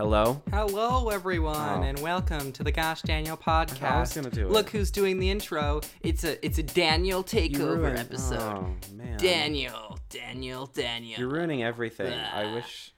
Hello? 0.00 0.40
Hello, 0.50 1.10
everyone, 1.10 1.56
Oh. 1.56 1.82
and 1.82 1.98
welcome 1.98 2.52
to 2.52 2.64
the 2.64 2.72
Gosh 2.72 3.02
Daniel 3.02 3.36
podcast. 3.36 3.82
I 3.82 4.00
was 4.00 4.14
gonna 4.14 4.30
do 4.30 4.46
it. 4.46 4.50
Look 4.50 4.70
who's 4.70 4.90
doing 4.90 5.18
the 5.18 5.28
intro. 5.28 5.82
It's 6.00 6.24
a 6.24 6.42
it's 6.42 6.56
a 6.56 6.62
Daniel 6.62 7.22
takeover 7.22 7.98
episode. 7.98 8.40
Oh, 8.40 8.76
man. 8.94 9.18
Daniel, 9.18 9.98
Daniel, 10.08 10.64
Daniel. 10.68 11.20
You're 11.20 11.28
ruining 11.28 11.62
everything. 11.62 12.18
I 12.18 12.54
wish. 12.54 12.94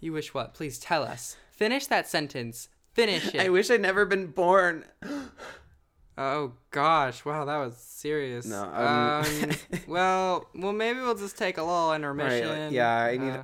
you 0.00 0.12
wish 0.12 0.34
what? 0.34 0.52
Please 0.54 0.80
tell 0.80 1.04
us. 1.04 1.36
Finish 1.52 1.86
that 1.86 2.08
sentence. 2.08 2.68
Finish 2.92 3.28
it. 3.34 3.40
I 3.40 3.50
wish 3.50 3.70
I'd 3.70 3.80
never 3.80 4.04
been 4.04 4.26
born. 4.26 4.84
oh 6.18 6.54
gosh, 6.72 7.24
wow, 7.24 7.44
that 7.44 7.58
was 7.58 7.76
serious. 7.76 8.46
No, 8.46 8.64
um- 8.64 9.24
um, 9.44 9.50
well, 9.86 10.48
well, 10.56 10.72
maybe 10.72 10.98
we'll 10.98 11.14
just 11.14 11.38
take 11.38 11.56
a 11.56 11.62
little 11.62 11.94
intermission. 11.94 12.72
yeah, 12.72 12.96
I 13.04 13.16
need- 13.16 13.30
Uh, 13.30 13.42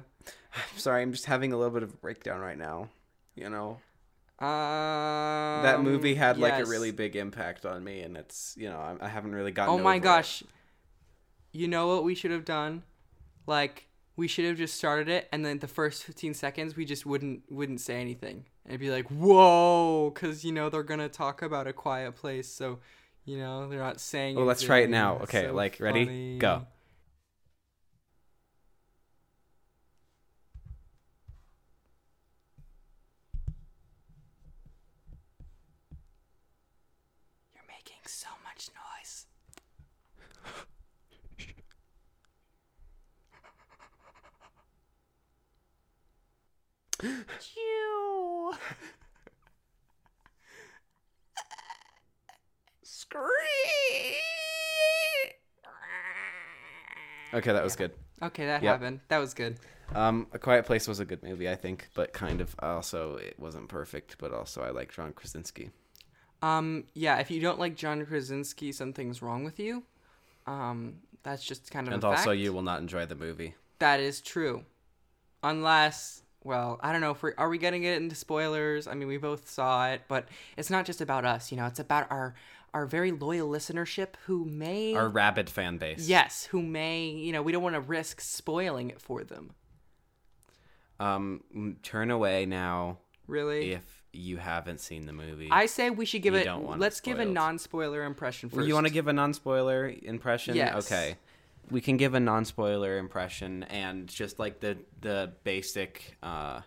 I'm 0.54 0.62
sorry, 0.78 1.02
I'm 1.02 1.12
just 1.12 1.26
having 1.26 1.52
a 1.52 1.56
little 1.56 1.72
bit 1.72 1.82
of 1.82 1.92
a 1.92 1.96
breakdown 1.96 2.40
right 2.40 2.58
now. 2.58 2.88
You 3.34 3.50
know, 3.50 3.80
um, 4.38 5.62
that 5.62 5.80
movie 5.82 6.14
had 6.14 6.38
like 6.38 6.62
a 6.62 6.66
really 6.66 6.92
big 6.92 7.16
impact 7.16 7.66
on 7.66 7.82
me, 7.82 8.00
and 8.00 8.16
it's 8.16 8.54
you 8.56 8.68
know 8.70 8.78
I, 8.78 9.06
I 9.06 9.08
haven't 9.08 9.34
really 9.34 9.52
gotten. 9.52 9.74
Oh 9.74 9.78
my 9.78 9.96
over 9.96 9.98
it. 9.98 10.02
gosh. 10.02 10.42
You 11.52 11.68
know 11.68 11.88
what 11.88 12.04
we 12.04 12.14
should 12.14 12.30
have 12.30 12.44
done? 12.44 12.82
Like 13.46 13.88
we 14.16 14.28
should 14.28 14.44
have 14.44 14.56
just 14.56 14.76
started 14.76 15.08
it 15.08 15.28
and 15.32 15.44
then 15.44 15.58
the 15.58 15.66
first 15.66 16.04
15 16.04 16.34
seconds 16.34 16.76
we 16.76 16.84
just 16.84 17.04
wouldn't 17.04 17.42
wouldn't 17.50 17.80
say 17.80 18.00
anything. 18.00 18.44
And 18.66 18.78
be 18.78 18.90
like, 18.90 19.08
"Whoa," 19.08 20.10
cuz 20.14 20.44
you 20.44 20.52
know 20.52 20.70
they're 20.70 20.82
going 20.82 21.00
to 21.00 21.08
talk 21.08 21.42
about 21.42 21.66
a 21.66 21.72
quiet 21.72 22.14
place, 22.16 22.48
so 22.48 22.78
you 23.24 23.38
know, 23.38 23.68
they're 23.68 23.78
not 23.78 24.00
saying 24.00 24.36
Well, 24.36 24.44
let's 24.44 24.62
try 24.62 24.78
it 24.80 24.90
now. 24.90 25.18
Okay, 25.22 25.46
so 25.46 25.54
like, 25.54 25.78
ready? 25.80 26.04
funny. 26.04 26.38
Go. 26.38 26.66
You're 37.54 37.64
making 37.68 38.02
so 38.06 38.28
much 38.44 38.68
noise. 38.74 39.26
Chew. 47.40 48.52
Okay, 57.34 57.52
that 57.52 57.64
was 57.64 57.74
good. 57.76 57.92
Okay, 58.22 58.46
that 58.46 58.62
Yep. 58.62 58.72
happened. 58.74 59.00
That 59.08 59.18
was 59.18 59.34
good. 59.34 59.58
Um, 59.94 60.28
A 60.32 60.38
Quiet 60.38 60.64
Place 60.64 60.86
was 60.88 61.00
a 61.00 61.04
good 61.04 61.22
movie, 61.22 61.48
I 61.48 61.56
think, 61.56 61.88
but 61.94 62.12
kind 62.12 62.40
of 62.40 62.54
also 62.60 63.16
it 63.16 63.38
wasn't 63.38 63.68
perfect. 63.68 64.16
But 64.18 64.32
also 64.32 64.62
I 64.62 64.70
like 64.70 64.92
John 64.92 65.12
Krasinski. 65.12 65.70
Um, 66.42 66.84
yeah, 66.94 67.18
if 67.18 67.30
you 67.30 67.40
don't 67.40 67.58
like 67.58 67.74
John 67.76 68.04
Krasinski, 68.06 68.70
something's 68.72 69.20
wrong 69.22 69.44
with 69.44 69.58
you. 69.58 69.82
Um, 70.46 70.96
that's 71.22 71.42
just 71.42 71.70
kind 71.70 71.88
of 71.88 71.94
And 71.94 72.04
a 72.04 72.08
also 72.08 72.30
fact. 72.30 72.40
you 72.40 72.52
will 72.52 72.62
not 72.62 72.80
enjoy 72.80 73.06
the 73.06 73.14
movie. 73.14 73.54
That 73.78 73.98
is 73.98 74.20
true, 74.20 74.64
unless, 75.42 76.22
well, 76.44 76.78
I 76.82 76.92
don't 76.92 77.00
know 77.00 77.10
if 77.10 77.22
we're 77.22 77.34
are 77.38 77.48
we 77.48 77.58
getting 77.58 77.82
it 77.84 77.96
into 77.96 78.14
spoilers. 78.14 78.86
I 78.86 78.94
mean, 78.94 79.08
we 79.08 79.16
both 79.16 79.50
saw 79.50 79.88
it, 79.90 80.02
but 80.08 80.28
it's 80.56 80.70
not 80.70 80.84
just 80.86 81.00
about 81.00 81.24
us. 81.24 81.50
You 81.50 81.56
know, 81.56 81.66
it's 81.66 81.80
about 81.80 82.10
our 82.10 82.34
our 82.72 82.86
very 82.86 83.12
loyal 83.12 83.48
listenership 83.48 84.14
who 84.26 84.44
may 84.44 84.94
Our 84.94 85.08
rabid 85.08 85.48
fan 85.48 85.78
base. 85.78 86.08
yes, 86.08 86.44
who 86.46 86.60
may 86.62 87.06
you 87.06 87.32
know 87.32 87.42
we 87.42 87.50
don't 87.52 87.62
want 87.62 87.74
to 87.76 87.80
risk 87.80 88.20
spoiling 88.20 88.90
it 88.90 89.00
for 89.00 89.24
them. 89.24 89.50
Um, 91.00 91.76
turn 91.82 92.10
away 92.10 92.46
now 92.46 92.98
Really, 93.26 93.72
if 93.72 94.02
you 94.12 94.36
haven't 94.36 94.80
seen 94.80 95.06
the 95.06 95.12
movie. 95.12 95.48
I 95.50 95.66
say 95.66 95.90
we 95.90 96.04
should 96.04 96.22
give 96.22 96.34
You 96.34 96.40
it. 96.40 96.44
don't 96.44 96.62
want 96.64 96.80
Let's 96.80 97.00
give 97.00 97.18
a 97.18 97.24
non-spoiler 97.24 98.04
impression 98.04 98.48
first. 98.48 98.68
You 98.68 98.74
want 98.74 98.86
to 98.86 98.92
give 98.92 99.08
a 99.08 99.12
non-spoiler 99.12 99.92
impression? 100.02 100.54
Yes. 100.54 100.86
Okay. 100.86 101.16
We 101.70 101.80
can 101.80 101.96
give 101.96 102.14
a 102.14 102.20
non-spoiler 102.20 102.98
impression 102.98 103.62
and 103.64 104.08
just 104.08 104.38
like 104.38 104.60
the 104.60 104.78
the 105.00 105.32
basic 105.44 106.16
uh 106.22 106.60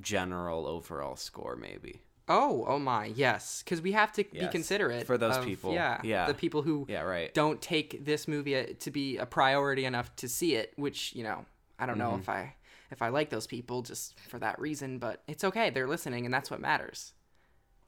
general 0.00 0.66
overall 0.66 1.16
score 1.16 1.56
maybe. 1.56 2.02
Oh, 2.28 2.64
oh 2.68 2.78
my, 2.78 3.06
yes, 3.06 3.62
because 3.64 3.82
we 3.82 3.92
have 3.92 4.12
to 4.12 4.24
be 4.24 4.46
considerate 4.48 5.06
for 5.06 5.18
those 5.18 5.36
of- 5.36 5.44
people, 5.44 5.74
Yeah, 5.74 6.00
yeah. 6.04 6.26
the 6.26 6.34
people 6.34 6.62
who 6.62 6.86
Yeah, 6.88 7.02
right. 7.02 7.34
don't 7.34 7.60
take 7.60 8.04
this 8.04 8.28
movie 8.28 8.56
uh, 8.56 8.66
to 8.78 8.90
be 8.90 9.18
a 9.18 9.26
priority 9.26 9.84
enough 9.84 10.14
to 10.16 10.28
see 10.28 10.54
it. 10.54 10.72
Which 10.76 11.14
you 11.14 11.24
know, 11.24 11.44
I 11.78 11.86
don't 11.86 11.98
Mm-hmm. 11.98 12.10
know 12.12 12.16
if 12.18 12.28
I 12.28 12.54
if 12.90 13.02
I 13.02 13.08
like 13.08 13.30
those 13.30 13.46
people 13.46 13.82
just 13.82 14.18
for 14.20 14.38
that 14.38 14.58
reason, 14.60 14.98
but 14.98 15.22
it's 15.26 15.44
okay. 15.44 15.70
They're 15.70 15.88
listening, 15.88 16.24
and 16.24 16.32
that's 16.32 16.50
what 16.50 16.60
matters. 16.60 17.12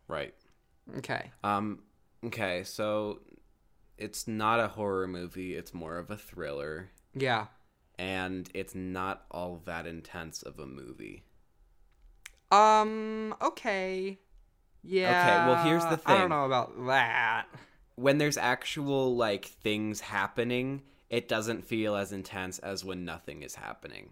Right. 0.09 0.35
Okay. 0.99 1.31
Um 1.43 1.79
okay, 2.27 2.65
so 2.65 3.21
it's 3.99 4.27
not 4.29 4.61
a 4.61 4.69
horror 4.69 5.07
movie, 5.07 5.55
it's 5.55 5.73
more 5.75 5.99
of 5.99 6.11
a 6.11 6.17
thriller 6.17 6.91
Yeah. 7.15 7.47
and 7.99 8.49
it's 8.55 8.75
not 8.75 9.25
all 9.31 9.63
that 9.67 9.87
intense 9.87 10.43
of 10.43 10.59
a 10.59 10.67
movie. 10.67 11.25
Um. 12.51 13.35
Okay. 13.43 14.19
Yeah. 14.83 15.09
Okay, 15.09 15.51
well, 15.53 15.65
here's 15.65 15.85
the 15.87 15.97
thing. 15.97 16.15
I 16.15 16.19
don't 16.19 16.29
know 16.29 16.45
about 16.45 16.87
that. 16.87 17.47
when 17.97 18.19
there's 18.19 18.37
actual 18.37 19.17
like 19.17 19.45
things 19.47 20.01
happening, 20.01 20.83
it 21.11 21.27
doesn't 21.29 21.65
feel 21.65 21.97
as 21.97 22.13
intense 22.13 22.59
as 22.59 22.85
when 22.85 23.05
nothing 23.05 23.43
is 23.43 23.55
happening. 23.55 24.11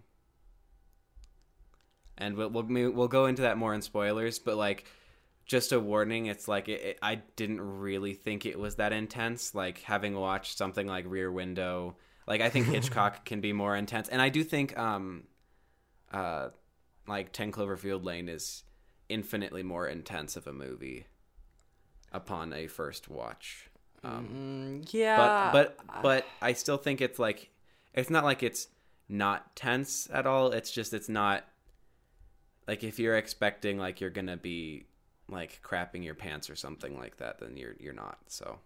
And 2.18 2.36
we'll 2.36 2.50
we'll, 2.50 2.90
we'll 2.90 3.08
go 3.08 3.26
into 3.26 3.42
that 3.42 3.58
more 3.58 3.74
in 3.74 3.82
spoilers, 3.82 4.38
but 4.38 4.56
like 4.56 4.86
just 5.46 5.72
a 5.72 5.80
warning, 5.80 6.26
it's 6.26 6.48
like 6.48 6.68
it, 6.68 6.80
it, 6.82 6.98
I 7.02 7.16
didn't 7.36 7.60
really 7.60 8.14
think 8.14 8.46
it 8.46 8.58
was 8.58 8.76
that 8.76 8.92
intense. 8.92 9.54
Like 9.54 9.80
having 9.82 10.14
watched 10.14 10.56
something 10.56 10.86
like 10.86 11.04
Rear 11.08 11.30
Window, 11.30 11.96
like 12.26 12.40
I 12.40 12.48
think 12.50 12.66
Hitchcock 12.74 13.24
can 13.24 13.40
be 13.40 13.52
more 13.52 13.76
intense, 13.76 14.08
and 14.08 14.22
I 14.22 14.28
do 14.28 14.44
think 14.44 14.76
um, 14.78 15.24
uh, 16.12 16.48
like 17.06 17.32
Ten 17.32 17.52
Cloverfield 17.52 18.04
Lane 18.04 18.28
is 18.28 18.64
infinitely 19.08 19.62
more 19.62 19.86
intense 19.86 20.36
of 20.36 20.46
a 20.46 20.52
movie 20.52 21.06
upon 22.12 22.52
a 22.52 22.66
first 22.66 23.08
watch. 23.08 23.68
Um, 24.04 24.82
Mm, 24.82 24.92
yeah. 24.92 25.50
but 25.52 25.76
but 25.84 26.02
but 26.02 26.26
I 26.40 26.54
still 26.54 26.76
think 26.76 27.00
it's 27.00 27.18
like 27.18 27.50
it's 27.94 28.10
not 28.10 28.24
like 28.24 28.42
it's 28.42 28.68
not 29.08 29.54
tense 29.54 30.08
at 30.12 30.26
all. 30.26 30.52
It's 30.52 30.70
just 30.70 30.92
it's 30.94 31.08
not 31.08 31.44
like 32.66 32.82
if 32.84 32.98
you're 32.98 33.16
expecting 33.16 33.78
like 33.78 34.00
you're 34.00 34.10
gonna 34.10 34.36
be 34.36 34.86
like 35.32 35.60
crapping 35.62 36.04
your 36.04 36.14
pants 36.14 36.48
or 36.50 36.56
something 36.56 36.98
like 36.98 37.16
that, 37.18 37.40
then 37.40 37.56
you're 37.56 37.74
you're 37.80 37.92
not. 37.92 38.18
So 38.28 38.58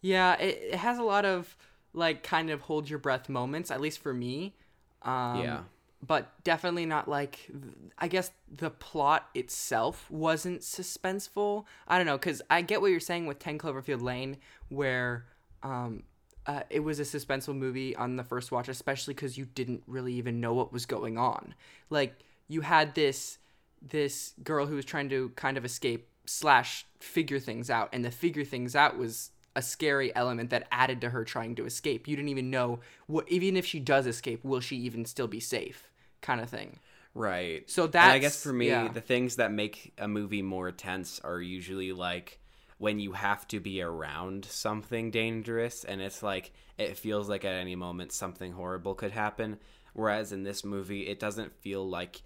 Yeah, 0.00 0.34
it, 0.34 0.72
it 0.72 0.74
has 0.76 0.98
a 0.98 1.02
lot 1.02 1.24
of 1.24 1.56
like 1.92 2.22
kind 2.22 2.50
of 2.50 2.62
hold 2.62 2.88
your 2.88 2.98
breath 2.98 3.28
moments, 3.28 3.70
at 3.70 3.80
least 3.80 3.98
for 3.98 4.14
me. 4.14 4.54
Um, 5.02 5.40
Yeah. 5.42 5.60
But 6.04 6.32
definitely 6.42 6.84
not 6.84 7.06
like, 7.06 7.48
I 7.96 8.08
guess 8.08 8.32
the 8.50 8.70
plot 8.70 9.28
itself 9.34 10.10
wasn't 10.10 10.62
suspenseful. 10.62 11.64
I 11.86 11.96
don't 11.96 12.08
know, 12.08 12.18
because 12.18 12.42
I 12.50 12.62
get 12.62 12.80
what 12.80 12.90
you're 12.90 12.98
saying 12.98 13.26
with 13.26 13.38
10 13.38 13.58
Cloverfield 13.58 14.02
Lane, 14.02 14.38
where 14.68 15.26
um, 15.62 16.02
uh, 16.44 16.62
it 16.70 16.80
was 16.80 16.98
a 16.98 17.04
suspenseful 17.04 17.54
movie 17.54 17.94
on 17.94 18.16
the 18.16 18.24
first 18.24 18.50
watch, 18.50 18.68
especially 18.68 19.14
because 19.14 19.38
you 19.38 19.44
didn't 19.44 19.84
really 19.86 20.14
even 20.14 20.40
know 20.40 20.52
what 20.52 20.72
was 20.72 20.86
going 20.86 21.18
on. 21.18 21.54
Like, 21.88 22.16
you 22.48 22.62
had 22.62 22.96
this 22.96 23.38
this 23.86 24.34
girl 24.42 24.66
who 24.66 24.76
was 24.76 24.84
trying 24.84 25.08
to 25.08 25.30
kind 25.30 25.56
of 25.56 25.64
escape 25.64 26.08
slash 26.26 26.86
figure 27.00 27.40
things 27.40 27.68
out 27.68 27.88
and 27.92 28.04
the 28.04 28.10
figure 28.10 28.44
things 28.44 28.76
out 28.76 28.96
was 28.96 29.30
a 29.54 29.62
scary 29.62 30.14
element 30.14 30.50
that 30.50 30.66
added 30.70 31.00
to 31.00 31.10
her 31.10 31.24
trying 31.24 31.54
to 31.54 31.66
escape 31.66 32.06
you 32.06 32.16
didn't 32.16 32.28
even 32.28 32.48
know 32.48 32.78
what 33.06 33.28
even 33.28 33.56
if 33.56 33.66
she 33.66 33.80
does 33.80 34.06
escape 34.06 34.42
will 34.44 34.60
she 34.60 34.76
even 34.76 35.04
still 35.04 35.26
be 35.26 35.40
safe 35.40 35.90
kind 36.20 36.40
of 36.40 36.48
thing 36.48 36.78
right. 37.14 37.68
So 37.68 37.86
that 37.88 38.12
I 38.12 38.18
guess 38.18 38.42
for 38.42 38.52
me, 38.52 38.68
yeah. 38.68 38.88
the 38.88 39.00
things 39.00 39.36
that 39.36 39.52
make 39.52 39.92
a 39.98 40.08
movie 40.08 40.42
more 40.42 40.72
tense 40.72 41.20
are 41.22 41.40
usually 41.40 41.92
like 41.92 42.40
when 42.78 42.98
you 42.98 43.12
have 43.12 43.46
to 43.48 43.60
be 43.60 43.82
around 43.82 44.44
something 44.44 45.10
dangerous 45.10 45.84
and 45.84 46.00
it's 46.00 46.22
like 46.22 46.52
it 46.78 46.96
feels 46.96 47.28
like 47.28 47.44
at 47.44 47.54
any 47.54 47.76
moment 47.76 48.12
something 48.12 48.52
horrible 48.52 48.94
could 48.94 49.12
happen 49.12 49.56
whereas 49.92 50.32
in 50.32 50.42
this 50.42 50.64
movie 50.64 51.06
it 51.06 51.20
doesn't 51.20 51.54
feel 51.60 51.88
like 51.88 52.22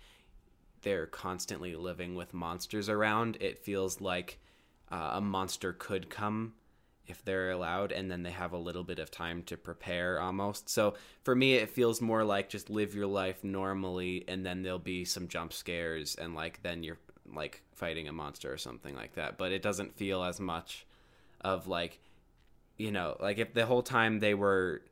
they're 0.86 1.06
constantly 1.06 1.74
living 1.74 2.14
with 2.14 2.32
monsters 2.32 2.88
around 2.88 3.36
it 3.40 3.58
feels 3.58 4.00
like 4.00 4.38
uh, 4.92 5.10
a 5.14 5.20
monster 5.20 5.72
could 5.72 6.08
come 6.08 6.52
if 7.08 7.24
they're 7.24 7.50
allowed 7.50 7.90
and 7.90 8.08
then 8.08 8.22
they 8.22 8.30
have 8.30 8.52
a 8.52 8.56
little 8.56 8.84
bit 8.84 9.00
of 9.00 9.10
time 9.10 9.42
to 9.42 9.56
prepare 9.56 10.20
almost. 10.20 10.68
So 10.68 10.94
for 11.24 11.34
me 11.34 11.54
it 11.54 11.70
feels 11.70 12.00
more 12.00 12.22
like 12.22 12.48
just 12.48 12.70
live 12.70 12.94
your 12.94 13.08
life 13.08 13.42
normally 13.42 14.24
and 14.28 14.46
then 14.46 14.62
there'll 14.62 14.78
be 14.78 15.04
some 15.04 15.26
jump 15.26 15.52
scares 15.52 16.14
and 16.14 16.36
like 16.36 16.62
then 16.62 16.84
you're 16.84 16.98
like 17.34 17.62
fighting 17.74 18.06
a 18.06 18.12
monster 18.12 18.52
or 18.52 18.56
something 18.56 18.94
like 18.94 19.14
that. 19.14 19.38
But 19.38 19.50
it 19.50 19.62
doesn't 19.62 19.96
feel 19.96 20.22
as 20.22 20.38
much 20.38 20.86
of 21.40 21.66
like 21.66 21.98
you 22.78 22.92
know 22.92 23.16
like 23.18 23.38
if 23.38 23.54
the 23.54 23.66
whole 23.66 23.82
time 23.82 24.20
they 24.20 24.34
were 24.34 24.82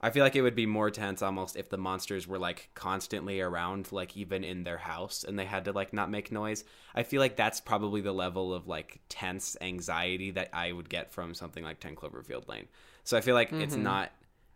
I 0.00 0.10
feel 0.10 0.22
like 0.22 0.36
it 0.36 0.42
would 0.42 0.54
be 0.54 0.66
more 0.66 0.90
tense 0.90 1.22
almost 1.22 1.56
if 1.56 1.70
the 1.70 1.78
monsters 1.78 2.28
were 2.28 2.38
like 2.38 2.70
constantly 2.74 3.40
around, 3.40 3.90
like 3.90 4.16
even 4.16 4.44
in 4.44 4.62
their 4.62 4.78
house, 4.78 5.24
and 5.24 5.38
they 5.38 5.44
had 5.44 5.64
to 5.64 5.72
like 5.72 5.92
not 5.92 6.10
make 6.10 6.30
noise. 6.30 6.64
I 6.94 7.02
feel 7.02 7.20
like 7.20 7.36
that's 7.36 7.60
probably 7.60 8.00
the 8.00 8.12
level 8.12 8.54
of 8.54 8.68
like 8.68 9.00
tense 9.08 9.56
anxiety 9.60 10.30
that 10.32 10.50
I 10.52 10.70
would 10.72 10.88
get 10.88 11.10
from 11.12 11.34
something 11.34 11.64
like 11.64 11.80
10 11.80 11.96
Cloverfield 11.96 12.48
Lane. 12.48 12.68
So 13.02 13.16
I 13.16 13.20
feel 13.20 13.34
like 13.34 13.52
it's 13.52 13.74
mm-hmm. 13.74 13.82
not 13.82 14.12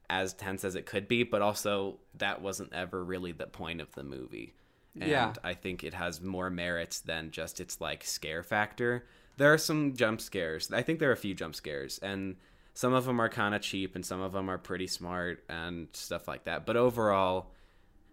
as 0.09 0.33
tense 0.35 0.65
as 0.65 0.77
it 0.77 0.87
could 0.87 1.09
be, 1.09 1.25
but 1.25 1.43
also 1.43 1.99
that 2.19 2.41
wasn't 2.41 2.73
ever 2.73 3.03
really 3.03 3.33
the 3.33 3.47
point 3.47 3.81
of 3.81 3.93
the 3.95 4.05
movie. 4.05 4.55
And 5.01 5.11
Yeah. 5.11 5.33
I 5.43 5.55
think 5.55 5.83
it 5.83 5.95
has 5.95 6.21
more 6.21 6.51
merits 6.51 7.01
than 7.01 7.31
just 7.31 7.61
its 7.61 7.81
like 7.81 8.05
scare 8.05 8.43
factor. 8.43 9.07
There 9.39 9.53
are 9.53 9.59
some 9.59 9.97
jump 9.97 10.21
scares. 10.21 10.71
I 10.71 10.83
think 10.83 10.99
there 10.99 11.09
are 11.09 11.15
a 11.15 11.17
few 11.17 11.35
jump 11.35 11.55
scares, 11.55 11.99
and 12.01 12.37
some 12.75 12.93
of 12.95 13.05
them 13.05 13.21
are 13.21 13.29
kind 13.29 13.55
of 13.55 13.63
cheap, 13.63 13.95
and 13.95 14.05
some 14.05 14.21
of 14.21 14.33
them 14.33 14.49
are 14.49 14.59
pretty 14.59 14.87
smart 14.87 15.45
and 15.49 15.89
stuff 15.93 16.27
like 16.29 16.45
that. 16.45 16.65
But 16.67 16.77
overall, 16.77 17.53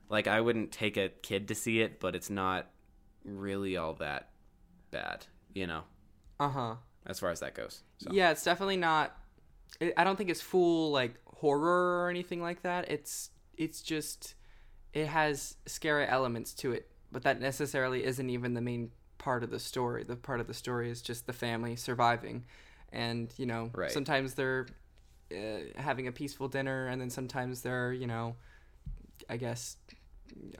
like 0.10 0.28
I 0.28 0.42
wouldn't 0.42 0.72
take 0.72 0.98
a 0.98 1.10
kid 1.10 1.48
to 1.50 1.56
see 1.56 1.82
it, 1.82 2.00
but 2.00 2.16
it's 2.16 2.30
not 2.30 2.68
really 3.24 3.78
all 3.78 3.94
that 3.96 4.30
bad, 4.92 5.26
you 5.54 5.68
know, 5.68 5.84
Uh 6.40 6.50
huh. 6.50 6.76
as 7.06 7.20
far 7.20 7.30
as 7.30 7.40
that 7.42 7.54
goes. 7.54 7.84
So. 8.00 8.10
Yeah, 8.12 8.32
it's 8.32 8.44
definitely 8.44 8.78
not. 8.78 9.16
I 9.98 10.04
don't 10.04 10.16
think 10.16 10.30
it's 10.30 10.42
full 10.42 10.92
like 10.92 11.16
horror 11.26 12.04
or 12.04 12.10
anything 12.10 12.42
like 12.42 12.64
that. 12.64 12.90
It's 12.90 13.30
it's 13.58 13.82
just 13.82 14.36
it 14.94 15.06
has 15.08 15.56
scary 15.68 16.08
elements 16.08 16.54
to 16.56 16.72
it, 16.72 16.90
but 17.12 17.24
that 17.24 17.40
necessarily 17.40 18.04
isn't 18.04 18.30
even 18.30 18.56
the 18.56 18.62
main 18.62 18.92
part 19.20 19.44
of 19.44 19.52
the 19.52 19.60
story. 19.60 20.04
The 20.04 20.16
part 20.16 20.40
of 20.40 20.48
the 20.48 20.54
story 20.54 20.90
is 20.90 21.02
just 21.02 21.28
the 21.28 21.34
family 21.34 21.76
surviving, 21.76 22.46
and 22.92 23.34
you 23.38 23.46
know 23.46 23.72
Right. 23.74 23.92
sometimes 23.92 24.34
they're 24.34 24.68
uh, 25.32 25.36
having 25.76 26.08
a 26.08 26.12
peaceful 26.12 26.48
dinner, 26.48 26.88
and 26.88 27.00
then 27.02 27.10
sometimes 27.10 27.62
they're 27.62 27.94
you 27.94 28.08
know, 28.08 28.36
I 29.30 29.38
guess 29.38 29.78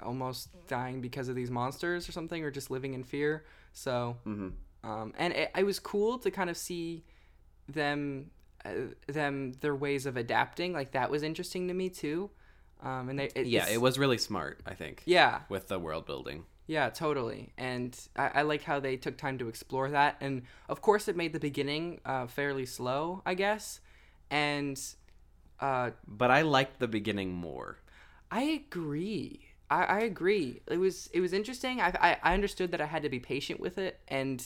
almost 0.02 0.50
dying 0.68 1.02
because 1.02 1.30
of 1.30 1.36
these 1.36 1.52
monsters 1.52 2.10
or 2.10 2.12
something, 2.12 2.44
or 2.44 2.52
just 2.52 2.70
living 2.72 2.94
in 2.94 3.04
fear. 3.04 3.46
So 3.74 4.18
hmm 4.24 4.50
um, 4.84 5.14
and 5.18 5.34
it, 5.34 5.52
it 5.58 5.66
was 5.66 5.80
cool 5.80 6.18
to 6.20 6.32
kind 6.32 6.50
of 6.50 6.56
see 6.58 7.04
them 7.68 8.32
uh, 8.66 8.72
them 9.08 9.54
their 9.62 9.76
ways 9.76 10.06
of 10.06 10.18
adapting 10.18 10.74
like 10.74 10.92
that 10.92 11.12
was 11.12 11.22
interesting 11.24 11.68
to 11.68 11.74
me 11.74 11.90
too 11.90 12.30
um, 12.82 13.10
and 13.10 13.20
they 13.20 13.26
it, 13.36 13.46
Yeah, 13.46 13.68
it 13.68 13.82
was 13.82 14.00
really 14.00 14.18
smart, 14.18 14.62
I 14.66 14.74
think, 14.74 15.04
yeah 15.06 15.42
with 15.50 15.68
the 15.68 15.78
world 15.80 16.06
building. 16.06 16.46
Yeah 16.70 16.90
totally 16.90 17.52
and 17.58 17.98
I, 18.16 18.32
I 18.36 18.42
like 18.44 18.64
how 18.64 18.80
they 18.80 18.96
took 18.96 19.18
time 19.18 19.40
to 19.40 19.50
explore 19.50 19.90
that 19.90 20.18
and 20.22 20.44
of 20.70 20.82
course 20.82 21.08
it 21.08 21.16
made 21.18 21.34
the 21.34 21.40
beginning 21.40 22.00
uh, 22.06 22.28
fairly 22.28 22.66
slow 22.66 23.24
i 23.26 23.34
guess 23.34 23.80
and 24.30 24.80
uh, 25.60 25.92
But 26.08 26.32
I 26.32 26.42
liked 26.44 26.80
the 26.80 26.88
beginning 26.88 27.34
more. 27.34 27.80
I 28.32 28.44
agree. 28.44 29.42
I, 29.70 29.84
I 29.84 30.00
agree. 30.02 30.62
It 30.68 30.78
was 30.78 31.10
it 31.14 31.20
was 31.20 31.34
interesting. 31.34 31.82
I, 31.82 31.94
I 32.00 32.18
I 32.24 32.34
understood 32.34 32.72
that 32.72 32.82
I 32.82 32.86
had 32.86 33.04
to 33.04 33.10
be 33.10 33.20
patient 33.20 33.60
with 33.60 33.78
it, 33.78 34.00
and 34.08 34.44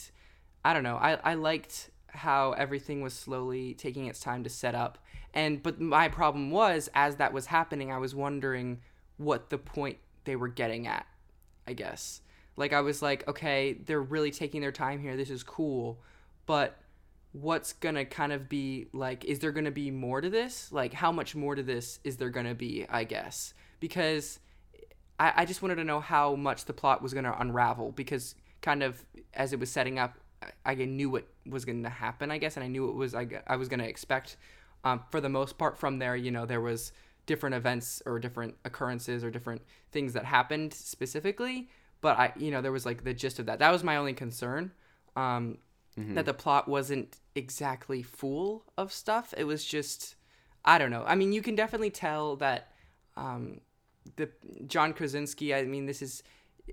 I 0.64 0.72
don't 0.72 0.82
know. 0.82 0.96
I 0.96 1.18
I 1.22 1.34
liked 1.34 1.90
how 2.08 2.52
everything 2.52 3.02
was 3.02 3.12
slowly 3.14 3.74
taking 3.74 4.06
its 4.06 4.20
time 4.20 4.44
to 4.44 4.50
set 4.50 4.74
up. 4.74 4.98
And 5.32 5.62
but 5.62 5.80
my 5.80 6.08
problem 6.08 6.50
was 6.50 6.88
as 6.94 7.16
that 7.16 7.32
was 7.32 7.46
happening, 7.46 7.92
I 7.92 7.98
was 7.98 8.14
wondering 8.14 8.80
what 9.16 9.50
the 9.50 9.58
point 9.58 9.98
they 10.24 10.36
were 10.36 10.48
getting 10.48 10.86
at. 10.86 11.06
I 11.66 11.72
guess. 11.72 12.20
Like 12.56 12.72
I 12.72 12.80
was 12.80 13.02
like, 13.02 13.26
okay, 13.26 13.74
they're 13.84 14.02
really 14.02 14.30
taking 14.30 14.60
their 14.60 14.72
time 14.72 15.00
here. 15.00 15.16
This 15.16 15.30
is 15.30 15.42
cool, 15.42 15.98
but 16.46 16.78
what's 17.34 17.72
gonna 17.72 18.04
kind 18.04 18.32
of 18.32 18.48
be 18.48 18.86
like 18.92 19.24
is 19.24 19.40
there 19.40 19.50
gonna 19.50 19.70
be 19.70 19.90
more 19.90 20.20
to 20.20 20.30
this? 20.30 20.70
Like 20.70 20.92
how 20.94 21.10
much 21.10 21.34
more 21.34 21.56
to 21.56 21.64
this 21.64 21.98
is 22.04 22.16
there 22.16 22.30
gonna 22.30 22.54
be 22.54 22.86
i 22.88 23.02
guess? 23.02 23.54
Because 23.80 24.38
i, 25.18 25.32
I 25.38 25.44
just 25.44 25.60
wanted 25.60 25.76
to 25.76 25.84
know 25.84 25.98
how 25.98 26.36
much 26.36 26.64
the 26.64 26.72
plot 26.72 27.02
was 27.02 27.12
gonna 27.12 27.34
unravel 27.38 27.90
because 27.90 28.36
kind 28.62 28.84
of 28.84 29.04
as 29.34 29.52
it 29.52 29.58
was 29.58 29.68
setting 29.70 29.98
up 29.98 30.14
i, 30.64 30.74
knew 30.74 31.10
what 31.10 31.26
was 31.44 31.64
gonna 31.64 31.88
happen 31.88 32.30
i 32.30 32.38
guess 32.38 32.56
and 32.56 32.64
i 32.64 32.68
knew 32.68 32.88
it 32.88 32.94
was 32.94 33.14
I, 33.14 33.26
I 33.46 33.56
was 33.56 33.68
gonna 33.68 33.84
expect. 33.84 34.36
Um, 34.84 35.02
for 35.10 35.18
the 35.18 35.30
most 35.30 35.56
part 35.56 35.78
from 35.78 35.98
there 35.98 36.14
you 36.14 36.30
know 36.30 36.44
there 36.46 36.60
was 36.60 36.92
different 37.26 37.54
events 37.54 38.02
or 38.06 38.18
different 38.18 38.54
occurrences 38.64 39.24
or 39.24 39.30
different 39.30 39.62
things 39.92 40.12
that 40.12 40.24
happened 40.24 40.72
specifically 40.74 41.68
but 42.00 42.18
i 42.18 42.32
you 42.36 42.50
know 42.50 42.60
there 42.60 42.72
was 42.72 42.84
like 42.86 43.04
the 43.04 43.14
gist 43.14 43.38
of 43.38 43.46
that 43.46 43.58
that 43.58 43.70
was 43.70 43.82
my 43.84 43.96
only 43.96 44.12
concern 44.12 44.70
um, 45.16 45.58
that 45.96 46.26
the 46.26 46.34
plot 46.34 46.68
wasn't 46.68 47.18
exactly 47.36 48.02
full 48.02 48.64
of 48.76 48.92
stuff. 48.92 49.32
It 49.36 49.44
was 49.44 49.64
just, 49.64 50.16
I 50.64 50.76
don't 50.76 50.90
know. 50.90 51.04
I 51.06 51.14
mean, 51.14 51.32
you 51.32 51.40
can 51.40 51.54
definitely 51.54 51.90
tell 51.90 52.34
that 52.36 52.72
um, 53.16 53.60
the 54.16 54.28
John 54.66 54.92
Krasinski. 54.92 55.54
I 55.54 55.62
mean, 55.62 55.86
this 55.86 56.02
is 56.02 56.24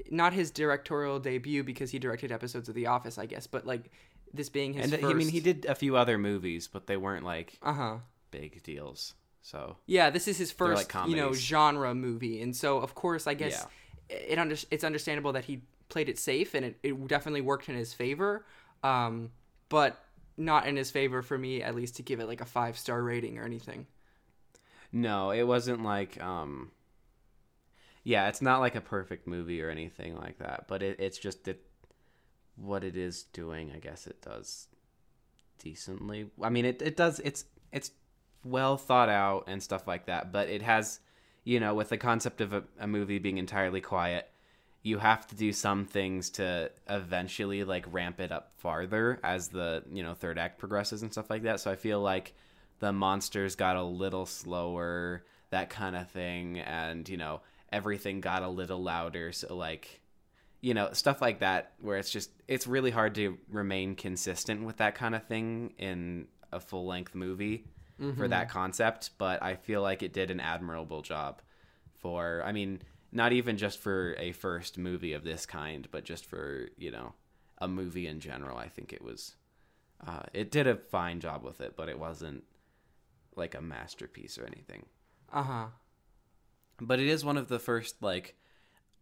not 0.10 0.34
his 0.34 0.50
directorial 0.50 1.20
debut 1.20 1.64
because 1.64 1.92
he 1.92 2.00
directed 2.00 2.32
episodes 2.32 2.68
of 2.68 2.74
The 2.74 2.88
Office, 2.88 3.20
I 3.20 3.28
guess. 3.28 3.46
But 3.46 3.68
like 3.68 3.92
this 4.34 4.50
being 4.50 4.74
his 4.74 4.92
And 4.92 5.02
first. 5.02 5.06
I 5.06 5.14
mean, 5.14 5.30
he 5.30 5.40
did 5.40 5.66
a 5.66 5.76
few 5.76 5.96
other 5.96 6.18
movies, 6.18 6.68
but 6.68 6.88
they 6.88 6.98
weren't 6.98 7.24
like 7.24 7.60
Uh 7.62 7.74
huh. 7.74 7.98
big 8.32 8.64
deals. 8.64 9.14
So 9.42 9.78
Yeah, 9.88 10.10
this 10.10 10.28
is 10.28 10.38
his 10.38 10.52
first, 10.52 10.94
like 10.94 11.10
you 11.10 11.16
know, 11.16 11.34
genre 11.34 11.94
movie, 11.96 12.42
and 12.42 12.56
so 12.56 12.80
of 12.80 12.96
course, 12.96 13.28
I 13.28 13.34
guess 13.34 13.66
it 14.10 14.38
under, 14.38 14.56
it's 14.70 14.84
understandable 14.84 15.34
that 15.34 15.46
he 15.46 15.62
played 15.90 16.10
it 16.10 16.20
safe, 16.20 16.54
and 16.54 16.66
it, 16.66 16.78
it 16.84 17.08
definitely 17.08 17.42
worked 17.42 17.70
in 17.70 17.76
his 17.76 17.94
favor, 17.94 18.46
um, 18.84 19.32
but 19.70 20.04
not 20.38 20.68
in 20.68 20.76
his 20.76 20.92
favor 20.92 21.22
for 21.22 21.38
me, 21.38 21.62
at 21.62 21.76
least 21.76 21.96
to 21.98 22.04
give 22.04 22.20
it 22.20 22.28
like 22.28 22.42
a 22.42 22.46
five 22.46 22.78
star 22.78 23.02
rating 23.04 23.38
or 23.38 23.44
anything. 23.46 23.88
no, 24.92 25.32
it 25.32 25.44
wasn't 25.44 25.84
like 25.84 26.22
um. 26.22 26.72
Yeah, 28.04 28.28
it's 28.30 28.42
not 28.42 28.60
like 28.60 28.76
a 28.76 28.82
perfect 28.82 29.28
movie 29.28 29.62
or 29.62 29.70
anything 29.70 30.16
like 30.16 30.40
that, 30.40 30.66
but 30.68 30.82
it, 30.82 31.00
it's 31.00 31.20
just 31.20 31.48
it, 31.48 31.62
what 32.56 32.84
it 32.84 32.98
is 32.98 33.24
doing. 33.24 33.72
I 33.76 33.80
guess 33.80 34.08
it 34.08 34.22
does 34.22 34.68
decently. 35.60 36.32
I 36.42 36.50
mean, 36.50 36.66
it, 36.66 36.82
it 36.82 36.98
does. 36.98 37.20
It's 37.22 37.46
it's 37.72 37.92
well 38.44 38.78
thought 38.78 39.10
out 39.10 39.46
and 39.48 39.62
stuff 39.62 39.88
like 39.88 40.06
that, 40.06 40.32
but 40.32 40.50
it 40.50 40.62
has, 40.62 41.00
you 41.44 41.60
know, 41.60 41.74
with 41.74 41.90
the 41.90 41.98
concept 41.98 42.42
of 42.42 42.54
a, 42.54 42.64
a 42.80 42.88
movie 42.88 43.20
being 43.20 43.38
entirely 43.38 43.82
quiet, 43.82 44.30
you 44.84 44.98
have 44.98 45.28
to 45.28 45.36
do 45.36 45.54
some 45.54 45.86
things 45.86 46.30
to 46.32 46.72
eventually 46.90 47.64
like 47.64 47.86
ramp 47.92 48.20
it 48.20 48.32
up 48.32 48.52
farther 48.58 49.20
as 49.24 49.50
the 49.50 49.84
you 49.92 50.02
know 50.02 50.14
third 50.14 50.40
act 50.40 50.58
progresses 50.58 51.04
and 51.04 51.12
stuff 51.12 51.30
like 51.30 51.44
that. 51.44 51.60
So 51.60 51.72
I 51.72 51.76
feel 51.76 52.00
like 52.02 52.34
the 52.80 52.92
monsters 52.92 53.56
got 53.56 53.76
a 53.76 53.84
little 53.84 54.26
slower, 54.26 55.24
that 55.52 55.70
kind 55.70 55.96
of 55.96 56.10
thing, 56.10 56.60
and 56.60 57.08
you 57.08 57.18
know 57.18 57.42
everything 57.72 58.22
got 58.22 58.42
a 58.42 58.50
little 58.50 58.82
louder. 58.82 59.32
So 59.32 59.56
like 59.56 60.02
you 60.62 60.74
know 60.74 60.90
stuff 60.94 61.22
like 61.22 61.40
that 61.40 61.74
where 61.80 61.98
it's 61.98 62.10
just 62.10 62.32
it's 62.48 62.66
really 62.66 62.92
hard 62.92 63.14
to 63.16 63.38
remain 63.50 63.96
consistent 63.96 64.64
with 64.64 64.78
that 64.78 64.96
kind 64.96 65.14
of 65.14 65.24
thing 65.26 65.74
in 65.78 66.28
a 66.52 66.60
full 66.60 66.88
length 66.88 67.14
movie 67.14 67.66
for 68.18 68.28
that 68.28 68.50
concept 68.50 69.12
but 69.18 69.42
i 69.44 69.56
feel 69.56 69.82
like 69.82 70.02
it 70.02 70.12
did 70.14 70.32
an 70.32 70.40
admirable 70.40 71.02
job 71.02 71.42
for 72.00 72.42
i 72.46 72.52
mean 72.52 72.82
not 73.12 73.34
even 73.34 73.58
just 73.58 73.80
for 73.80 74.16
a 74.18 74.32
first 74.32 74.78
movie 74.78 75.14
of 75.14 75.24
this 75.24 75.46
kind 75.46 75.88
but 75.92 76.04
just 76.04 76.26
for 76.26 76.70
you 76.78 76.90
know 76.92 77.14
a 77.60 77.68
movie 77.68 78.08
in 78.08 78.20
general. 78.20 78.58
I 78.58 78.68
think 78.70 78.92
it 78.92 79.04
was 79.04 79.36
uh, 80.06 80.24
it 80.34 80.50
did 80.50 80.66
a 80.66 80.76
fine 80.76 81.20
job 81.20 81.44
with 81.44 81.62
it 81.62 81.76
but 81.78 81.90
it 81.90 82.00
wasn't 82.00 82.44
like 83.36 83.54
a 83.54 83.62
masterpiece 83.62 84.38
or 84.40 84.46
anything. 84.46 84.86
Uh 85.32 85.44
huh. 85.44 85.66
but 86.82 87.00
it 87.00 87.08
is 87.08 87.24
one 87.24 87.38
of 87.38 87.48
the 87.48 87.60
first 87.60 88.02
like 88.02 88.36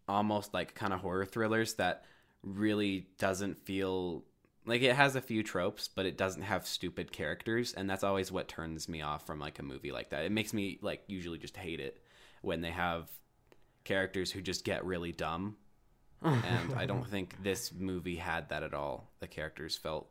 almost 0.08 0.54
like 0.54 0.76
kind 0.76 0.94
of 0.94 1.00
horror 1.00 1.26
thrillers 1.26 1.76
that 1.76 2.04
really 2.44 3.08
doesn't 3.18 3.58
feel 3.58 4.24
like 4.70 4.82
it 4.82 4.96
has 4.96 5.16
a 5.16 5.22
few 5.22 5.44
tropes 5.44 5.88
but 5.88 6.06
it 6.06 6.18
doesn't 6.18 6.44
have 6.44 6.66
stupid 6.66 7.12
characters 7.12 7.74
and 7.74 7.90
that's 7.90 8.04
always 8.04 8.32
what 8.32 8.48
turns 8.48 8.88
me 8.88 9.02
off 9.02 9.26
from 9.26 9.40
like 9.40 9.60
a 9.60 9.64
movie 9.64 9.92
like 9.92 10.10
that 10.10 10.26
it 10.26 10.32
makes 10.32 10.54
me 10.54 10.80
like 10.82 11.04
usually 11.08 11.38
just 11.38 11.58
hate 11.58 11.80
it 11.80 12.02
when 12.42 12.62
they 12.62 12.72
have 12.72 13.10
characters 13.84 14.32
who 14.32 14.42
just 14.42 14.64
get 14.64 14.86
really 14.86 15.12
dumb 15.12 15.56
and 16.22 16.74
i 16.76 16.86
don't 16.86 17.08
think 17.12 17.36
this 17.44 17.74
movie 17.74 18.18
had 18.18 18.50
that 18.50 18.64
at 18.64 18.74
all 18.74 19.10
the 19.20 19.28
characters 19.28 19.76
felt 19.76 20.08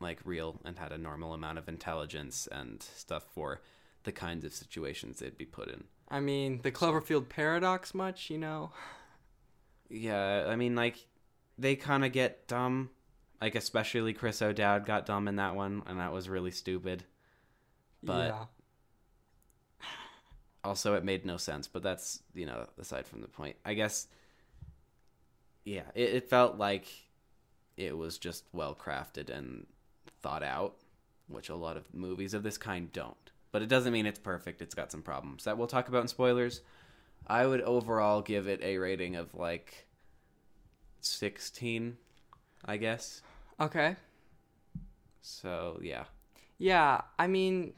like 0.00 0.18
real 0.24 0.58
and 0.64 0.78
had 0.78 0.92
a 0.92 0.98
normal 0.98 1.32
amount 1.32 1.58
of 1.58 1.68
intelligence 1.68 2.48
and 2.50 2.82
stuff 2.82 3.24
for 3.34 3.60
the 4.04 4.12
kinds 4.12 4.44
of 4.44 4.52
situations 4.52 5.18
they'd 5.18 5.38
be 5.38 5.44
put 5.44 5.68
in 5.68 5.84
I 6.10 6.18
mean, 6.18 6.60
the 6.62 6.72
Cloverfield 6.72 7.28
paradox, 7.28 7.94
much 7.94 8.30
you 8.30 8.38
know. 8.38 8.72
Yeah, 9.88 10.46
I 10.48 10.56
mean, 10.56 10.74
like, 10.74 10.96
they 11.56 11.76
kind 11.76 12.04
of 12.04 12.12
get 12.12 12.48
dumb. 12.48 12.90
Like, 13.40 13.54
especially 13.54 14.12
Chris 14.12 14.42
O'Dowd 14.42 14.84
got 14.84 15.06
dumb 15.06 15.26
in 15.28 15.36
that 15.36 15.54
one, 15.56 15.82
and 15.86 15.98
that 15.98 16.12
was 16.12 16.28
really 16.28 16.50
stupid. 16.50 17.04
But- 18.02 18.28
yeah. 18.28 18.44
Also, 20.62 20.92
it 20.94 21.04
made 21.04 21.24
no 21.24 21.38
sense, 21.38 21.66
but 21.66 21.82
that's, 21.82 22.22
you 22.34 22.44
know, 22.44 22.66
aside 22.78 23.06
from 23.06 23.22
the 23.22 23.28
point. 23.28 23.56
I 23.64 23.72
guess, 23.72 24.08
yeah, 25.64 25.84
it, 25.94 26.10
it 26.16 26.28
felt 26.28 26.58
like 26.58 26.86
it 27.78 27.96
was 27.96 28.18
just 28.18 28.44
well 28.52 28.74
crafted 28.74 29.30
and 29.30 29.66
thought 30.20 30.42
out, 30.42 30.76
which 31.28 31.48
a 31.48 31.54
lot 31.54 31.78
of 31.78 31.94
movies 31.94 32.34
of 32.34 32.42
this 32.42 32.58
kind 32.58 32.92
don't. 32.92 33.16
but 33.52 33.62
it 33.62 33.68
doesn't 33.70 33.92
mean 33.94 34.04
it's 34.04 34.18
perfect. 34.18 34.60
It's 34.60 34.74
got 34.74 34.92
some 34.92 35.00
problems 35.02 35.44
that 35.44 35.56
we'll 35.56 35.66
talk 35.66 35.88
about 35.88 36.02
in 36.02 36.08
spoilers. 36.08 36.60
I 37.26 37.46
would 37.46 37.62
overall 37.62 38.20
give 38.20 38.46
it 38.46 38.60
a 38.62 38.76
rating 38.76 39.16
of 39.16 39.34
like 39.34 39.86
16, 41.00 41.96
I 42.66 42.76
guess. 42.76 43.22
Okay. 43.60 43.96
So, 45.20 45.78
yeah. 45.82 46.04
Yeah, 46.58 47.02
I 47.18 47.26
mean, 47.26 47.74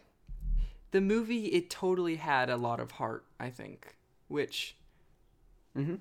the 0.92 1.00
movie 1.00 1.46
it 1.46 1.70
totally 1.70 2.16
had 2.16 2.50
a 2.50 2.56
lot 2.56 2.80
of 2.80 2.92
heart. 2.92 3.24
I 3.40 3.50
think, 3.50 3.96
which, 4.28 4.76
Mhm. 5.76 6.00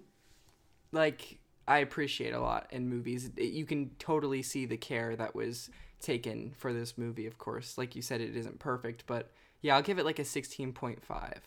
like, 0.91 1.39
I 1.67 1.79
appreciate 1.79 2.33
a 2.33 2.39
lot 2.39 2.71
in 2.71 2.88
movies. 2.89 3.31
It- 3.35 3.53
you 3.53 3.65
can 3.65 3.95
totally 3.95 4.43
see 4.43 4.65
the 4.65 4.77
care 4.77 5.15
that 5.15 5.33
was 5.33 5.69
taken 6.00 6.53
for 6.53 6.73
this 6.73 6.97
movie. 6.97 7.25
Of 7.25 7.38
course, 7.38 7.77
like 7.77 7.95
you 7.95 8.01
said, 8.01 8.21
it 8.21 8.35
isn't 8.35 8.59
perfect, 8.59 9.05
but 9.07 9.31
yeah, 9.61 9.75
I'll 9.75 9.81
give 9.83 10.00
it 10.00 10.05
like 10.05 10.19
a 10.19 10.25
sixteen 10.25 10.73
point 10.73 11.03
five. 11.03 11.41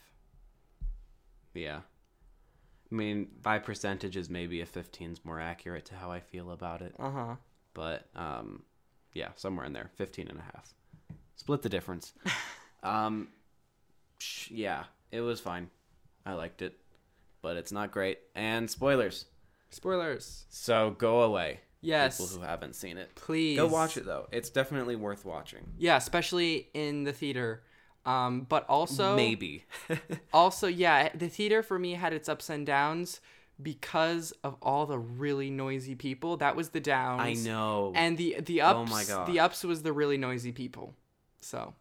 Yeah. 1.53 1.83
I 2.91 2.95
mean, 2.95 3.31
by 3.43 3.59
percentages, 3.59 4.29
maybe 4.31 4.61
a 4.61 4.67
15 4.67 5.13
is 5.13 5.25
more 5.25 5.41
accurate 5.41 5.85
to 5.87 5.97
how 5.97 6.11
I 6.13 6.21
feel 6.21 6.51
about 6.51 6.83
it. 6.83 6.95
Uh 6.99 7.11
huh. 7.11 7.37
But, 7.75 8.07
um, 8.15 8.63
yeah, 9.13 9.29
somewhere 9.37 9.67
in 9.67 9.73
there. 9.73 9.91
15 9.97 10.29
and 10.29 10.39
a 10.39 10.43
half. 10.43 10.73
Split 11.37 11.63
the 11.63 11.69
difference. 11.69 12.13
um, 12.83 13.29
sh- 14.19 14.51
yeah, 14.51 14.85
it 15.11 15.21
was 15.21 15.41
fine. 15.41 15.71
I 16.25 16.35
liked 16.35 16.63
it. 16.63 16.79
But 17.43 17.57
it's 17.57 17.73
not 17.73 17.91
great. 17.91 18.19
And 18.35 18.71
spoilers. 18.71 19.27
Spoilers. 19.71 20.45
So 20.49 20.95
go 20.97 21.23
away. 21.23 21.61
Yes. 21.81 22.19
People 22.19 22.39
who 22.39 22.47
haven't 22.47 22.75
seen 22.75 22.97
it. 22.97 23.15
Please 23.15 23.59
Go 23.59 23.67
watch 23.67 23.97
it, 23.99 24.07
though. 24.07 24.27
It's 24.33 24.49
definitely 24.49 24.97
worth 24.97 25.25
watching. 25.27 25.67
Yeah, 25.77 25.97
especially 25.97 26.69
in 26.73 27.05
the 27.05 27.13
theater. 27.13 27.63
Um, 28.07 28.47
but 28.49 28.67
also 28.69 29.17
Maybe. 29.17 29.65
also 30.33 30.67
yeah 30.67 31.09
the 31.15 31.29
theater 31.29 31.63
for 31.63 31.79
me 31.79 31.95
had 31.95 32.13
its 32.13 32.29
ups 32.29 32.51
and 32.51 32.67
downs 32.67 33.21
because 33.63 34.33
of 34.43 34.57
all 34.61 34.87
the 34.87 34.99
really 34.99 35.51
noisy 35.51 35.95
people 35.95 36.37
that 36.39 36.57
was 36.57 36.71
the 36.71 36.81
downs 36.81 37.21
I 37.23 37.35
know. 37.35 37.93
and 37.95 38.17
the 38.19 38.41
the 38.41 38.61
ups 38.63 38.91
Oh 38.91 38.95
my 38.95 39.05
god. 39.05 39.29
the 39.29 39.41
ups 39.41 39.63
was 39.65 39.83
the 39.83 39.93
really 39.93 40.17
noisy 40.19 40.51
people 40.53 40.95
so 41.41 41.75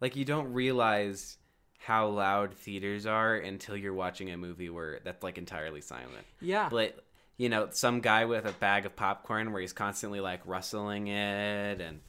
like 0.00 0.16
you 0.16 0.24
don't 0.24 0.52
realize 0.52 1.38
how 1.78 2.08
loud 2.08 2.54
theaters 2.54 3.06
are 3.06 3.36
until 3.36 3.76
you're 3.76 3.94
watching 3.94 4.30
a 4.30 4.36
movie 4.36 4.70
where 4.70 5.00
that's 5.04 5.22
like 5.22 5.38
entirely 5.38 5.80
silent. 5.80 6.26
yeah 6.40 6.68
But 6.70 7.02
you 7.38 7.48
know, 7.48 7.68
some 7.70 8.00
guy 8.00 8.24
with 8.26 8.44
a 8.44 8.52
bag 8.52 8.86
of 8.86 8.94
popcorn 8.94 9.52
where 9.52 9.60
he's 9.60 9.72
constantly 9.72 10.20
like 10.20 10.40
rustling 10.44 11.08
it 11.08 11.80
and 11.80 12.00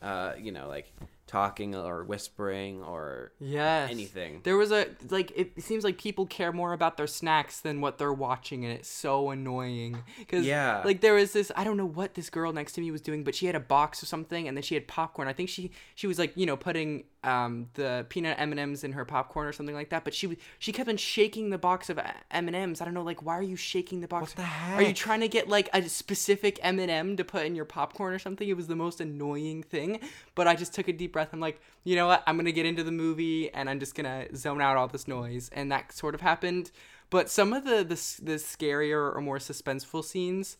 uh, 0.00 0.32
you 0.38 0.52
know, 0.52 0.68
like 0.68 0.90
talking 1.30 1.74
or 1.76 2.02
whispering 2.02 2.82
or 2.82 3.30
yes 3.38 3.88
anything. 3.90 4.40
there 4.42 4.56
was 4.56 4.72
a 4.72 4.86
like 5.10 5.30
it 5.36 5.62
seems 5.62 5.84
like 5.84 5.96
people 5.96 6.26
care 6.26 6.50
more 6.52 6.72
about 6.72 6.96
their 6.96 7.06
snacks 7.06 7.60
than 7.60 7.80
what 7.80 7.98
they're 7.98 8.12
watching 8.12 8.64
and 8.64 8.74
it's 8.74 8.88
so 8.88 9.30
annoying 9.30 10.02
because 10.18 10.44
Yeah. 10.44 10.82
like 10.84 11.00
there 11.00 11.14
was 11.14 11.32
this 11.32 11.52
i 11.54 11.62
don't 11.62 11.76
know 11.76 11.86
what 11.86 12.14
this 12.14 12.30
girl 12.30 12.52
next 12.52 12.72
to 12.72 12.80
me 12.80 12.90
was 12.90 13.00
doing 13.00 13.22
but 13.22 13.34
she 13.36 13.46
had 13.46 13.54
a 13.54 13.60
box 13.60 14.02
of 14.02 14.08
something 14.08 14.48
and 14.48 14.56
then 14.56 14.62
she 14.62 14.74
had 14.74 14.88
popcorn 14.88 15.28
i 15.28 15.32
think 15.32 15.48
she 15.48 15.70
she 15.94 16.06
was 16.08 16.18
like 16.18 16.32
you 16.36 16.46
know 16.46 16.56
putting 16.56 17.04
um 17.22 17.68
the 17.74 18.06
peanut 18.08 18.38
m&ms 18.40 18.82
in 18.82 18.92
her 18.92 19.04
popcorn 19.04 19.46
or 19.46 19.52
something 19.52 19.74
like 19.74 19.90
that 19.90 20.04
but 20.04 20.14
she 20.14 20.26
was 20.26 20.38
she 20.58 20.72
kept 20.72 20.88
on 20.88 20.96
shaking 20.96 21.50
the 21.50 21.58
box 21.58 21.90
of 21.90 22.00
m&ms. 22.30 22.80
I 22.80 22.84
don't 22.84 22.94
know 22.94 23.02
like 23.02 23.22
why 23.22 23.34
are 23.36 23.42
you 23.42 23.56
shaking 23.56 24.00
the 24.00 24.08
box 24.08 24.22
What 24.30 24.36
the 24.36 24.42
heck? 24.42 24.78
are 24.78 24.82
you 24.82 24.94
trying 24.94 25.20
to 25.20 25.28
get 25.28 25.48
like 25.48 25.68
a 25.74 25.82
specific 25.88 26.58
m&m 26.62 27.16
to 27.16 27.24
put 27.24 27.44
in 27.44 27.54
your 27.54 27.66
popcorn 27.66 28.14
or 28.14 28.18
something? 28.18 28.48
It 28.48 28.56
was 28.56 28.68
the 28.68 28.76
most 28.76 29.00
annoying 29.00 29.62
thing 29.62 30.00
but 30.34 30.48
i 30.48 30.54
just 30.54 30.72
took 30.74 30.88
a 30.88 30.92
deep 30.92 31.12
breath. 31.12 31.28
I'm 31.32 31.40
like 31.40 31.60
you 31.84 31.96
know 31.96 32.06
what? 32.06 32.22
I'm 32.26 32.36
gonna 32.36 32.52
get 32.52 32.66
into 32.66 32.84
the 32.84 32.92
movie 32.92 33.52
and 33.52 33.68
i'm 33.68 33.80
just 33.80 33.94
gonna 33.94 34.26
zone 34.36 34.60
out 34.60 34.76
all 34.76 34.88
this 34.88 35.06
noise. 35.08 35.50
And 35.52 35.70
that 35.72 35.92
sort 35.92 36.14
of 36.14 36.20
happened. 36.20 36.70
But 37.10 37.28
some 37.28 37.52
of 37.52 37.64
the 37.64 37.78
the, 37.84 37.96
the 38.24 38.36
scarier 38.38 39.14
or 39.14 39.20
more 39.20 39.38
suspenseful 39.38 40.04
scenes 40.04 40.56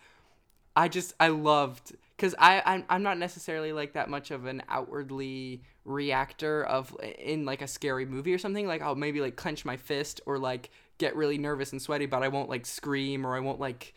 I 0.76 0.88
just 0.88 1.14
I 1.19 1.29
loved 1.29 1.97
because 2.17 2.35
I 2.38 2.62
I'm, 2.64 2.85
I'm 2.88 3.02
not 3.02 3.19
necessarily 3.19 3.73
like 3.73 3.95
that 3.95 4.09
much 4.09 4.31
of 4.31 4.47
an 4.47 4.62
outwardly 4.69 5.62
reactor 5.85 6.65
of 6.65 6.95
in 7.19 7.45
like 7.45 7.63
a 7.63 7.67
scary 7.67 8.05
movie 8.05 8.35
or 8.35 8.39
something 8.39 8.67
like 8.67 8.83
I'll 8.83 8.95
maybe 8.95 9.21
like 9.21 9.37
clench 9.37 9.65
my 9.65 9.77
fist 9.77 10.21
or 10.27 10.39
like 10.39 10.71
get 10.99 11.17
really 11.17 11.39
nervous 11.39 11.73
and 11.73 11.81
sweaty 11.81 12.07
but 12.07 12.23
I 12.23 12.29
won't 12.29 12.49
like 12.49 12.67
scream 12.67 13.27
or 13.27 13.35
I 13.35 13.41
won't 13.41 13.61
like 13.61 13.95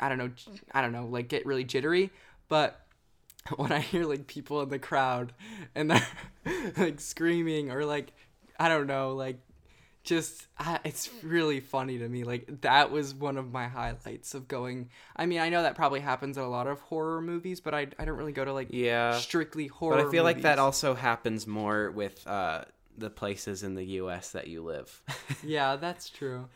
I 0.00 0.08
don't 0.08 0.18
know 0.18 0.30
i 0.72 0.82
don't 0.82 0.92
know 0.92 1.06
like 1.06 1.28
get 1.28 1.46
really 1.46 1.64
jittery. 1.64 2.10
But 2.48 2.80
when 3.56 3.72
I 3.72 3.80
hear 3.80 4.04
like 4.04 4.26
people 4.26 4.60
in 4.62 4.68
the 4.68 4.78
crowd 4.78 5.32
and 5.74 5.90
they're 5.90 6.06
like 6.76 7.00
screaming 7.00 7.70
or 7.70 7.84
like 7.84 8.12
I 8.58 8.68
don't 8.68 8.86
know 8.86 9.14
like 9.14 9.38
just 10.04 10.46
uh, 10.58 10.78
it's 10.84 11.10
really 11.22 11.60
funny 11.60 11.98
to 11.98 12.08
me 12.08 12.24
like 12.24 12.60
that 12.60 12.90
was 12.90 13.14
one 13.14 13.36
of 13.36 13.50
my 13.52 13.66
highlights 13.68 14.34
of 14.34 14.46
going 14.46 14.90
i 15.16 15.24
mean 15.26 15.40
i 15.40 15.48
know 15.48 15.62
that 15.62 15.74
probably 15.74 16.00
happens 16.00 16.36
in 16.36 16.42
a 16.44 16.48
lot 16.48 16.66
of 16.66 16.78
horror 16.82 17.20
movies 17.22 17.60
but 17.60 17.74
i, 17.74 17.86
I 17.98 18.04
don't 18.04 18.16
really 18.16 18.32
go 18.32 18.44
to 18.44 18.52
like 18.52 18.68
Yeah. 18.70 19.18
strictly 19.18 19.66
horror 19.66 19.96
But 19.96 20.06
I 20.06 20.10
feel 20.10 20.22
like 20.24 20.42
that 20.42 20.58
also 20.58 20.94
happens 20.94 21.46
more 21.46 21.90
with 21.90 22.26
uh 22.26 22.64
the 22.96 23.10
places 23.10 23.64
in 23.64 23.74
the 23.74 23.84
US 24.02 24.30
that 24.30 24.46
you 24.46 24.62
live. 24.62 25.02
yeah 25.42 25.74
that's 25.76 26.08
true 26.08 26.48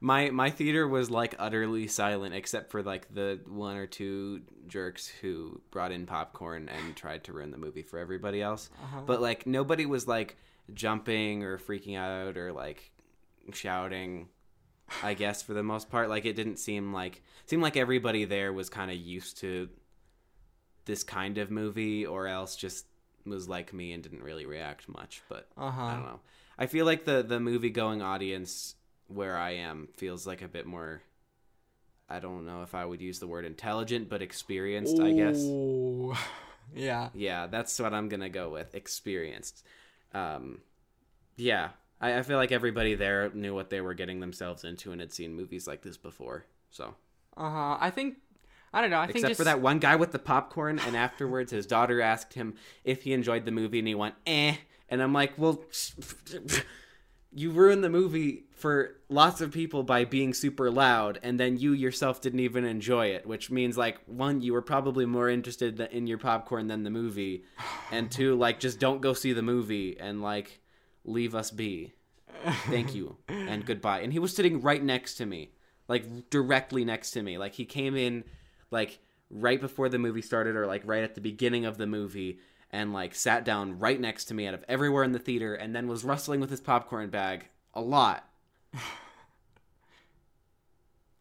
my 0.00 0.30
my 0.30 0.48
theater 0.50 0.88
was 0.88 1.10
like 1.10 1.34
utterly 1.38 1.86
silent 1.86 2.34
except 2.34 2.70
for 2.70 2.82
like 2.82 3.12
the 3.12 3.40
one 3.46 3.76
or 3.76 3.86
two 3.86 4.40
jerks 4.66 5.06
who 5.08 5.60
brought 5.70 5.92
in 5.92 6.06
popcorn 6.06 6.68
and 6.70 6.96
tried 6.96 7.24
to 7.24 7.32
ruin 7.32 7.50
the 7.50 7.58
movie 7.58 7.82
for 7.82 7.98
everybody 7.98 8.40
else 8.40 8.70
Uh-huh. 8.82 9.00
but 9.06 9.20
like 9.20 9.46
nobody 9.46 9.84
was 9.86 10.08
like 10.08 10.38
jumping 10.74 11.42
or 11.42 11.58
freaking 11.58 11.96
out 11.96 12.36
or 12.36 12.52
like 12.52 12.90
shouting 13.52 14.28
i 15.02 15.14
guess 15.14 15.42
for 15.42 15.54
the 15.54 15.62
most 15.62 15.90
part 15.90 16.08
like 16.08 16.24
it 16.24 16.34
didn't 16.36 16.56
seem 16.58 16.92
like 16.92 17.22
seemed 17.46 17.62
like 17.62 17.76
everybody 17.76 18.24
there 18.24 18.52
was 18.52 18.68
kind 18.68 18.90
of 18.90 18.96
used 18.96 19.38
to 19.38 19.68
this 20.84 21.02
kind 21.04 21.38
of 21.38 21.50
movie 21.50 22.04
or 22.06 22.26
else 22.26 22.56
just 22.56 22.86
was 23.26 23.48
like 23.48 23.72
me 23.72 23.92
and 23.92 24.02
didn't 24.02 24.22
really 24.22 24.46
react 24.46 24.88
much 24.88 25.22
but 25.28 25.48
uh-huh 25.56 25.82
I 25.82 25.94
don't 25.94 26.04
know. 26.04 26.20
I 26.58 26.66
feel 26.66 26.84
like 26.84 27.06
the 27.06 27.22
the 27.22 27.40
movie 27.40 27.70
going 27.70 28.02
audience 28.02 28.74
where 29.08 29.36
I 29.36 29.52
am 29.52 29.88
feels 29.96 30.26
like 30.26 30.42
a 30.42 30.48
bit 30.48 30.66
more. 30.66 31.00
I 32.08 32.20
don't 32.20 32.44
know 32.44 32.62
if 32.62 32.74
I 32.74 32.84
would 32.84 33.00
use 33.00 33.18
the 33.18 33.26
word 33.26 33.44
intelligent, 33.46 34.10
but 34.10 34.20
experienced. 34.20 35.00
I 35.00 35.12
guess. 35.12 35.42
Yeah 36.72 37.08
Yeah, 37.14 37.46
that's 37.46 37.78
what 37.80 37.94
I'm 37.94 38.08
gonna 38.08 38.28
go 38.28 38.50
with. 38.50 38.74
Experienced. 38.74 39.66
Um, 40.12 40.60
yeah, 41.36 41.70
I, 42.00 42.18
I 42.18 42.22
feel 42.22 42.36
like 42.36 42.52
everybody 42.52 42.94
there 42.94 43.30
knew 43.34 43.54
what 43.54 43.70
they 43.70 43.80
were 43.80 43.94
getting 43.94 44.20
themselves 44.20 44.64
into 44.64 44.92
and 44.92 45.00
had 45.00 45.12
seen 45.12 45.34
movies 45.34 45.66
like 45.66 45.82
this 45.82 45.96
before. 45.96 46.46
So, 46.70 46.94
uh-huh 47.36 47.78
i 47.80 47.90
think 47.90 48.16
i 48.72 48.80
don't 48.80 48.90
know 48.90 48.98
i 48.98 49.06
think 49.06 49.16
except 49.16 49.30
just 49.30 49.38
for 49.38 49.44
that 49.44 49.60
one 49.60 49.78
guy 49.78 49.96
with 49.96 50.10
the 50.12 50.18
popcorn, 50.18 50.78
and 50.80 50.96
afterwards 50.96 51.52
his 51.52 51.66
daughter 51.66 52.00
asked 52.00 52.34
him 52.34 52.54
if 52.84 53.02
he 53.02 53.12
enjoyed 53.12 53.44
the 53.44 53.52
movie, 53.52 53.78
and 53.78 53.88
he 53.88 53.94
went, 53.94 54.14
"Eh," 54.26 54.56
and 54.88 55.02
I'm 55.02 55.12
like, 55.12 55.38
"Well." 55.38 55.62
You 57.32 57.50
ruined 57.50 57.84
the 57.84 57.88
movie 57.88 58.44
for 58.52 58.96
lots 59.08 59.40
of 59.40 59.52
people 59.52 59.82
by 59.82 60.04
being 60.04 60.34
super 60.34 60.70
loud 60.70 61.18
and 61.22 61.38
then 61.38 61.56
you 61.56 61.72
yourself 61.72 62.20
didn't 62.20 62.40
even 62.40 62.64
enjoy 62.64 63.06
it 63.06 63.24
which 63.26 63.50
means 63.50 63.78
like 63.78 63.98
one 64.06 64.40
you 64.40 64.52
were 64.52 64.62
probably 64.62 65.06
more 65.06 65.28
interested 65.28 65.78
in 65.80 66.06
your 66.06 66.18
popcorn 66.18 66.66
than 66.66 66.82
the 66.82 66.90
movie 66.90 67.44
and 67.92 68.10
two 68.10 68.34
like 68.34 68.58
just 68.58 68.80
don't 68.80 69.00
go 69.00 69.12
see 69.12 69.32
the 69.32 69.42
movie 69.42 69.96
and 69.98 70.20
like 70.22 70.60
leave 71.04 71.34
us 71.34 71.50
be. 71.50 71.92
Thank 72.66 72.94
you 72.94 73.16
and 73.28 73.64
goodbye. 73.64 74.00
And 74.00 74.12
he 74.12 74.18
was 74.18 74.34
sitting 74.34 74.60
right 74.60 74.82
next 74.82 75.16
to 75.16 75.26
me 75.26 75.50
like 75.88 76.30
directly 76.30 76.84
next 76.84 77.12
to 77.12 77.22
me. 77.22 77.36
Like 77.38 77.54
he 77.54 77.64
came 77.64 77.96
in 77.96 78.24
like 78.70 79.00
right 79.28 79.60
before 79.60 79.88
the 79.88 79.98
movie 79.98 80.22
started 80.22 80.56
or 80.56 80.66
like 80.66 80.82
right 80.84 81.04
at 81.04 81.14
the 81.14 81.20
beginning 81.20 81.64
of 81.64 81.78
the 81.78 81.86
movie 81.86 82.38
and 82.70 82.92
like 82.92 83.14
sat 83.14 83.44
down 83.44 83.78
right 83.78 84.00
next 84.00 84.26
to 84.26 84.34
me 84.34 84.46
out 84.46 84.54
of 84.54 84.64
everywhere 84.68 85.04
in 85.04 85.12
the 85.12 85.18
theater 85.18 85.54
and 85.54 85.74
then 85.74 85.88
was 85.88 86.04
rustling 86.04 86.40
with 86.40 86.50
his 86.50 86.60
popcorn 86.60 87.10
bag 87.10 87.48
a 87.74 87.80
lot. 87.80 88.28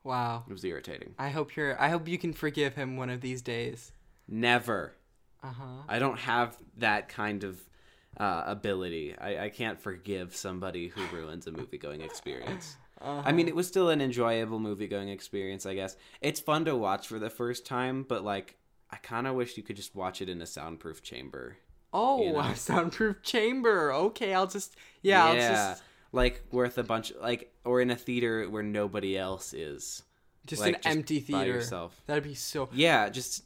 Wow. 0.01 0.45
It 0.47 0.53
was 0.53 0.63
irritating. 0.63 1.13
I 1.19 1.29
hope 1.29 1.57
you're 1.57 1.79
i 1.79 1.89
hope 1.89 2.07
you 2.07 2.17
can 2.17 2.31
forgive 2.31 2.73
him 2.73 2.95
one 2.95 3.09
of 3.09 3.19
these 3.19 3.41
days. 3.41 3.91
Never. 4.27 4.95
Uh-huh. 5.43 5.83
I 5.87 5.99
don't 5.99 6.17
have 6.19 6.57
that 6.77 7.09
kind 7.09 7.43
of 7.43 7.59
uh, 8.17 8.43
ability. 8.45 9.15
I, 9.19 9.45
I 9.45 9.49
can't 9.49 9.79
forgive 9.79 10.35
somebody 10.35 10.87
who 10.87 11.01
ruins 11.15 11.47
a 11.47 11.51
movie 11.51 11.77
going 11.77 12.01
experience. 12.01 12.77
I 13.01 13.31
mean, 13.31 13.47
it 13.47 13.55
was 13.55 13.65
still 13.65 13.89
an 13.89 14.01
enjoyable 14.01 14.59
movie 14.59 14.87
going 14.87 15.07
experience, 15.07 15.65
I 15.65 15.73
guess. 15.73 15.95
It's 16.19 16.41
fun 16.41 16.65
to 16.65 16.75
watch 16.75 17.07
for 17.07 17.17
the 17.17 17.29
first 17.29 17.65
time, 17.65 18.03
but 18.03 18.25
like, 18.25 18.57
I 18.91 18.97
kind 18.97 19.27
of 19.27 19.35
wish 19.35 19.57
you 19.57 19.63
could 19.63 19.75
just 19.75 19.95
watch 19.95 20.21
it 20.21 20.29
in 20.29 20.41
a 20.41 20.45
soundproof 20.45 21.01
chamber. 21.01 21.57
oh 21.93 22.23
you 22.23 22.33
know? 22.33 22.39
a 22.39 22.55
soundproof 22.55 23.21
chamber 23.23 23.91
okay 23.91 24.33
i'll 24.33 24.47
just 24.47 24.75
yeah, 25.01 25.25
I'll 25.25 25.35
just 25.35 25.83
like 26.11 26.43
worth 26.51 26.77
a 26.77 26.83
bunch, 26.83 27.13
like, 27.21 27.53
or 27.63 27.81
in 27.81 27.91
a 27.91 27.95
theater 27.95 28.49
where 28.49 28.63
nobody 28.63 29.17
else 29.17 29.53
is. 29.53 30.03
just 30.45 30.61
like, 30.61 30.75
an 30.75 30.81
just 30.81 30.95
empty 30.95 31.19
by 31.19 31.25
theater 31.25 31.53
yourself. 31.53 32.01
that'd 32.07 32.23
be 32.23 32.33
so 32.33 32.69
Yeah, 32.73 33.09
just 33.09 33.43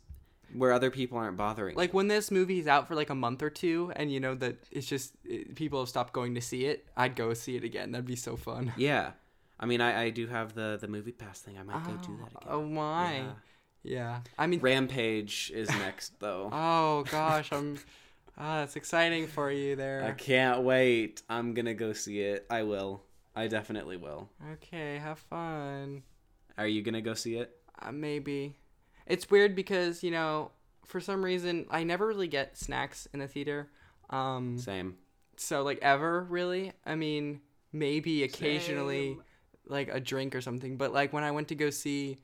where 0.54 0.72
other 0.72 0.92
people 0.92 1.18
aren't 1.18 1.38
bothering. 1.38 1.76
like 1.76 1.94
when 1.94 2.08
this 2.08 2.30
movie's 2.32 2.68
out 2.68 2.88
for 2.88 2.96
like 2.96 3.10
a 3.10 3.16
month 3.16 3.42
or 3.42 3.50
two, 3.50 3.92
and 3.96 4.12
you 4.12 4.20
know 4.20 4.36
that 4.36 4.56
it's 4.72 4.88
just 4.88 5.14
it, 5.26 5.56
people 5.56 5.80
have 5.80 5.90
stopped 5.90 6.14
going 6.14 6.36
to 6.36 6.42
see 6.42 6.66
it, 6.66 6.88
I'd 6.96 7.16
go 7.16 7.34
see 7.34 7.56
it 7.56 7.64
again. 7.64 7.92
That'd 7.92 8.06
be 8.06 8.16
so 8.16 8.38
fun. 8.38 8.72
yeah, 8.78 9.12
I 9.60 9.66
mean, 9.66 9.82
I, 9.82 10.04
I 10.04 10.10
do 10.10 10.28
have 10.28 10.54
the 10.54 10.78
the 10.80 10.88
movie 10.88 11.12
pass 11.12 11.40
thing. 11.40 11.58
I 11.58 11.64
might 11.64 11.84
go 11.86 11.92
do 12.06 12.18
that 12.18 12.32
ah, 12.36 12.40
again. 12.42 12.50
Oh 12.50 12.66
my. 12.66 13.18
Yeah. 13.18 13.32
Yeah. 13.84 14.20
I 14.38 14.48
mean, 14.48 14.60
Rampage 14.62 15.52
is 15.54 15.68
next 15.80 16.20
though. 16.20 16.50
oh 16.52 17.04
gosh, 17.10 17.52
I'm. 17.52 17.78
Ah, 18.36 18.64
it's 18.64 18.76
exciting 18.76 19.28
for 19.28 19.52
you 19.52 19.76
there. 19.76 20.04
I 20.04 20.12
can't 20.14 20.64
wait. 20.64 21.22
I'm 21.30 21.54
gonna 21.54 21.76
go 21.76 21.94
see 21.94 22.20
it. 22.20 22.48
I 22.50 22.64
will. 22.64 23.04
I 23.36 23.46
definitely 23.48 23.96
will. 23.98 24.28
Okay, 24.54 24.98
have 24.98 25.20
fun. 25.20 26.02
Are 26.58 26.66
you 26.66 26.82
gonna 26.82 27.04
go 27.04 27.14
see 27.14 27.36
it? 27.36 27.56
Uh, 27.80 27.92
maybe. 27.92 28.56
It's 29.06 29.30
weird 29.30 29.56
because 29.56 30.02
you 30.02 30.10
know, 30.10 30.50
for 30.84 31.00
some 31.00 31.24
reason, 31.24 31.68
I 31.70 31.84
never 31.84 32.08
really 32.08 32.28
get 32.28 32.58
snacks 32.58 33.08
in 33.14 33.20
the 33.20 33.28
theater. 33.28 33.70
Um, 34.10 34.58
Same. 34.58 34.96
so 35.38 35.62
like 35.62 35.78
ever 35.84 36.24
really. 36.24 36.72
I 36.88 36.96
mean, 36.96 37.40
maybe 37.72 38.24
occasionally, 38.24 39.10
Same. 39.10 39.24
like 39.68 39.90
a 39.94 40.00
drink 40.00 40.34
or 40.34 40.42
something. 40.42 40.78
But 40.78 40.92
like 40.92 41.14
when 41.14 41.24
I 41.24 41.30
went 41.30 41.50
to 41.50 41.56
go 41.56 41.70
see, 41.70 42.18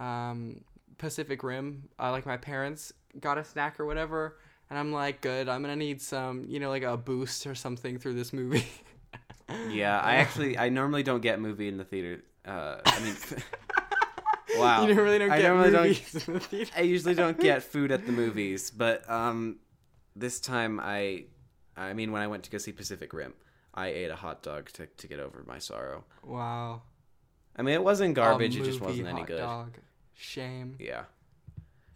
um, 0.00 0.62
Pacific 1.02 1.42
Rim, 1.42 1.88
uh, 1.98 2.12
like 2.12 2.26
my 2.26 2.36
parents 2.36 2.92
got 3.18 3.36
a 3.36 3.42
snack 3.42 3.80
or 3.80 3.86
whatever, 3.86 4.38
and 4.70 4.78
I'm 4.78 4.92
like, 4.92 5.20
good. 5.20 5.48
I'm 5.48 5.60
gonna 5.60 5.74
need 5.74 6.00
some, 6.00 6.44
you 6.48 6.60
know, 6.60 6.70
like 6.70 6.84
a 6.84 6.96
boost 6.96 7.44
or 7.44 7.56
something 7.56 7.98
through 7.98 8.14
this 8.14 8.32
movie. 8.32 8.64
Yeah, 9.68 10.00
I 10.00 10.14
actually 10.14 10.56
I 10.56 10.70
normally 10.70 11.02
don't 11.02 11.20
get 11.20 11.38
movie 11.38 11.68
in 11.68 11.76
the 11.76 11.84
theater. 11.84 12.22
Uh, 12.46 12.76
I 12.86 13.00
mean, 13.00 13.14
wow. 14.56 14.86
you 14.86 14.94
really 14.94 15.18
don't 15.18 15.30
I 15.30 15.42
get 15.42 15.48
normally 15.48 15.70
don't- 15.72 15.82
movies 15.88 16.26
in 16.26 16.34
the 16.34 16.40
theater. 16.40 16.72
I 16.74 16.80
usually 16.82 17.14
don't 17.14 17.38
get 17.38 17.62
food 17.62 17.92
at 17.92 18.06
the 18.06 18.12
movies, 18.12 18.70
but 18.70 19.10
um, 19.10 19.58
this 20.16 20.40
time 20.40 20.80
I, 20.80 21.24
I 21.76 21.92
mean, 21.92 22.12
when 22.12 22.22
I 22.22 22.28
went 22.28 22.44
to 22.44 22.50
go 22.50 22.56
see 22.56 22.72
Pacific 22.72 23.12
Rim, 23.12 23.34
I 23.74 23.88
ate 23.88 24.10
a 24.10 24.16
hot 24.16 24.42
dog 24.42 24.70
to 24.74 24.86
to 24.86 25.06
get 25.06 25.20
over 25.20 25.44
my 25.46 25.58
sorrow. 25.58 26.04
Wow. 26.22 26.82
I 27.54 27.60
mean, 27.60 27.74
it 27.74 27.84
wasn't 27.84 28.14
garbage; 28.14 28.56
it 28.56 28.64
just 28.64 28.80
wasn't 28.80 29.08
any 29.08 29.24
good. 29.24 29.40
Dog. 29.40 29.76
Shame. 30.14 30.76
Yeah. 30.78 31.04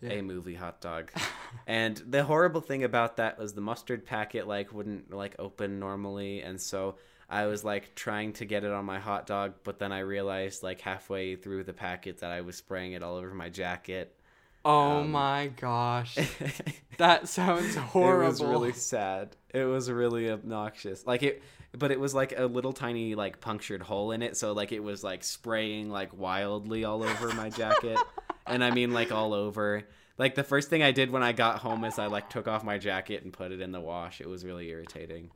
Yeah. 0.01 0.13
A 0.13 0.23
movie 0.23 0.55
hot 0.55 0.81
dog. 0.81 1.11
and 1.67 1.97
the 1.97 2.23
horrible 2.25 2.61
thing 2.61 2.85
about 2.85 3.17
that 3.17 3.39
was 3.39 3.55
the 3.55 3.61
mustard 3.63 4.05
packet 4.05 4.47
like 4.47 4.73
wouldn't 4.73 5.13
like 5.13 5.35
open 5.39 5.79
normally 5.81 6.43
and 6.43 6.61
so 6.61 6.97
I 7.29 7.47
was 7.47 7.65
like 7.65 7.95
trying 7.95 8.35
to 8.35 8.45
get 8.45 8.63
it 8.63 8.71
on 8.71 8.85
my 8.85 9.01
hot 9.01 9.27
dog, 9.27 9.55
but 9.65 9.79
then 9.81 9.91
I 9.93 10.01
realized 10.01 10.63
like 10.63 10.81
halfway 10.81 11.35
through 11.35 11.65
the 11.65 11.73
packet 11.73 12.19
that 12.21 12.31
I 12.31 12.43
was 12.43 12.57
spraying 12.57 12.93
it 12.93 13.03
all 13.03 13.17
over 13.17 13.35
my 13.35 13.49
jacket. 13.49 14.15
Oh 14.65 15.01
Um, 15.01 15.13
my 15.13 15.49
gosh. 15.49 16.17
That 16.99 17.29
sounds 17.29 17.75
horrible. 17.77 18.25
It 18.25 18.29
was 18.29 18.43
really 18.43 18.73
sad. 18.73 19.37
It 19.53 19.65
was 19.65 19.91
really 19.91 20.31
obnoxious. 20.31 21.07
Like 21.07 21.23
it 21.23 21.43
but 21.79 21.91
it 21.91 22.01
was 22.01 22.15
like 22.15 22.33
a 22.39 22.47
little 22.47 22.73
tiny 22.73 23.15
like 23.15 23.41
punctured 23.41 23.83
hole 23.83 24.11
in 24.13 24.23
it, 24.23 24.37
so 24.37 24.53
like 24.53 24.73
it 24.73 24.81
was 24.81 25.05
like 25.05 25.23
spraying 25.25 25.91
like 25.91 26.17
wildly 26.17 26.85
all 26.85 27.03
over 27.03 27.33
my 27.35 27.51
jacket. 27.51 27.99
and 28.47 28.63
I 28.65 28.71
mean 28.71 28.93
like 28.93 29.13
all 29.13 29.35
over. 29.35 29.83
Like 30.19 30.35
the 30.35 30.45
first 30.45 30.71
thing 30.71 30.83
I 30.83 30.93
did 30.93 31.11
when 31.11 31.23
I 31.23 31.33
got 31.33 31.59
home 31.59 31.85
is 31.85 31.99
I 31.99 32.07
like 32.07 32.31
took 32.31 32.49
off 32.49 32.65
my 32.65 32.79
jacket 32.79 33.23
and 33.23 33.33
put 33.33 33.53
it 33.53 33.61
in 33.61 33.73
the 33.73 33.81
wash. 33.81 34.21
It 34.21 34.29
was 34.29 34.45
really 34.45 34.69
irritating. 34.69 35.31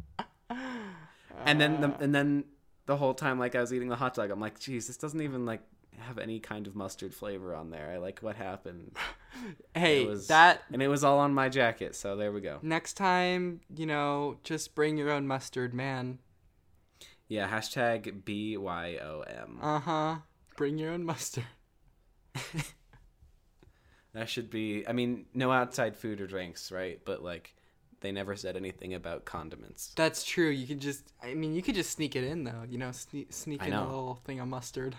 And 1.44 1.60
then 1.60 1.80
the, 1.80 1.94
and 2.00 2.14
then 2.14 2.44
the 2.86 2.96
whole 2.96 3.14
time 3.14 3.38
like 3.38 3.54
I 3.54 3.60
was 3.60 3.72
eating 3.72 3.88
the 3.88 3.96
hot 3.96 4.14
dog, 4.14 4.30
I'm 4.30 4.40
like, 4.40 4.58
"Geez, 4.58 4.86
this 4.86 4.96
doesn't 4.96 5.20
even 5.20 5.46
like 5.46 5.60
have 5.98 6.18
any 6.18 6.40
kind 6.40 6.66
of 6.66 6.74
mustard 6.74 7.14
flavor 7.14 7.54
on 7.54 7.70
there." 7.70 7.90
I 7.90 7.98
like 7.98 8.20
what 8.20 8.36
happened. 8.36 8.96
Hey, 9.76 10.02
It 10.02 10.08
was 10.08 10.26
that 10.26 10.62
and 10.72 10.82
it 10.82 10.88
was 10.88 11.04
all 11.04 11.20
on 11.20 11.32
my 11.32 11.48
jacket, 11.48 11.94
so 11.94 12.16
there 12.16 12.32
we 12.32 12.40
go. 12.40 12.58
next 12.62 12.94
time, 12.94 13.60
you 13.74 13.86
know, 13.86 14.38
just 14.42 14.74
bring 14.74 14.98
your 14.98 15.08
own 15.08 15.26
mustard, 15.26 15.72
man. 15.72 16.18
Yeah, 17.30 17.48
hashtag 17.48 18.24
BYOM. 18.24 19.58
Uh 19.62 19.78
huh. 19.78 20.16
Bring 20.56 20.76
your 20.76 20.92
own 20.92 21.04
mustard. 21.04 21.44
That 24.12 24.28
should 24.28 24.50
be, 24.50 24.84
I 24.88 24.92
mean, 24.92 25.26
no 25.34 25.52
outside 25.52 25.96
food 25.96 26.20
or 26.20 26.26
drinks, 26.26 26.72
right? 26.72 27.00
But 27.04 27.22
like, 27.22 27.54
they 28.00 28.10
never 28.10 28.34
said 28.34 28.56
anything 28.56 28.94
about 28.94 29.24
condiments. 29.24 29.92
That's 29.94 30.24
true. 30.24 30.48
You 30.48 30.66
could 30.66 30.80
just, 30.80 31.12
I 31.22 31.34
mean, 31.34 31.54
you 31.54 31.62
could 31.62 31.74
just 31.74 31.90
sneak 31.90 32.16
it 32.16 32.24
in 32.24 32.44
though. 32.44 32.64
You 32.68 32.78
know, 32.78 32.92
sneak, 32.92 33.32
sneak 33.32 33.62
I 33.62 33.66
in 33.66 33.72
a 33.72 33.84
little 33.84 34.20
thing 34.24 34.40
of 34.40 34.48
mustard. 34.48 34.96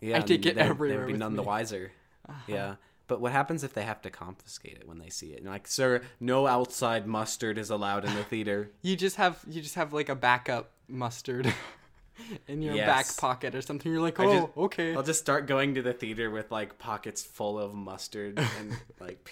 Yeah, 0.00 0.16
I 0.18 0.20
take 0.20 0.44
it 0.44 0.58
everywhere 0.58 1.06
They'd 1.06 1.12
be 1.12 1.18
none 1.18 1.36
the 1.36 1.42
wiser. 1.42 1.92
Uh-huh. 2.28 2.38
Yeah. 2.46 2.74
But 3.06 3.22
what 3.22 3.32
happens 3.32 3.64
if 3.64 3.72
they 3.72 3.84
have 3.84 4.02
to 4.02 4.10
confiscate 4.10 4.76
it 4.76 4.86
when 4.86 4.98
they 4.98 5.08
see 5.08 5.28
it? 5.28 5.38
And 5.38 5.48
like, 5.48 5.66
sir, 5.66 6.02
no 6.20 6.46
outside 6.46 7.06
mustard 7.06 7.56
is 7.56 7.70
allowed 7.70 8.04
in 8.04 8.14
the 8.14 8.24
theater. 8.24 8.72
You 8.82 8.96
just 8.96 9.16
have, 9.16 9.42
you 9.48 9.62
just 9.62 9.76
have 9.76 9.94
like 9.94 10.10
a 10.10 10.14
backup 10.14 10.72
mustard 10.88 11.52
in 12.48 12.62
your 12.62 12.74
Yes. 12.74 12.86
back 12.86 13.16
pocket 13.20 13.54
or 13.54 13.62
something. 13.62 13.90
You're 13.92 14.00
like, 14.00 14.18
oh, 14.20 14.40
just- 14.40 14.56
okay. 14.56 14.94
I'll 14.94 15.02
just 15.02 15.20
start 15.20 15.46
going 15.46 15.74
to 15.76 15.82
the 15.82 15.92
theater 15.92 16.30
with 16.30 16.50
like 16.50 16.78
pockets 16.78 17.22
full 17.22 17.58
of 17.58 17.74
mustard 17.74 18.38
and 18.38 18.76
like, 19.00 19.30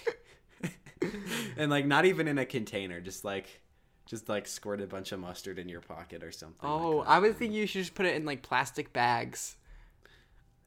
and 1.57 1.69
like 1.69 1.85
not 1.85 2.05
even 2.05 2.27
in 2.27 2.37
a 2.37 2.45
container, 2.45 2.99
just 3.01 3.23
like, 3.25 3.61
just 4.05 4.29
like 4.29 4.47
squirt 4.47 4.79
a 4.81 4.87
bunch 4.87 5.11
of 5.11 5.19
mustard 5.19 5.59
in 5.59 5.67
your 5.67 5.81
pocket 5.81 6.23
or 6.23 6.31
something. 6.31 6.57
Oh, 6.69 7.03
that. 7.03 7.09
I 7.09 7.19
would 7.19 7.37
think 7.37 7.53
you 7.53 7.67
should 7.67 7.81
just 7.81 7.95
put 7.95 8.05
it 8.05 8.15
in 8.15 8.25
like 8.25 8.41
plastic 8.41 8.93
bags. 8.93 9.55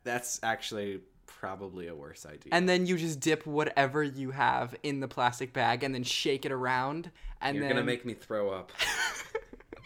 That's 0.05 0.41
actually 0.43 1.01
probably 1.27 1.89
a 1.89 1.95
worse 1.95 2.27
idea. 2.27 2.51
And 2.53 2.69
then 2.69 2.87
you 2.87 2.97
just 2.99 3.21
dip 3.21 3.47
whatever 3.47 4.03
you 4.03 4.31
have 4.31 4.75
in 4.83 5.01
the 5.01 5.09
plastic 5.09 5.53
bag 5.55 5.83
and 5.85 5.95
then 5.95 6.03
shake 6.05 6.45
it 6.45 6.53
around 6.53 7.11
and 7.41 7.57
You're 7.57 7.65
then 7.67 7.77
gonna 7.77 7.87
make 7.87 8.05
me 8.05 8.13
throw 8.15 8.51
up. 8.51 8.73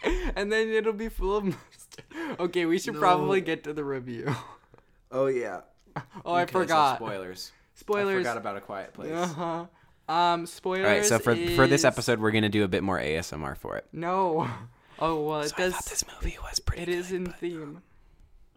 and 0.35 0.51
then 0.51 0.69
it'll 0.69 0.93
be 0.93 1.09
full 1.09 1.37
of 1.37 1.43
mustard. 1.45 2.05
Okay, 2.39 2.65
we 2.65 2.77
should 2.79 2.95
No. 2.95 2.99
probably 2.99 3.39
get 3.41 3.63
to 3.65 3.73
the 3.73 3.83
review. 3.83 4.33
Oh 5.11 5.27
yeah. 5.27 5.61
Oh, 6.25 6.33
I 6.33 6.41
Okay, 6.43 6.51
so 6.51 6.59
forgot. 6.59 6.97
spoilers. 6.97 7.51
I 7.79 8.17
forgot 8.17 8.37
about 8.37 8.57
a 8.57 8.61
quiet 8.61 8.93
place. 8.93 9.11
Uh-huh. 9.13 9.65
Um 10.13 10.45
spoilers. 10.45 10.85
All 10.85 10.91
right, 10.91 11.05
so 11.05 11.19
for 11.19 11.35
for 11.55 11.67
this 11.67 11.85
episode, 11.85 12.19
we're 12.19 12.31
gonna 12.31 12.49
do 12.49 12.63
a 12.63 12.67
bit 12.67 12.83
more 12.83 12.99
ASMR 12.99 13.55
for 13.55 13.77
it. 13.77 13.85
No. 13.93 14.49
Oh, 14.99 15.23
well, 15.23 15.41
it 15.41 15.49
So 15.49 15.55
I 15.57 15.59
does 15.61 15.73
thought 15.73 15.85
this 15.85 16.03
movie 16.13 16.37
was 16.43 16.59
pretty. 16.59 16.81
it 16.83 16.89
is 16.89 17.09
good, 17.09 17.15
in 17.15 17.23
but, 17.25 17.35
theme. 17.39 17.81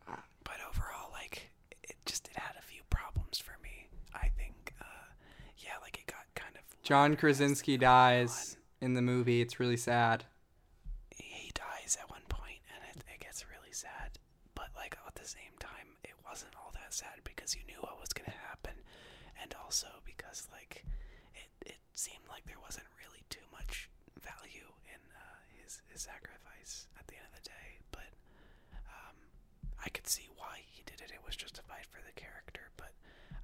but 0.06 0.56
overall, 0.68 1.10
like 1.12 1.50
it 1.82 1.96
just 2.06 2.28
it 2.28 2.36
had 2.38 2.56
a 2.58 2.62
few 2.62 2.80
problems 2.90 3.38
for 3.38 3.54
me. 3.62 3.86
I 4.14 4.28
think, 4.36 4.72
uh, 4.80 4.84
yeah, 5.58 5.72
like 5.82 5.98
it 5.98 6.06
got 6.06 6.24
kind 6.34 6.54
of. 6.56 6.62
John 6.82 7.14
Krasinski 7.16 7.76
dies 7.76 8.56
in 8.80 8.94
the 8.94 9.02
movie. 9.02 9.40
It's 9.42 9.60
really 9.60 9.76
sad. 9.76 10.24
He 11.14 11.50
dies 11.54 11.96
at 12.00 12.08
one 12.10 12.22
point, 12.28 12.60
and 12.74 12.82
it, 12.96 13.04
it 13.14 13.20
gets 13.20 13.44
really 13.48 13.72
sad. 13.72 14.18
But 14.54 14.68
like 14.76 14.96
at 15.06 15.14
the 15.14 15.26
same 15.28 15.54
time, 15.58 15.96
it 16.04 16.14
wasn't 16.28 16.54
all 16.56 16.70
that 16.74 16.94
sad 16.94 17.20
because 17.24 17.54
you 17.56 17.62
knew 17.66 17.80
what 17.80 17.98
was 18.00 18.12
gonna 18.12 18.36
happen, 18.48 18.74
and 19.42 19.54
also 19.64 19.88
because 20.04 20.46
like 20.52 20.84
it 21.34 21.50
it 21.74 21.78
seemed 21.94 22.24
like 22.28 22.44
there 22.46 22.60
wasn't 22.62 22.86
really 23.02 23.22
too 23.30 23.44
much 23.52 23.88
value 24.22 24.68
in 24.86 25.00
uh, 25.14 25.38
his 25.62 25.80
his 25.90 26.02
sacrifice 26.02 26.86
at 26.98 27.06
the 27.08 27.14
end 27.16 27.26
of 27.30 27.34
the 27.42 27.46
day. 27.48 27.68
But 27.92 28.10
um, 28.86 29.16
I 29.88 29.90
could 29.90 30.06
see 30.06 30.28
why 30.36 30.60
he 30.66 30.82
did 30.84 31.00
it. 31.00 31.10
It 31.14 31.24
was 31.24 31.34
justified 31.34 31.86
for 31.90 32.02
the 32.04 32.12
character, 32.12 32.60
but 32.76 32.92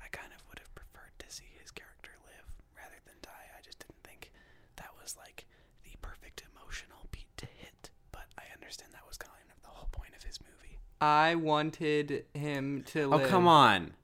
I 0.05 0.09
kind 0.13 0.29
of 0.37 0.45
would 0.51 0.59
have 0.59 0.75
preferred 0.75 1.17
to 1.21 1.31
see 1.33 1.49
his 1.59 1.71
character 1.71 2.11
live 2.27 2.45
rather 2.77 3.01
than 3.07 3.15
die. 3.23 3.49
I 3.57 3.63
just 3.65 3.79
didn't 3.79 4.05
think 4.05 4.31
that 4.77 4.91
was 5.01 5.17
like 5.17 5.47
the 5.85 5.97
perfect 6.03 6.43
emotional 6.53 7.09
beat 7.11 7.35
to 7.39 7.47
hit. 7.47 7.89
But 8.13 8.27
I 8.37 8.43
understand 8.53 8.93
that 8.93 9.09
was 9.09 9.17
kind 9.17 9.33
of 9.57 9.63
the 9.63 9.71
whole 9.71 9.89
point 9.91 10.13
of 10.15 10.23
his 10.23 10.39
movie. 10.43 10.77
I 11.01 11.35
wanted 11.37 12.27
him 12.35 12.85
to 12.89 13.15
Oh 13.15 13.21
come 13.21 13.49
on! 13.49 13.95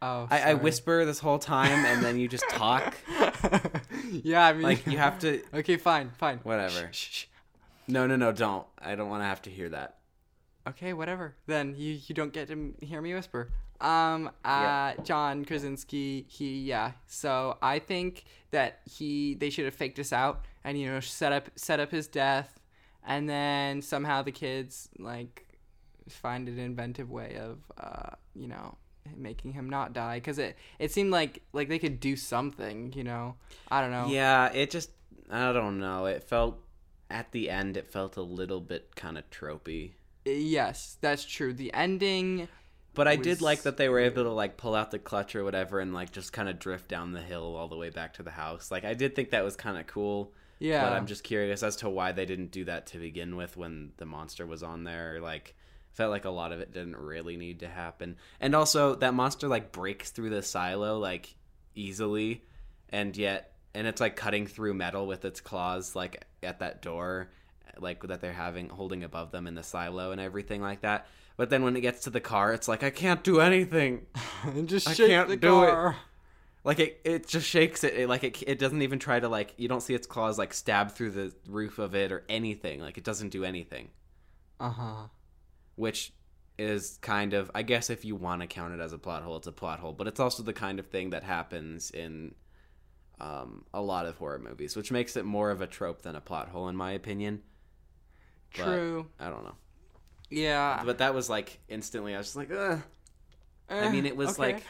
Oh, 0.00 0.28
I, 0.30 0.36
I 0.36 0.40
sorry. 0.40 0.54
whisper 0.54 1.04
this 1.04 1.18
whole 1.18 1.38
time 1.38 1.84
and 1.84 2.02
then 2.02 2.18
you 2.18 2.26
just 2.26 2.48
talk. 2.48 2.96
yeah, 4.10 4.46
I 4.46 4.54
mean, 4.54 4.62
like 4.62 4.86
you 4.86 4.96
have 4.96 5.18
to. 5.18 5.42
Okay, 5.52 5.76
fine, 5.76 6.08
fine. 6.16 6.38
Whatever. 6.38 6.88
Shh, 6.90 6.96
shh, 6.96 7.10
shh. 7.12 7.24
No, 7.86 8.06
no, 8.06 8.16
no! 8.16 8.32
Don't. 8.32 8.66
I 8.78 8.94
don't 8.94 9.10
want 9.10 9.20
to 9.20 9.26
have 9.26 9.42
to 9.42 9.50
hear 9.50 9.68
that. 9.68 9.98
Okay, 10.66 10.92
whatever. 10.92 11.34
Then 11.46 11.74
you 11.76 11.98
you 12.06 12.14
don't 12.14 12.32
get 12.32 12.48
to 12.48 12.74
hear 12.80 13.00
me 13.00 13.14
whisper. 13.14 13.50
Um, 13.80 14.30
uh. 14.44 14.94
John 15.02 15.44
Krasinski, 15.44 16.24
he 16.28 16.60
yeah. 16.60 16.92
So 17.06 17.58
I 17.60 17.80
think 17.80 18.24
that 18.52 18.80
he 18.88 19.34
they 19.34 19.50
should 19.50 19.64
have 19.64 19.74
faked 19.74 19.98
us 19.98 20.12
out 20.12 20.44
and 20.64 20.78
you 20.78 20.88
know 20.88 21.00
set 21.00 21.32
up 21.32 21.50
set 21.56 21.80
up 21.80 21.90
his 21.90 22.06
death, 22.06 22.60
and 23.04 23.28
then 23.28 23.82
somehow 23.82 24.22
the 24.22 24.32
kids 24.32 24.88
like 24.98 25.46
find 26.08 26.48
an 26.48 26.58
inventive 26.58 27.10
way 27.10 27.36
of 27.36 27.58
uh 27.78 28.10
you 28.34 28.48
know 28.48 28.76
making 29.16 29.52
him 29.52 29.70
not 29.70 29.92
die 29.92 30.16
because 30.16 30.38
it 30.38 30.56
it 30.78 30.92
seemed 30.92 31.10
like 31.10 31.42
like 31.52 31.68
they 31.68 31.78
could 31.78 32.00
do 32.00 32.16
something 32.16 32.92
you 32.94 33.04
know 33.04 33.34
I 33.68 33.80
don't 33.80 33.90
know 33.90 34.06
Yeah, 34.08 34.46
it 34.52 34.70
just. 34.70 34.90
I 35.30 35.52
don't 35.52 35.78
know. 35.78 36.06
It 36.06 36.22
felt. 36.24 36.58
At 37.10 37.32
the 37.32 37.50
end, 37.50 37.76
it 37.76 37.86
felt 37.92 38.16
a 38.16 38.22
little 38.22 38.60
bit 38.60 38.96
kind 38.96 39.18
of 39.18 39.28
tropey. 39.30 39.92
Yes, 40.24 40.96
that's 41.00 41.24
true. 41.24 41.52
The 41.52 41.72
ending 41.74 42.48
But 42.94 43.08
I 43.08 43.16
did 43.16 43.40
like 43.40 43.62
that 43.62 43.76
they 43.76 43.88
were 43.88 43.98
able 43.98 44.24
to 44.24 44.30
like 44.30 44.56
pull 44.56 44.74
out 44.74 44.90
the 44.90 44.98
clutch 44.98 45.34
or 45.34 45.44
whatever 45.44 45.80
and 45.80 45.94
like 45.94 46.12
just 46.12 46.32
kind 46.32 46.48
of 46.48 46.58
drift 46.58 46.88
down 46.88 47.12
the 47.12 47.20
hill 47.20 47.56
all 47.56 47.68
the 47.68 47.76
way 47.76 47.90
back 47.90 48.14
to 48.14 48.22
the 48.22 48.30
house. 48.30 48.70
Like 48.70 48.84
I 48.84 48.94
did 48.94 49.14
think 49.14 49.30
that 49.30 49.44
was 49.44 49.56
kind 49.56 49.78
of 49.78 49.86
cool. 49.86 50.32
Yeah. 50.58 50.84
But 50.84 50.92
I'm 50.92 51.06
just 51.06 51.24
curious 51.24 51.62
as 51.62 51.76
to 51.76 51.88
why 51.88 52.12
they 52.12 52.26
didn't 52.26 52.52
do 52.52 52.64
that 52.66 52.86
to 52.88 52.98
begin 52.98 53.36
with 53.36 53.56
when 53.56 53.92
the 53.96 54.06
monster 54.06 54.46
was 54.46 54.62
on 54.62 54.84
there. 54.84 55.20
Like 55.20 55.56
felt 55.92 56.10
like 56.10 56.24
a 56.24 56.30
lot 56.30 56.52
of 56.52 56.60
it 56.60 56.72
didn't 56.72 56.96
really 56.96 57.36
need 57.36 57.60
to 57.60 57.68
happen. 57.68 58.16
And 58.40 58.54
also 58.54 58.94
that 58.96 59.14
monster 59.14 59.48
like 59.48 59.72
breaks 59.72 60.10
through 60.10 60.30
the 60.30 60.42
silo 60.42 60.98
like 60.98 61.34
easily 61.74 62.44
and 62.90 63.16
yet 63.16 63.52
and 63.74 63.86
it's 63.86 64.00
like 64.00 64.16
cutting 64.16 64.46
through 64.46 64.74
metal 64.74 65.06
with 65.06 65.24
its 65.24 65.40
claws 65.40 65.96
like 65.96 66.24
at 66.42 66.58
that 66.60 66.82
door 66.82 67.30
like 67.78 68.02
that 68.04 68.20
they're 68.20 68.32
having 68.32 68.68
holding 68.68 69.02
above 69.04 69.30
them 69.32 69.46
in 69.46 69.54
the 69.54 69.62
silo 69.62 70.12
and 70.12 70.20
everything 70.20 70.60
like 70.62 70.82
that. 70.82 71.06
But 71.36 71.50
then 71.50 71.62
when 71.64 71.76
it 71.76 71.80
gets 71.80 72.00
to 72.04 72.10
the 72.10 72.20
car, 72.20 72.52
it's 72.52 72.68
like 72.68 72.82
I 72.82 72.90
can't 72.90 73.22
do 73.24 73.40
anything. 73.40 74.06
And 74.44 74.68
just 74.68 74.88
I 74.88 74.94
shake 74.94 75.08
can't 75.08 75.28
the 75.28 75.36
do 75.36 75.62
it. 75.64 75.70
car. 75.70 75.96
Like 76.64 76.78
it, 76.80 77.00
it 77.04 77.26
just 77.26 77.48
shakes 77.48 77.84
it. 77.84 77.94
it. 77.94 78.08
Like 78.08 78.24
it, 78.24 78.42
it 78.46 78.58
doesn't 78.58 78.82
even 78.82 78.98
try 78.98 79.18
to 79.20 79.28
like. 79.28 79.54
You 79.56 79.68
don't 79.68 79.80
see 79.82 79.94
its 79.94 80.06
claws 80.06 80.38
like 80.38 80.52
stab 80.54 80.92
through 80.92 81.10
the 81.10 81.32
roof 81.48 81.78
of 81.78 81.94
it 81.94 82.12
or 82.12 82.24
anything. 82.28 82.80
Like 82.80 82.98
it 82.98 83.04
doesn't 83.04 83.30
do 83.30 83.44
anything, 83.44 83.88
Uh 84.60 84.70
huh. 84.70 85.08
which 85.76 86.12
is 86.58 86.98
kind 87.00 87.34
of, 87.34 87.50
I 87.54 87.62
guess, 87.62 87.90
if 87.90 88.04
you 88.04 88.14
want 88.14 88.42
to 88.42 88.46
count 88.46 88.74
it 88.74 88.80
as 88.80 88.92
a 88.92 88.98
plot 88.98 89.22
hole, 89.22 89.36
it's 89.36 89.46
a 89.46 89.52
plot 89.52 89.80
hole. 89.80 89.92
But 89.92 90.06
it's 90.06 90.20
also 90.20 90.42
the 90.42 90.52
kind 90.52 90.78
of 90.78 90.86
thing 90.86 91.10
that 91.10 91.24
happens 91.24 91.90
in 91.90 92.34
um, 93.20 93.64
a 93.72 93.80
lot 93.80 94.06
of 94.06 94.16
horror 94.16 94.38
movies, 94.38 94.76
which 94.76 94.92
makes 94.92 95.16
it 95.16 95.24
more 95.24 95.50
of 95.50 95.60
a 95.60 95.66
trope 95.66 96.02
than 96.02 96.14
a 96.16 96.20
plot 96.20 96.48
hole, 96.48 96.68
in 96.68 96.76
my 96.76 96.92
opinion. 96.92 97.42
True. 98.52 99.06
I 99.18 99.28
don't 99.28 99.44
know. 99.44 99.54
Yeah. 100.30 100.82
But 100.84 100.98
that 100.98 101.14
was 101.14 101.28
like 101.30 101.58
instantly. 101.68 102.14
I 102.14 102.18
was 102.18 102.26
just 102.28 102.36
like, 102.36 102.50
Ugh. 102.50 102.80
I 103.68 103.74
Eh, 103.74 103.90
mean, 103.90 104.06
it 104.06 104.16
was 104.16 104.38
okay. 104.38 104.54
like, 104.54 104.64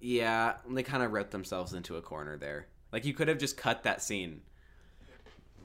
yeah, 0.00 0.54
they 0.68 0.82
kind 0.82 1.02
of 1.02 1.12
wrote 1.12 1.30
themselves 1.30 1.72
into 1.72 1.96
a 1.96 2.02
corner 2.02 2.36
there. 2.36 2.66
Like 2.92 3.04
you 3.04 3.14
could 3.14 3.28
have 3.28 3.38
just 3.38 3.56
cut 3.56 3.82
that 3.84 4.02
scene 4.02 4.42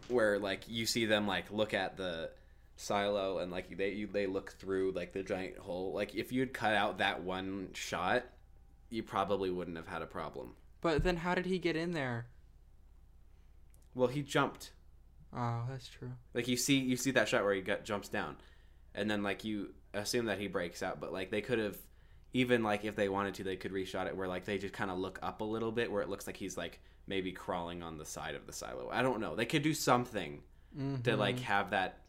where 0.07 0.37
like 0.39 0.61
you 0.67 0.85
see 0.85 1.05
them 1.05 1.27
like 1.27 1.51
look 1.51 1.73
at 1.73 1.97
the 1.97 2.29
silo 2.75 3.39
and 3.39 3.51
like 3.51 3.75
they 3.77 3.91
you, 3.91 4.07
they 4.07 4.27
look 4.27 4.51
through 4.53 4.91
like 4.91 5.13
the 5.13 5.23
giant 5.23 5.57
hole. 5.57 5.93
Like 5.93 6.15
if 6.15 6.31
you'd 6.31 6.53
cut 6.53 6.73
out 6.73 6.97
that 6.99 7.23
one 7.23 7.69
shot, 7.73 8.23
you 8.89 9.03
probably 9.03 9.49
wouldn't 9.49 9.77
have 9.77 9.87
had 9.87 10.01
a 10.01 10.07
problem. 10.07 10.53
But 10.81 11.03
then 11.03 11.17
how 11.17 11.33
did 11.35 11.45
he 11.45 11.57
get 11.57 11.75
in 11.75 11.91
there? 11.91 12.27
Well, 13.95 14.07
he 14.09 14.21
jumped. 14.21 14.71
Oh, 15.35 15.63
that's 15.69 15.87
true. 15.87 16.11
Like 16.33 16.47
you 16.47 16.57
see 16.57 16.77
you 16.77 16.95
see 16.95 17.11
that 17.11 17.27
shot 17.27 17.43
where 17.43 17.53
he 17.53 17.61
got 17.61 17.83
jumps 17.83 18.07
down, 18.07 18.37
and 18.93 19.09
then 19.09 19.23
like 19.23 19.43
you 19.43 19.73
assume 19.93 20.25
that 20.25 20.39
he 20.39 20.47
breaks 20.47 20.81
out, 20.81 20.99
but 20.99 21.11
like 21.11 21.31
they 21.31 21.41
could 21.41 21.59
have 21.59 21.77
even 22.33 22.63
like 22.63 22.85
if 22.85 22.95
they 22.95 23.09
wanted 23.09 23.33
to, 23.35 23.43
they 23.43 23.55
could 23.55 23.71
reshot 23.71 24.07
it 24.07 24.15
where 24.15 24.27
like 24.27 24.45
they 24.45 24.57
just 24.57 24.73
kind 24.73 24.91
of 24.91 24.97
look 24.97 25.19
up 25.21 25.41
a 25.41 25.43
little 25.43 25.71
bit 25.71 25.91
where 25.91 26.01
it 26.01 26.09
looks 26.09 26.27
like 26.27 26.37
he's 26.37 26.57
like 26.57 26.79
maybe 27.07 27.31
crawling 27.31 27.83
on 27.83 27.97
the 27.97 28.05
side 28.05 28.35
of 28.35 28.45
the 28.45 28.53
silo. 28.53 28.89
I 28.91 29.01
don't 29.01 29.19
know. 29.19 29.35
They 29.35 29.45
could 29.45 29.61
do 29.61 29.73
something 29.73 30.41
to 30.77 30.81
mm-hmm. 30.81 31.19
like 31.19 31.39
have 31.39 31.71
that 31.71 31.99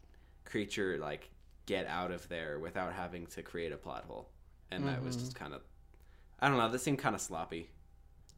creature 0.45 0.97
like 0.97 1.29
get 1.65 1.87
out 1.87 2.11
of 2.11 2.27
there 2.29 2.59
without 2.59 2.93
having 2.93 3.27
to 3.27 3.43
create 3.43 3.71
a 3.71 3.77
plot 3.77 4.05
hole, 4.07 4.29
and 4.71 4.87
that 4.87 5.03
was 5.03 5.15
just 5.15 5.33
mm-hmm. 5.33 5.43
kind 5.43 5.53
of 5.53 5.61
I 6.39 6.49
don't 6.49 6.57
know. 6.57 6.69
That 6.69 6.79
seemed 6.79 6.99
kind 6.99 7.15
of 7.15 7.21
sloppy. 7.21 7.69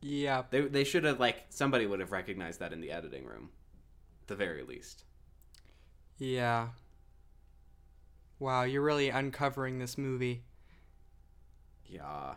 Yeah. 0.01 0.43
They 0.49 0.61
they 0.61 0.83
should 0.83 1.03
have 1.03 1.19
like 1.19 1.45
somebody 1.49 1.85
would 1.85 1.99
have 1.99 2.11
recognized 2.11 2.59
that 2.59 2.73
in 2.73 2.81
the 2.81 2.91
editing 2.91 3.25
room, 3.25 3.49
the 4.29 4.35
very 4.35 4.63
least. 4.63 5.03
Yeah. 6.17 6.69
Wow, 8.39 8.63
you're 8.63 8.81
really 8.81 9.09
uncovering 9.09 9.79
this 9.79 9.97
movie. 9.97 10.43
Yeah. 11.85 12.35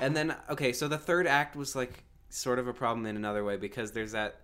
And 0.00 0.16
then 0.16 0.36
okay, 0.48 0.72
so 0.72 0.86
the 0.88 0.98
third 0.98 1.26
act 1.26 1.56
was 1.56 1.74
like 1.74 2.04
sort 2.28 2.58
of 2.58 2.68
a 2.68 2.72
problem 2.72 3.06
in 3.06 3.16
another 3.16 3.44
way 3.44 3.56
because 3.56 3.90
there's 3.90 4.12
that 4.12 4.42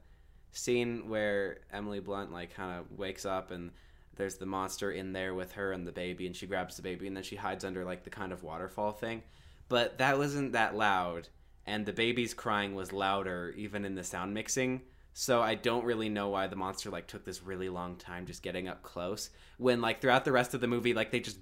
scene 0.50 1.08
where 1.08 1.58
Emily 1.72 2.00
Blunt 2.00 2.32
like 2.32 2.54
kind 2.54 2.78
of 2.78 2.98
wakes 2.98 3.24
up 3.24 3.50
and 3.50 3.70
there's 4.16 4.36
the 4.36 4.46
monster 4.46 4.90
in 4.90 5.12
there 5.12 5.34
with 5.34 5.52
her 5.52 5.72
and 5.72 5.86
the 5.86 5.92
baby 5.92 6.26
and 6.26 6.34
she 6.34 6.46
grabs 6.46 6.76
the 6.76 6.82
baby 6.82 7.06
and 7.06 7.14
then 7.14 7.22
she 7.22 7.36
hides 7.36 7.64
under 7.64 7.84
like 7.84 8.02
the 8.02 8.10
kind 8.10 8.32
of 8.32 8.42
waterfall 8.42 8.92
thing. 8.92 9.22
But 9.68 9.98
that 9.98 10.18
wasn't 10.18 10.52
that 10.52 10.76
loud 10.76 11.28
and 11.66 11.84
the 11.84 11.92
baby's 11.92 12.34
crying 12.34 12.74
was 12.74 12.92
louder 12.92 13.54
even 13.56 13.84
in 13.84 13.94
the 13.94 14.04
sound 14.04 14.34
mixing. 14.34 14.82
So 15.18 15.40
I 15.40 15.54
don't 15.54 15.86
really 15.86 16.10
know 16.10 16.28
why 16.28 16.46
the 16.46 16.56
monster 16.56 16.90
like 16.90 17.06
took 17.06 17.24
this 17.24 17.42
really 17.42 17.70
long 17.70 17.96
time 17.96 18.26
just 18.26 18.42
getting 18.42 18.68
up 18.68 18.82
close 18.82 19.30
when 19.56 19.80
like 19.80 20.02
throughout 20.02 20.26
the 20.26 20.30
rest 20.30 20.52
of 20.52 20.60
the 20.60 20.66
movie 20.66 20.92
like 20.92 21.10
they 21.10 21.20
just 21.20 21.38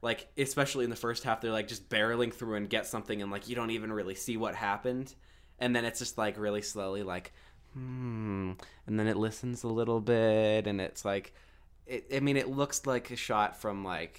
like 0.00 0.28
especially 0.38 0.84
in 0.84 0.90
the 0.90 0.96
first 0.96 1.22
half 1.22 1.42
they're 1.42 1.52
like 1.52 1.68
just 1.68 1.90
barreling 1.90 2.32
through 2.32 2.54
and 2.54 2.70
get 2.70 2.86
something 2.86 3.20
and 3.20 3.30
like 3.30 3.46
you 3.46 3.54
don't 3.54 3.72
even 3.72 3.92
really 3.92 4.14
see 4.14 4.38
what 4.38 4.54
happened. 4.54 5.14
And 5.58 5.76
then 5.76 5.84
it's 5.84 5.98
just 5.98 6.16
like 6.16 6.38
really 6.38 6.62
slowly 6.62 7.02
like 7.02 7.34
hmm 7.74 8.52
and 8.86 8.98
then 8.98 9.06
it 9.06 9.18
listens 9.18 9.64
a 9.64 9.68
little 9.68 10.00
bit 10.00 10.66
and 10.66 10.80
it's 10.80 11.04
like 11.04 11.34
it, 11.86 12.06
i 12.14 12.20
mean 12.20 12.38
it 12.38 12.48
looks 12.48 12.86
like 12.86 13.10
a 13.10 13.16
shot 13.16 13.60
from 13.60 13.84
like 13.84 14.18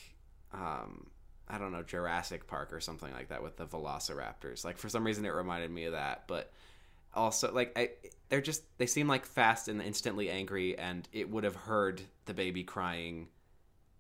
um 0.54 1.08
i 1.50 1.58
don't 1.58 1.72
know 1.72 1.82
jurassic 1.82 2.46
park 2.46 2.72
or 2.72 2.80
something 2.80 3.12
like 3.14 3.30
that 3.30 3.42
with 3.42 3.58
the 3.58 3.66
velociraptors. 3.66 4.64
Like 4.64 4.78
for 4.78 4.90
some 4.90 5.04
reason 5.04 5.26
it 5.26 5.30
reminded 5.34 5.72
me 5.72 5.86
of 5.86 5.94
that 5.94 6.26
but 6.28 6.52
also 7.13 7.52
like 7.54 7.71
I, 7.78 7.91
they're 8.30 8.41
just 8.41 8.63
they 8.78 8.86
seem 8.86 9.08
like 9.08 9.26
fast 9.26 9.67
and 9.67 9.82
instantly 9.82 10.30
angry 10.30 10.78
and 10.78 11.08
it 11.12 11.30
would 11.30 11.43
have 11.43 11.56
heard 11.56 12.02
the 12.26 12.34
baby 12.34 12.63
crying 12.63 13.28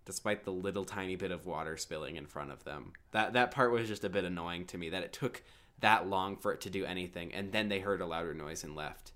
despite 0.05 0.43
the 0.43 0.51
little 0.51 0.85
tiny 0.85 1.15
bit 1.15 1.31
of 1.31 1.45
water 1.45 1.77
spilling 1.77 2.15
in 2.15 2.25
front 2.25 2.51
of 2.51 2.63
them. 2.63 2.93
That 3.11 3.33
that 3.33 3.51
part 3.51 3.71
was 3.71 3.87
just 3.87 4.03
a 4.03 4.09
bit 4.09 4.23
annoying 4.23 4.65
to 4.67 4.77
me 4.77 4.89
that 4.89 5.03
it 5.03 5.13
took 5.13 5.41
that 5.79 6.07
long 6.07 6.37
for 6.37 6.53
it 6.53 6.61
to 6.61 6.69
do 6.69 6.85
anything 6.85 7.33
and 7.33 7.51
then 7.51 7.69
they 7.69 7.79
heard 7.79 8.01
a 8.01 8.05
louder 8.05 8.33
noise 8.33 8.63
and 8.63 8.75
left. 8.75 9.11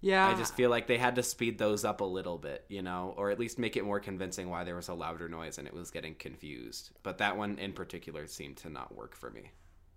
Yeah. 0.00 0.28
I 0.28 0.34
just 0.34 0.54
feel 0.54 0.70
like 0.70 0.86
they 0.86 0.98
had 0.98 1.16
to 1.16 1.22
speed 1.22 1.58
those 1.58 1.84
up 1.84 2.00
a 2.00 2.04
little 2.04 2.38
bit, 2.38 2.64
you 2.68 2.82
know, 2.82 3.14
or 3.16 3.30
at 3.30 3.40
least 3.40 3.58
make 3.58 3.76
it 3.76 3.84
more 3.84 3.98
convincing 3.98 4.48
why 4.50 4.62
there 4.62 4.76
was 4.76 4.88
a 4.88 4.94
louder 4.94 5.28
noise 5.28 5.58
and 5.58 5.66
it 5.66 5.74
was 5.74 5.90
getting 5.90 6.14
confused. 6.14 6.90
But 7.02 7.18
that 7.18 7.36
one 7.36 7.58
in 7.58 7.72
particular 7.72 8.26
seemed 8.26 8.58
to 8.58 8.70
not 8.70 8.94
work 8.94 9.16
for 9.16 9.30
me. 9.30 9.50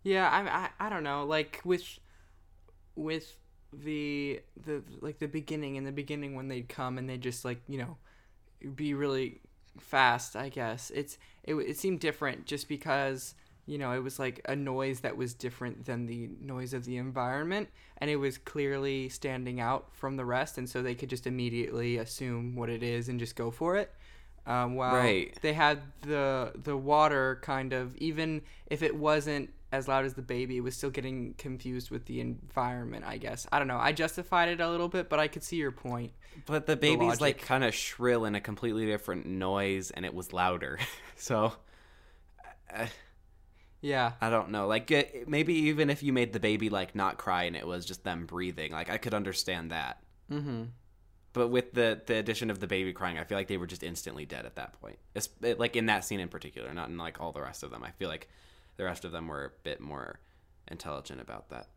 Yeah, 0.04 0.30
I, 0.30 0.86
I 0.86 0.88
I 0.88 0.90
don't 0.90 1.04
know. 1.04 1.26
Like 1.26 1.62
with 1.66 2.00
with 2.96 3.36
the 3.74 4.42
the 4.66 4.84
like 5.02 5.20
the 5.20 5.28
beginning 5.28 5.76
in 5.76 5.84
the 5.84 5.92
beginning 5.92 6.36
when 6.36 6.48
they'd 6.48 6.70
come 6.70 6.98
and 6.98 7.10
they'd 7.10 7.22
just 7.22 7.46
like 7.46 7.62
you 7.68 7.78
know 7.78 7.98
be 8.76 8.94
really 8.94 9.42
fast. 9.80 10.36
I 10.36 10.50
guess 10.50 10.92
it's 10.94 11.18
it 11.44 11.56
it 11.56 11.78
seemed 11.78 12.00
different 12.00 12.46
just 12.46 12.68
because 12.68 13.36
you 13.66 13.78
know 13.78 13.94
it 13.94 14.04
was 14.04 14.20
like 14.20 14.42
a 14.46 14.56
noise 14.56 15.02
that 15.02 15.16
was 15.18 15.34
different 15.34 15.86
than 15.86 16.06
the 16.06 16.30
noise 16.42 16.74
of 16.74 16.86
the 16.86 16.98
environment 16.98 17.70
and 18.00 18.10
it 18.10 18.16
was 18.16 18.38
clearly 18.38 19.10
standing 19.10 19.60
out 19.60 19.96
from 19.96 20.18
the 20.18 20.26
rest 20.26 20.58
and 20.58 20.68
so 20.68 20.82
they 20.82 20.96
could 20.96 21.10
just 21.10 21.28
immediately 21.28 21.98
assume 21.98 22.56
what 22.56 22.70
it 22.70 22.82
is 22.82 23.10
and 23.10 23.20
just 23.20 23.36
go 23.36 23.52
for 23.52 23.76
it 23.78 23.94
um, 24.48 24.76
while 24.76 25.16
Right. 25.16 25.38
they 25.42 25.54
had 25.54 25.80
the 26.02 26.52
the 26.64 26.76
water 26.76 27.40
kind 27.44 27.74
of 27.74 27.96
even 27.98 28.42
if 28.68 28.82
it 28.82 28.96
wasn't 28.96 29.52
as 29.72 29.88
loud 29.88 30.06
as 30.06 30.14
the 30.16 30.22
baby 30.22 30.58
it 30.58 30.62
was 30.62 30.76
still 30.76 30.90
getting 30.90 31.34
confused 31.36 31.92
with 31.92 32.06
the 32.06 32.20
environment 32.20 33.06
i 33.06 33.18
guess 33.18 33.48
i 33.52 33.60
don't 33.60 33.68
know 33.68 33.78
i 33.78 33.92
justified 33.92 34.50
it 34.50 34.60
a 34.60 34.70
little 34.70 34.88
bit 34.90 35.10
but 35.10 35.20
i 35.20 35.28
could 35.28 35.44
see 35.44 35.58
your 35.58 35.72
point 35.72 36.12
But 36.46 36.66
the 36.66 36.76
baby's 36.76 37.22
like 37.22 37.42
kind 37.42 37.64
of 37.64 37.74
shrill 37.74 38.26
in 38.26 38.36
a 38.36 38.42
completely 38.42 38.86
different 38.86 39.26
noise 39.26 39.92
and 39.92 40.06
it 40.06 40.14
was 40.14 40.34
louder. 40.34 40.80
so 41.16 41.54
I, 42.70 42.90
yeah 43.82 44.14
I 44.22 44.30
don't 44.30 44.50
know. 44.50 44.68
Like 44.68 44.92
it, 44.92 45.28
maybe 45.28 45.54
even 45.54 45.90
if 45.90 46.04
you 46.04 46.14
made 46.14 46.34
the 46.34 46.40
baby 46.40 46.70
like 46.70 46.96
not 46.96 47.18
cry 47.18 47.44
and 47.44 47.56
it 47.56 47.66
was 47.68 47.86
just 47.86 48.04
them 48.04 48.26
breathing, 48.26 48.72
like 48.72 48.90
I 48.90 48.98
could 48.98 49.14
understand 49.14 49.72
that. 49.72 50.02
mm-hmm 50.32 50.64
But 51.34 51.50
with 51.50 51.74
the 51.74 52.02
the 52.06 52.16
addition 52.16 52.50
of 52.50 52.60
the 52.60 52.68
baby 52.68 52.94
crying, 52.94 53.18
I 53.18 53.24
feel 53.24 53.38
like 53.38 53.48
they 53.48 53.58
were 53.58 53.68
just 53.68 53.84
instantly 53.84 54.26
dead 54.26 54.46
at 54.46 54.56
that 54.56 54.80
point. 54.82 55.00
It's, 55.16 55.30
it, 55.42 55.60
like 55.60 55.76
in 55.76 55.86
that 55.88 56.04
scene 56.06 56.20
in 56.20 56.30
particular, 56.30 56.74
not 56.74 56.90
in 56.90 56.98
like 56.98 57.22
all 57.22 57.32
the 57.32 57.42
rest 57.42 57.64
of 57.64 57.72
them. 57.72 57.84
I 57.84 57.92
feel 57.92 58.10
like 58.10 58.30
the 58.80 58.86
rest 58.86 59.04
of 59.04 59.12
them 59.12 59.28
were 59.28 59.44
a 59.44 59.52
bit 59.64 59.82
more 59.82 60.22
intelligent 60.70 61.20
about 61.20 61.50
that. 61.50 61.68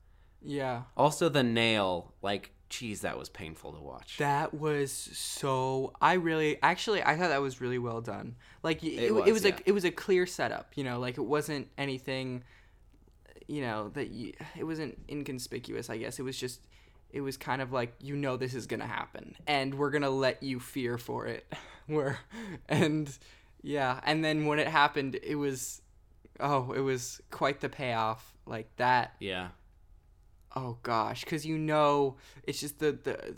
yeah 0.40 0.82
Also, 0.96 1.28
the 1.28 1.42
nail, 1.42 2.14
like, 2.22 2.52
geez, 2.68 3.00
that 3.00 3.18
was 3.18 3.28
painful 3.28 3.72
to 3.72 3.80
watch. 3.80 4.16
that 4.18 4.54
was 4.54 4.92
so 4.92 5.92
i 6.00 6.14
really 6.14 6.56
actually 6.62 7.02
i 7.02 7.16
thought 7.16 7.28
that 7.28 7.42
was 7.42 7.60
really 7.60 7.78
well 7.78 8.00
done 8.00 8.34
like 8.62 8.82
it, 8.82 9.08
it, 9.08 9.14
was, 9.14 9.30
was, 9.30 9.44
yeah. 9.44 9.50
a 9.50 9.68
it 9.68 9.72
was 9.72 9.84
a 9.84 9.90
clear 9.90 10.24
setup 10.24 10.72
you 10.74 10.82
know 10.82 10.98
like 10.98 11.18
it 11.18 11.22
wasn't 11.22 11.68
anything 11.76 12.42
you 13.46 13.60
know 13.60 13.90
that 13.90 14.08
you, 14.08 14.32
it 14.56 14.64
wasn't 14.64 14.96
inconspicuous 15.10 15.90
i 15.90 15.98
guess 15.98 16.18
it 16.18 16.22
was 16.22 16.38
just 16.38 16.60
it 17.10 17.20
was 17.20 17.36
kind 17.36 17.60
of 17.60 17.72
like 17.72 17.92
you 18.00 18.16
know 18.16 18.38
this 18.38 18.54
is 18.54 18.66
gonna 18.66 18.86
happen 18.86 19.34
and 19.46 19.74
we're 19.74 19.90
gonna 19.90 20.08
let 20.08 20.42
you 20.42 20.58
fear 20.58 20.96
for 20.96 21.26
it 21.26 21.44
where 21.88 22.18
and 22.70 23.18
yeah 23.60 24.00
and 24.04 24.24
then 24.24 24.46
when 24.46 24.58
it 24.58 24.68
happened 24.68 25.18
it 25.22 25.34
was 25.34 25.81
oh 26.42 26.72
it 26.72 26.80
was 26.80 27.20
quite 27.30 27.60
the 27.60 27.68
payoff 27.68 28.34
like 28.46 28.74
that 28.76 29.14
yeah. 29.20 29.48
oh 30.56 30.76
gosh 30.82 31.24
because 31.24 31.46
you 31.46 31.56
know 31.56 32.16
it's 32.44 32.60
just 32.60 32.78
the 32.78 32.92
the 32.92 33.34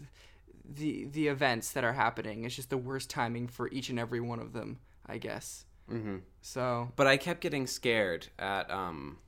the 0.65 1.05
the 1.13 1.29
events 1.29 1.73
that 1.73 1.85
are 1.85 1.93
happening 1.93 2.45
it's 2.45 2.57
just 2.57 2.71
the 2.71 2.79
worst 2.79 3.11
timing 3.11 3.47
for 3.47 3.69
each 3.69 3.91
and 3.91 3.99
every 3.99 4.21
one 4.21 4.41
of 4.41 4.53
them 4.53 4.79
i 5.07 5.19
guess 5.19 5.67
Mm-hmm. 5.91 6.17
So 6.41 6.93
But 6.97 7.07
I 7.07 7.17
kept 7.17 7.41
getting 7.41 7.67
scared 7.67 8.29
at 8.39 8.71
um 8.71 9.19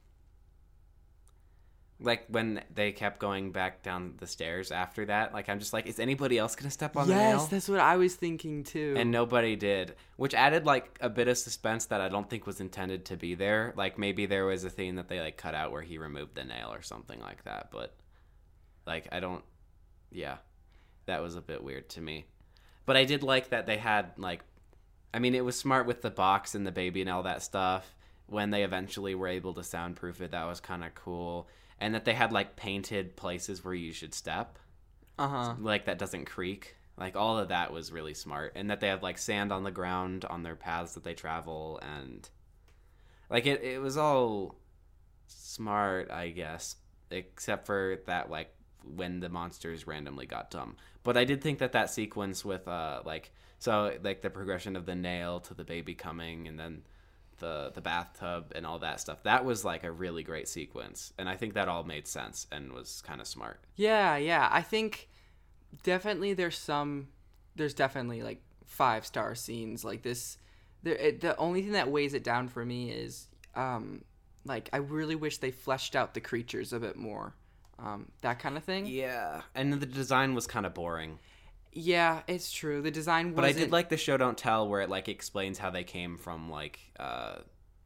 like 1.98 2.26
when 2.28 2.62
they 2.74 2.92
kept 2.92 3.18
going 3.18 3.52
back 3.52 3.82
down 3.82 4.14
the 4.18 4.26
stairs 4.26 4.70
after 4.70 5.06
that. 5.06 5.32
Like 5.32 5.48
I'm 5.48 5.59
just 5.59 5.72
like, 5.72 5.87
is 5.87 5.98
anybody 5.98 6.37
else 6.37 6.54
gonna 6.54 6.70
step 6.70 6.96
on 6.96 7.09
the 7.09 7.14
nail 7.14 7.38
yes, 7.38 7.48
that's 7.48 7.68
what 7.68 7.80
I 7.80 7.96
was 7.96 8.14
thinking 8.14 8.64
too. 8.64 8.94
And 8.96 9.11
nobody 9.11 9.56
did, 9.56 9.94
which 10.16 10.35
added 10.35 10.66
like 10.66 10.98
a 11.00 11.09
bit 11.09 11.28
of 11.28 11.38
suspense 11.38 11.87
that 11.87 12.00
I 12.00 12.09
don't 12.09 12.28
think 12.28 12.46
was 12.46 12.61
intended 12.61 13.06
to 13.06 13.16
be 13.16 13.35
there. 13.35 13.72
Like 13.76 13.98
maybe 13.98 14.26
there 14.26 14.44
was 14.44 14.64
a 14.64 14.70
thing 14.70 14.96
that 14.96 15.09
they 15.09 15.20
like 15.20 15.38
cut 15.38 15.54
out 15.54 15.72
where 15.72 15.82
he 15.82 15.96
removed 15.96 16.35
the 16.35 16.44
nail 16.44 16.70
or 16.72 16.82
something 16.82 17.20
like 17.20 17.44
that. 17.44 17.70
But 17.70 17.94
like 18.87 19.09
I 19.11 19.20
don't, 19.20 19.44
yeah, 20.11 20.37
that 21.06 21.22
was 21.22 21.35
a 21.35 21.40
bit 21.40 21.64
weird 21.64 21.88
to 21.90 22.00
me. 22.02 22.26
But 22.85 22.96
I 22.96 23.04
did 23.04 23.22
like 23.22 23.50
that 23.50 23.66
they 23.66 23.78
had 23.78 24.12
like, 24.18 24.42
I 25.14 25.18
mean, 25.18 25.35
it 25.35 25.44
was 25.44 25.56
smart 25.56 25.87
with 25.87 26.02
the 26.02 26.11
box 26.11 26.54
and 26.54 26.66
the 26.66 26.72
baby 26.72 27.00
and 27.00 27.09
all 27.09 27.22
that 27.22 27.42
stuff. 27.42 27.94
When 28.28 28.50
they 28.50 28.64
eventually 28.64 29.14
were 29.14 29.28
able 29.28 29.54
to 29.54 29.62
soundproof 29.62 30.20
it, 30.20 30.32
that 30.32 30.46
was 30.46 30.61
kind 30.61 30.85
of 30.85 30.94
cool. 30.94 31.48
And 31.78 31.94
that 31.94 32.04
they 32.04 32.14
had 32.14 32.32
like 32.32 32.56
painted 32.56 33.16
places 33.16 33.64
where 33.64 33.74
you 33.74 33.92
should 33.92 34.14
step 34.14 34.58
uh 35.18 35.28
huh. 35.28 35.54
like 35.60 35.86
that 35.86 35.98
doesn't 35.98 36.26
creak. 36.26 36.76
Like 36.98 37.16
all 37.16 37.38
of 37.38 37.48
that 37.48 37.72
was 37.72 37.92
really 37.92 38.14
smart, 38.14 38.52
and 38.56 38.70
that 38.70 38.80
they 38.80 38.88
have 38.88 39.02
like 39.02 39.18
sand 39.18 39.52
on 39.52 39.64
the 39.64 39.70
ground 39.70 40.24
on 40.24 40.42
their 40.42 40.56
paths 40.56 40.94
that 40.94 41.04
they 41.04 41.14
travel, 41.14 41.78
and 41.82 42.28
like 43.28 43.46
it, 43.46 43.62
it 43.62 43.80
was 43.80 43.98
all 43.98 44.56
smart, 45.26 46.10
I 46.10 46.30
guess, 46.30 46.76
except 47.10 47.66
for 47.66 47.98
that 48.06 48.30
like 48.30 48.54
when 48.84 49.20
the 49.20 49.28
monsters 49.28 49.86
randomly 49.86 50.26
got 50.26 50.50
dumb. 50.50 50.76
But 51.02 51.16
I 51.16 51.24
did 51.24 51.42
think 51.42 51.58
that 51.58 51.72
that 51.72 51.90
sequence 51.90 52.44
with 52.44 52.66
uh 52.66 53.02
like 53.04 53.30
so 53.58 53.96
like 54.02 54.22
the 54.22 54.30
progression 54.30 54.76
of 54.76 54.86
the 54.86 54.94
nail 54.94 55.40
to 55.40 55.54
the 55.54 55.64
baby 55.64 55.94
coming, 55.94 56.48
and 56.48 56.58
then 56.58 56.82
the 57.38 57.70
the 57.75 57.81
bathtub 57.81 58.53
and 58.55 58.66
all 58.66 58.79
that 58.79 59.01
stuff 59.01 59.22
that 59.22 59.44
was 59.44 59.64
like 59.64 59.85
a 59.85 59.90
really 59.90 60.22
great 60.22 60.49
sequence 60.49 61.12
and 61.18 61.29
i 61.29 61.37
think 61.37 61.55
that 61.55 61.68
all 61.68 61.85
made 61.85 62.07
sense 62.07 62.46
and 62.51 62.72
was 62.72 63.03
kind 63.07 63.20
of 63.20 63.27
smart 63.27 63.61
Yeah, 63.77 64.16
yeah. 64.16 64.49
I 64.51 64.62
think 64.62 65.09
definitely 65.83 66.33
there's 66.35 66.59
some 66.59 67.09
there's 67.55 67.75
definitely 67.75 68.22
like 68.22 68.42
five 68.66 69.07
star 69.07 69.35
scenes 69.35 69.85
like 69.85 70.03
this. 70.03 70.38
There, 70.83 70.94
it, 70.94 71.20
the 71.20 71.37
only 71.37 71.62
thing 71.62 71.72
that 71.72 71.90
weighs 71.90 72.14
it 72.14 72.25
down 72.25 72.49
for 72.49 72.64
me 72.64 72.90
is 72.90 73.29
um 73.55 74.03
like 74.44 74.68
I 74.72 74.79
really 74.79 75.14
wish 75.16 75.38
they 75.38 75.51
fleshed 75.51 75.96
out 75.96 76.14
the 76.14 76.20
creatures 76.20 76.72
a 76.72 76.81
bit 76.81 76.96
more. 76.96 77.35
Um, 77.79 78.07
that 78.22 78.38
kind 78.38 78.57
of 78.57 78.64
thing. 78.64 78.87
Yeah, 78.87 79.42
and 79.55 79.72
the 79.75 79.87
design 79.87 80.35
was 80.35 80.46
kind 80.46 80.64
of 80.64 80.72
boring. 80.72 81.18
Yeah, 81.78 82.22
it's 82.26 82.50
true. 82.50 82.80
The 82.80 82.90
design 82.90 83.26
was 83.26 83.34
But 83.36 83.44
I 83.44 83.52
did 83.52 83.70
like 83.70 83.90
the 83.90 83.98
show 83.98 84.16
don't 84.16 84.38
tell 84.38 84.66
where 84.66 84.80
it 84.80 84.88
like 84.88 85.08
explains 85.08 85.58
how 85.58 85.68
they 85.68 85.84
came 85.84 86.16
from 86.16 86.50
like 86.50 86.80
uh 86.98 87.36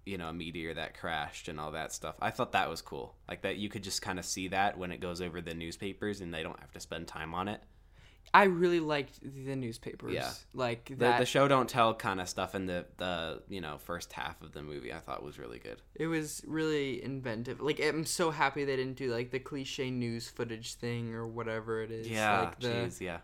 you 0.07 0.16
know, 0.16 0.29
a 0.29 0.33
meteor 0.33 0.74
that 0.74 0.98
crashed 0.98 1.48
and 1.48 1.61
all 1.61 1.72
that 1.72 1.92
stuff. 1.92 2.14
I 2.22 2.31
thought 2.31 2.53
that 2.53 2.70
was 2.70 2.83
cool. 2.83 3.14
Like 3.29 3.42
that 3.42 3.57
you 3.57 3.68
could 3.68 3.83
just 3.83 4.00
kind 4.00 4.18
of 4.18 4.24
see 4.24 4.48
that 4.48 4.79
when 4.79 4.92
it 4.92 5.00
goes 5.00 5.20
over 5.20 5.40
the 5.40 5.55
newspapers 5.55 6.20
and 6.20 6.33
they 6.33 6.42
don't 6.42 6.59
have 6.61 6.72
to 6.72 6.81
spend 6.81 7.09
time 7.09 7.35
on 7.35 7.48
it. 7.48 7.61
I 8.33 8.44
really 8.44 8.79
liked 8.79 9.18
the 9.22 9.57
newspapers. 9.57 10.14
Yeah. 10.14 10.31
Like 10.55 10.85
The, 10.87 10.94
that 10.96 11.18
the 11.18 11.26
show 11.26 11.48
don't 11.48 11.68
tell 11.68 11.94
kind 11.94 12.20
of 12.20 12.29
stuff 12.29 12.55
in 12.55 12.66
the 12.66 12.87
the, 12.96 13.42
you 13.48 13.61
know, 13.61 13.79
first 13.79 14.12
half 14.12 14.40
of 14.40 14.53
the 14.53 14.62
movie 14.62 14.92
I 14.92 15.00
thought 15.00 15.22
was 15.24 15.38
really 15.38 15.59
good. 15.59 15.83
It 15.96 16.07
was 16.07 16.42
really 16.46 17.03
inventive. 17.03 17.61
Like 17.61 17.81
I'm 17.81 18.05
so 18.05 18.31
happy 18.31 18.64
they 18.64 18.76
didn't 18.76 18.96
do 18.96 19.12
like 19.12 19.33
the 19.33 19.40
cliche 19.40 19.90
news 19.90 20.29
footage 20.29 20.74
thing 20.74 21.12
or 21.12 21.26
whatever 21.26 21.83
it 21.83 21.90
is. 21.90 22.09
Yeah, 22.09 22.40
like 22.42 22.61
the, 22.61 22.68
jeez, 22.68 23.00
yeah. 23.00 23.18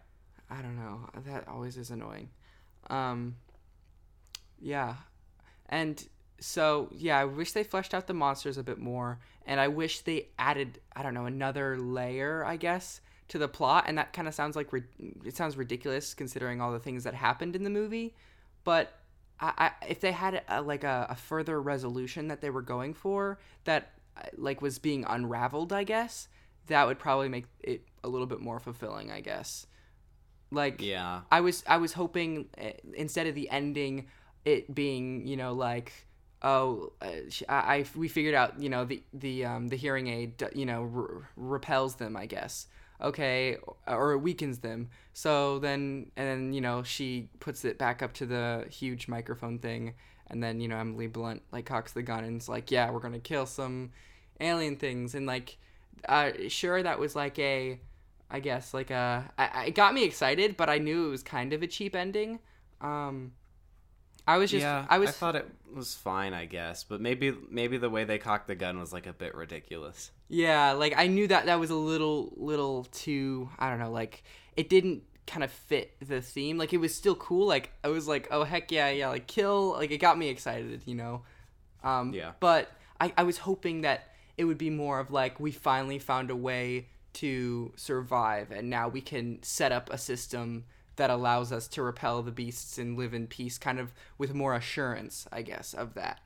I 0.51 0.63
don't 0.63 0.77
know. 0.77 1.09
That 1.27 1.49
always 1.49 1.77
is 1.77 1.91
annoying. 1.91 2.29
Um, 2.89 3.37
yeah, 4.61 4.95
and 5.69 6.07
so 6.39 6.89
yeah, 6.93 7.19
I 7.19 7.25
wish 7.25 7.53
they 7.53 7.65
fleshed 7.65 7.95
out 7.95 8.07
the 8.07 8.15
monsters 8.15 8.59
a 8.59 8.63
bit 8.63 8.79
more, 8.79 9.19
and 9.47 9.61
I 9.61 9.69
wish 9.69 10.01
they 10.01 10.29
added 10.39 10.81
I 10.95 11.03
don't 11.03 11.15
know 11.15 11.27
another 11.27 11.79
layer, 11.79 12.45
I 12.45 12.57
guess, 12.57 13.01
to 13.29 13.39
the 13.39 13.49
plot. 13.49 13.85
And 13.89 13.99
that 13.99 14.13
kind 14.13 14.29
of 14.29 14.35
sounds 14.35 14.57
like 14.57 14.69
it 15.25 15.37
sounds 15.37 15.57
ridiculous 15.57 16.15
considering 16.15 16.61
all 16.61 16.73
the 16.73 16.79
things 16.79 17.05
that 17.05 17.15
happened 17.15 17.57
in 17.57 17.65
the 17.65 17.71
movie, 17.71 18.15
but. 18.65 18.93
I, 19.39 19.53
I, 19.59 19.87
if 19.91 20.01
they 20.01 20.13
had 20.13 20.43
a, 20.49 20.63
like 20.63 20.83
a, 20.83 21.09
a 21.11 21.15
further 21.15 21.61
resolution 21.61 22.29
that 22.29 22.41
they 22.41 22.49
were 22.49 22.63
going 22.63 22.95
for 22.95 23.39
that 23.65 23.91
uh, 24.17 24.23
like 24.39 24.63
was 24.63 24.79
being 24.79 25.05
unraveled 25.07 25.75
i 25.75 25.85
guess 25.85 26.29
that 26.69 26.87
would 26.87 26.99
probably 26.99 27.29
make 27.29 27.45
it 27.61 27.83
a 28.03 28.09
little 28.09 28.27
bit 28.27 28.41
more 28.41 28.59
fulfilling 28.59 29.11
i 29.11 29.21
guess 29.21 29.67
like 30.51 30.81
Yeah. 30.81 31.23
I 31.31 31.41
was 31.41 31.65
I 31.67 31.79
was 31.79 31.93
hoping 31.93 32.47
uh, 32.61 32.71
instead 32.95 33.27
of 33.27 33.35
the 33.35 33.49
ending 33.51 34.07
it 34.45 34.73
being 34.75 35.27
you 35.27 35.37
know 35.37 35.53
like 35.53 35.93
oh 36.43 36.93
uh, 37.03 37.09
sh- 37.29 37.43
I, 37.49 37.55
I 37.77 37.85
we 37.97 38.09
figured 38.09 38.35
out 38.35 38.61
you 38.61 38.69
know 38.69 38.85
the 38.85 39.03
the 39.13 39.45
um 39.45 39.69
the 39.69 39.77
hearing 39.77 40.07
aid 40.09 40.43
you 40.55 40.67
know 40.67 40.91
r- 40.95 41.29
repels 41.37 41.97
them 41.97 42.17
I 42.17 42.27
guess. 42.27 42.67
Okay 43.03 43.57
or 43.87 44.13
it 44.13 44.19
weakens 44.19 44.59
them. 44.61 44.89
So 45.13 45.59
then 45.59 46.11
and 46.17 46.27
then 46.29 46.53
you 46.53 46.61
know 46.61 46.83
she 46.83 47.29
puts 47.41 47.65
it 47.65 47.79
back 47.79 48.03
up 48.03 48.13
to 48.15 48.27
the 48.27 48.67
huge 48.71 49.09
microphone 49.09 49.59
thing. 49.59 49.95
And 50.29 50.43
then 50.43 50.61
you 50.61 50.69
know 50.69 50.77
Emily 50.79 51.07
Blunt 51.07 51.43
like 51.53 51.67
cocks 51.67 51.93
the 51.93 52.03
gun 52.03 52.25
and 52.25 52.37
it's 52.37 52.49
like 52.49 52.71
yeah 52.71 52.91
we're 52.91 53.01
gonna 53.01 53.19
kill 53.19 53.47
some 53.47 53.91
alien 54.41 54.77
things. 54.77 55.15
And 55.15 55.27
like 55.27 55.59
uh 56.09 56.31
sure 56.49 56.83
that 56.83 56.99
was 56.99 57.17
like 57.17 57.39
a 57.39 57.81
I 58.31 58.41
guess 58.41 58.75
like 58.75 58.91
uh, 58.91 59.23
I, 59.39 59.47
I- 59.55 59.65
it 59.67 59.75
got 59.75 59.95
me 59.95 60.05
excited, 60.05 60.57
but 60.57 60.69
I 60.69 60.79
knew 60.79 61.07
it 61.07 61.11
was 61.11 61.23
kind 61.23 61.53
of 61.53 61.63
a 61.63 61.67
cheap 61.67 61.95
ending. 61.95 62.41
Um, 62.81 63.33
I 64.27 64.39
was 64.39 64.51
just 64.51 64.63
yeah, 64.63 64.85
I 64.91 64.99
was 64.99 65.13
thought 65.13 65.37
it 65.37 65.47
was 65.73 65.95
fine, 65.95 66.35
I 66.35 66.47
guess, 66.47 66.83
but 66.83 67.01
maybe 67.01 67.33
maybe 67.49 67.77
the 67.79 67.89
way 67.91 68.05
they 68.05 68.19
cocked 68.19 68.49
the 68.49 68.57
gun 68.57 68.79
was 68.79 68.93
like 68.93 69.07
a 69.07 69.13
bit 69.13 69.35
ridiculous. 69.35 70.11
yeah 70.29 70.73
like 70.73 70.95
I 70.97 71.07
knew 71.07 71.29
that 71.29 71.47
that 71.47 71.61
was 71.61 71.71
a 71.71 71.77
little 71.77 72.33
little 72.37 72.85
too 72.91 73.49
I 73.59 73.71
don't 73.71 73.79
know 73.79 73.93
like 73.93 74.25
it 74.57 74.69
didn't 74.69 75.05
kind 75.29 75.45
of 75.45 75.51
fit 75.53 75.95
the 76.01 76.21
theme 76.21 76.59
like 76.59 76.73
it 76.73 76.79
was 76.79 76.93
still 76.95 77.15
cool 77.15 77.47
like 77.47 77.71
I 77.85 77.89
was 77.89 78.09
like 78.09 78.27
oh 78.33 78.43
heck 78.43 78.73
yeah 78.73 78.89
yeah 78.91 79.09
like 79.09 79.27
kill 79.29 79.73
like 79.75 79.91
it 79.93 79.99
got 79.99 80.19
me 80.19 80.29
excited 80.29 80.83
you 80.87 80.95
know 80.97 81.23
um 81.85 82.13
Yeah. 82.13 82.33
but 82.41 82.71
I, 83.01 83.13
I 83.17 83.23
was 83.23 83.39
hoping 83.39 83.83
that 83.83 84.09
it 84.37 84.45
would 84.45 84.59
be 84.59 84.71
more 84.71 84.99
of 84.99 85.11
like 85.13 85.39
we 85.39 85.53
finally 85.53 85.99
found 86.01 86.31
a 86.31 86.37
way 86.37 86.89
to 87.17 87.73
survive 87.77 88.51
and 88.51 88.71
now 88.71 88.89
we 88.89 89.01
can 89.01 89.43
set 89.43 89.73
up 89.73 89.91
a 89.93 89.99
system 89.99 90.65
that 90.97 91.11
allows 91.11 91.53
us 91.53 91.69
to 91.69 91.83
repel 91.83 92.23
the 92.23 92.31
beasts 92.33 92.79
and 92.79 92.97
live 92.99 93.13
in 93.13 93.27
peace 93.27 93.59
kind 93.59 93.79
of 93.79 93.93
with 94.19 94.33
more 94.35 94.55
assurance 94.55 95.27
i 95.33 95.43
guess 95.43 95.75
of 95.75 95.95
that 95.95 96.21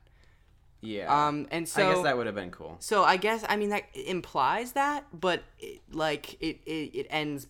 Yeah. 0.81 1.27
um 1.27 1.47
and 1.51 1.67
so 1.67 1.87
I 1.89 1.93
guess 1.93 2.03
that 2.03 2.17
would 2.17 2.25
have 2.25 2.35
been 2.35 2.51
cool. 2.51 2.77
so 2.79 3.03
I 3.03 3.17
guess 3.17 3.43
I 3.47 3.55
mean 3.57 3.69
that 3.69 3.83
implies 3.93 4.71
that, 4.73 5.05
but 5.13 5.43
it, 5.59 5.81
like 5.91 6.33
it, 6.41 6.59
it 6.65 6.91
it 6.99 7.07
ends 7.09 7.47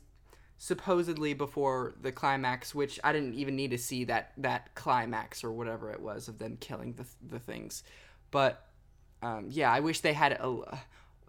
supposedly 0.57 1.33
before 1.33 1.95
the 2.01 2.11
climax, 2.11 2.75
which 2.75 2.99
I 3.03 3.11
didn't 3.13 3.33
even 3.35 3.55
need 3.55 3.71
to 3.71 3.77
see 3.77 4.03
that 4.05 4.33
that 4.37 4.75
climax 4.75 5.43
or 5.43 5.51
whatever 5.51 5.91
it 5.91 6.01
was 6.01 6.27
of 6.27 6.37
them 6.39 6.57
killing 6.59 6.93
the 6.93 7.05
the 7.35 7.39
things. 7.39 7.83
But 8.31 8.67
um, 9.23 9.47
yeah, 9.49 9.71
I 9.71 9.79
wish 9.79 10.01
they 10.01 10.13
had 10.13 10.33
a 10.33 10.79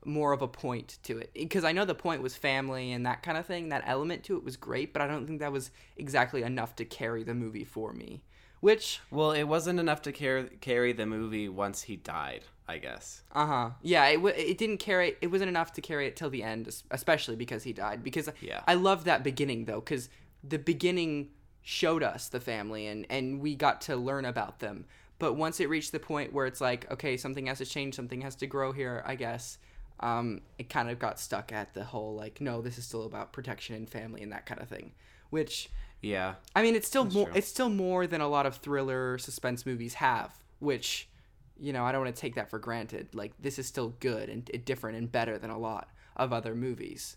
more 0.05 0.33
of 0.33 0.43
a 0.43 0.49
point 0.49 0.99
to 1.05 1.19
it 1.19 1.31
because 1.35 1.65
I 1.65 1.73
know 1.73 1.85
the 1.85 1.95
point 1.95 2.23
was 2.23 2.35
family 2.37 2.93
and 2.93 3.07
that 3.07 3.23
kind 3.23 3.39
of 3.39 3.47
thing. 3.47 3.69
That 3.69 3.85
element 3.87 4.25
to 4.25 4.37
it 4.37 4.45
was 4.45 4.57
great, 4.57 4.93
but 4.93 5.03
I 5.03 5.07
don't 5.07 5.27
think 5.27 5.41
that 5.41 5.53
was 5.53 5.71
exactly 5.97 6.43
enough 6.43 6.77
to 6.77 6.85
carry 6.85 7.23
the 7.23 7.35
movie 7.35 7.65
for 7.65 7.93
me. 7.93 8.23
Which 8.61 9.01
Well, 9.11 9.33
it 9.33 9.45
wasn't 9.45 9.81
enough 9.81 10.03
to 10.03 10.13
carry 10.13 10.49
carry 10.61 10.93
the 10.93 11.07
movie 11.07 11.49
once 11.49 11.83
he 11.83 11.97
died, 11.97 12.45
I 12.69 12.79
guess. 12.79 13.23
Uh 13.33 13.47
huh. 13.47 13.71
Yeah, 13.83 14.07
it 14.07 14.17
w- 14.17 14.35
it 14.37 14.57
didn't 14.59 14.79
carry. 14.79 15.17
It 15.21 15.29
wasn't 15.29 15.49
enough 15.49 15.73
to 15.75 15.81
carry 15.81 16.07
it 16.07 16.15
till 16.17 16.31
the 16.31 16.43
end, 16.43 16.69
especially 16.91 17.37
because 17.37 17.65
he 17.65 17.73
died. 17.73 18.05
Because 18.05 18.29
Yeah. 18.41 18.61
I 18.67 18.75
love 18.75 19.05
that 19.05 19.25
beginning 19.25 19.65
though, 19.65 19.81
because 19.81 20.09
the 20.45 20.59
beginning 20.59 21.31
showed 21.65 22.03
us 22.03 22.29
the 22.29 22.41
family 22.41 22.87
and 22.87 23.07
and 23.11 23.41
we 23.41 23.55
got 23.57 23.81
to 23.83 23.97
learn 23.97 24.25
about 24.25 24.61
them. 24.61 24.85
But 25.19 25.35
once 25.35 25.61
it 25.61 25.69
reached 25.69 25.93
the 25.93 26.01
point 26.01 26.33
where 26.33 26.47
it's 26.47 26.61
like, 26.61 26.91
okay, 26.91 27.17
something 27.17 27.47
has 27.47 27.59
to 27.59 27.67
change, 27.67 27.95
something 27.95 28.23
has 28.23 28.35
to 28.37 28.47
grow 28.47 28.73
here, 28.73 29.05
I 29.07 29.15
guess. 29.15 29.59
Um, 30.03 30.41
it 30.59 30.69
kind 30.69 30.91
of 30.91 30.99
got 30.99 31.21
stuck 31.21 31.53
at 31.53 31.75
the 31.75 31.85
whole 31.85 32.15
like, 32.17 32.41
no, 32.41 32.61
this 32.61 32.77
is 32.77 32.85
still 32.85 33.05
about 33.05 33.33
protection 33.33 33.77
and 33.77 33.89
family 33.89 34.21
and 34.23 34.33
that 34.33 34.47
kind 34.47 34.61
of 34.61 34.69
thing, 34.69 34.93
which 35.31 35.71
Yeah. 36.01 36.35
I 36.57 36.63
mean, 36.63 36.75
it's 36.75 36.89
still 36.89 37.05
more. 37.05 37.27
true. 37.27 37.37
It's 37.37 37.47
still 37.47 37.71
more 37.71 38.07
than 38.09 38.21
a 38.21 38.29
lot 38.29 38.45
of 38.45 38.57
thriller 38.57 39.17
suspense 39.19 39.65
movies 39.65 39.95
have, 39.95 40.33
which, 40.59 41.09
you 41.57 41.73
know, 41.73 41.85
I 41.85 41.93
don't 41.93 42.03
want 42.03 42.15
to 42.17 42.21
take 42.21 42.35
that 42.35 42.51
for 42.51 42.59
granted. 42.59 43.15
Like 43.15 43.33
this 43.41 43.59
is 43.61 43.67
still 43.69 43.95
good 44.01 44.29
and, 44.29 44.51
and 44.53 44.65
different 44.65 44.99
and 44.99 45.11
better 45.11 45.39
than 45.39 45.51
a 45.51 45.59
lot 45.59 45.89
of 46.17 46.33
other 46.33 46.57
movies. 46.57 47.17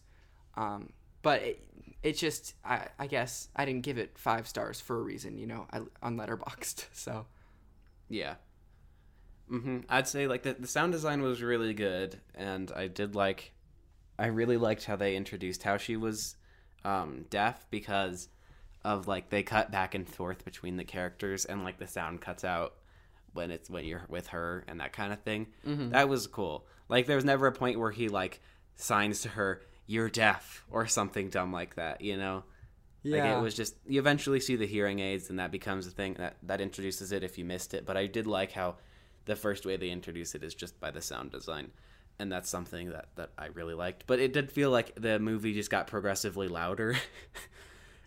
Um, 0.55 0.93
but 1.23 1.41
it, 1.41 1.67
it 2.03 2.13
just, 2.17 2.53
I, 2.63 2.89
I 2.99 3.07
guess, 3.07 3.49
I 3.55 3.65
didn't 3.65 3.81
give 3.81 3.97
it 3.97 4.15
five 4.15 4.47
stars 4.47 4.79
for 4.79 4.99
a 4.99 5.01
reason. 5.01 5.39
You 5.39 5.47
know, 5.47 5.67
I, 5.73 5.79
on 6.03 6.17
Letterboxd. 6.17 6.85
So 6.93 7.25
Yeah. 8.09 8.35
Hmm 9.49 9.79
I'd 9.89 10.07
say 10.07 10.27
like 10.27 10.43
the 10.43 10.53
the 10.53 10.67
sound 10.67 10.91
design 10.91 11.21
was 11.21 11.41
really 11.41 11.73
good, 11.73 12.19
and 12.33 12.71
I 12.75 12.87
did 12.87 13.15
like, 13.15 13.51
I 14.17 14.27
really 14.27 14.57
liked 14.57 14.85
how 14.85 14.95
they 14.95 15.15
introduced 15.15 15.63
how 15.63 15.77
she 15.77 15.95
was 15.97 16.35
um, 16.83 17.25
deaf 17.29 17.65
because 17.69 18.29
of 18.83 19.07
like 19.07 19.29
they 19.29 19.43
cut 19.43 19.71
back 19.71 19.95
and 19.95 20.07
forth 20.07 20.45
between 20.45 20.77
the 20.77 20.83
characters, 20.83 21.45
and 21.45 21.63
like 21.63 21.77
the 21.79 21.87
sound 21.87 22.21
cuts 22.21 22.43
out 22.43 22.73
when 23.33 23.51
it's 23.51 23.69
when 23.69 23.85
you're 23.85 24.05
with 24.09 24.27
her 24.27 24.63
and 24.67 24.79
that 24.79 24.93
kind 24.93 25.11
of 25.11 25.19
thing. 25.21 25.47
That 25.89 26.07
was 26.09 26.27
cool. 26.27 26.65
Like 26.89 27.05
there 27.05 27.15
was 27.17 27.25
never 27.25 27.47
a 27.47 27.51
point 27.51 27.79
where 27.79 27.91
he 27.91 28.09
like 28.09 28.41
signs 28.75 29.21
to 29.21 29.29
her, 29.29 29.61
"You're 29.87 30.09
deaf" 30.09 30.65
or 30.71 30.87
something 30.87 31.29
dumb 31.29 31.51
like 31.51 31.75
that. 31.75 32.01
You 32.01 32.17
know. 32.17 32.43
Like 33.03 33.23
Yeah. 33.23 33.37
it 33.37 33.41
was 33.41 33.53
just 33.53 33.75
you 33.85 33.99
eventually 33.99 34.39
see 34.39 34.55
the 34.55 34.65
hearing 34.65 34.99
aids 34.99 35.29
and 35.29 35.37
that 35.37 35.51
becomes 35.51 35.85
a 35.85 35.91
thing 35.91 36.15
that 36.15 36.37
that 36.43 36.59
introduces 36.61 37.11
it 37.11 37.23
if 37.23 37.37
you 37.37 37.45
missed 37.45 37.73
it. 37.75 37.85
But 37.85 37.97
I 37.97 38.07
did 38.07 38.25
like 38.25 38.51
how 38.51 38.77
the 39.25 39.35
first 39.35 39.65
way 39.65 39.77
they 39.77 39.89
introduce 39.89 40.35
it 40.35 40.43
is 40.43 40.55
just 40.55 40.79
by 40.79 40.91
the 40.91 41.01
sound 41.01 41.31
design. 41.31 41.71
And 42.17 42.31
that's 42.31 42.49
something 42.49 42.91
that, 42.91 43.09
that 43.15 43.31
I 43.37 43.47
really 43.47 43.73
liked. 43.73 44.05
But 44.07 44.19
it 44.19 44.31
did 44.31 44.49
feel 44.51 44.71
like 44.71 44.95
the 44.95 45.19
movie 45.19 45.53
just 45.53 45.69
got 45.69 45.87
progressively 45.87 46.47
louder. 46.47 46.95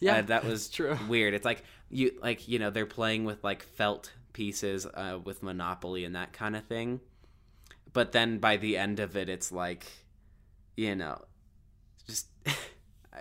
Yeah, 0.01 0.15
And 0.19 0.29
that 0.29 0.45
was 0.45 0.69
true. 0.71 0.97
weird. 1.09 1.35
It's 1.35 1.45
like 1.45 1.65
you 1.91 2.17
like 2.23 2.47
you 2.47 2.61
know 2.61 2.71
they're 2.71 2.87
playing 2.87 3.25
with 3.25 3.43
like 3.43 3.65
felt 3.65 4.13
pieces 4.33 4.87
uh, 4.87 5.19
with 5.25 5.43
Monopoly 5.43 6.05
and 6.05 6.15
that 6.15 6.33
kind 6.33 6.55
of 6.55 6.65
thing. 6.67 7.01
But 7.93 8.13
then 8.13 8.39
by 8.39 8.59
the 8.59 8.77
end 8.77 9.01
of 9.01 9.17
it, 9.17 9.29
it's 9.29 9.51
like, 9.51 9.87
you 10.77 10.95
know, 10.95 11.21
just 12.07 12.29
I- 12.47 12.55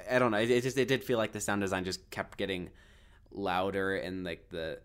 I 0.11 0.19
don't 0.19 0.29
know. 0.29 0.37
It, 0.37 0.51
it 0.51 0.61
just 0.61 0.77
it 0.77 0.87
did 0.87 1.03
feel 1.03 1.17
like 1.17 1.31
the 1.31 1.39
sound 1.41 1.61
design 1.61 1.83
just 1.83 2.11
kept 2.11 2.37
getting 2.37 2.69
louder 3.31 3.95
and 3.95 4.23
like 4.23 4.49
the, 4.49 4.79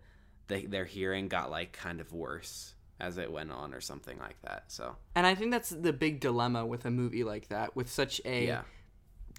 the 0.47 0.65
their 0.65 0.85
hearing 0.85 1.27
got 1.27 1.51
like 1.51 1.73
kind 1.73 2.01
of 2.01 2.11
worse 2.11 2.73
as 2.99 3.17
it 3.17 3.31
went 3.31 3.51
on 3.51 3.73
or 3.73 3.81
something 3.81 4.17
like 4.19 4.41
that. 4.43 4.65
So 4.67 4.95
And 5.15 5.27
I 5.27 5.35
think 5.35 5.51
that's 5.51 5.69
the 5.69 5.93
big 5.93 6.19
dilemma 6.19 6.65
with 6.65 6.85
a 6.85 6.91
movie 6.91 7.23
like 7.23 7.49
that, 7.49 7.75
with 7.75 7.89
such 7.89 8.21
a 8.25 8.45
yeah, 8.45 8.61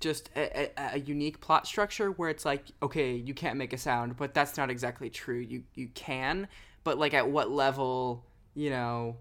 just 0.00 0.30
a, 0.36 0.70
a, 0.78 0.94
a 0.94 0.98
unique 0.98 1.40
plot 1.40 1.66
structure 1.66 2.10
where 2.10 2.28
it's 2.28 2.44
like, 2.44 2.64
okay, 2.82 3.14
you 3.14 3.34
can't 3.34 3.56
make 3.56 3.72
a 3.72 3.78
sound, 3.78 4.16
but 4.16 4.34
that's 4.34 4.56
not 4.56 4.70
exactly 4.70 5.10
true. 5.10 5.38
You 5.38 5.62
you 5.74 5.88
can, 5.94 6.48
but 6.82 6.98
like 6.98 7.14
at 7.14 7.28
what 7.28 7.50
level, 7.50 8.24
you 8.54 8.70
know, 8.70 9.16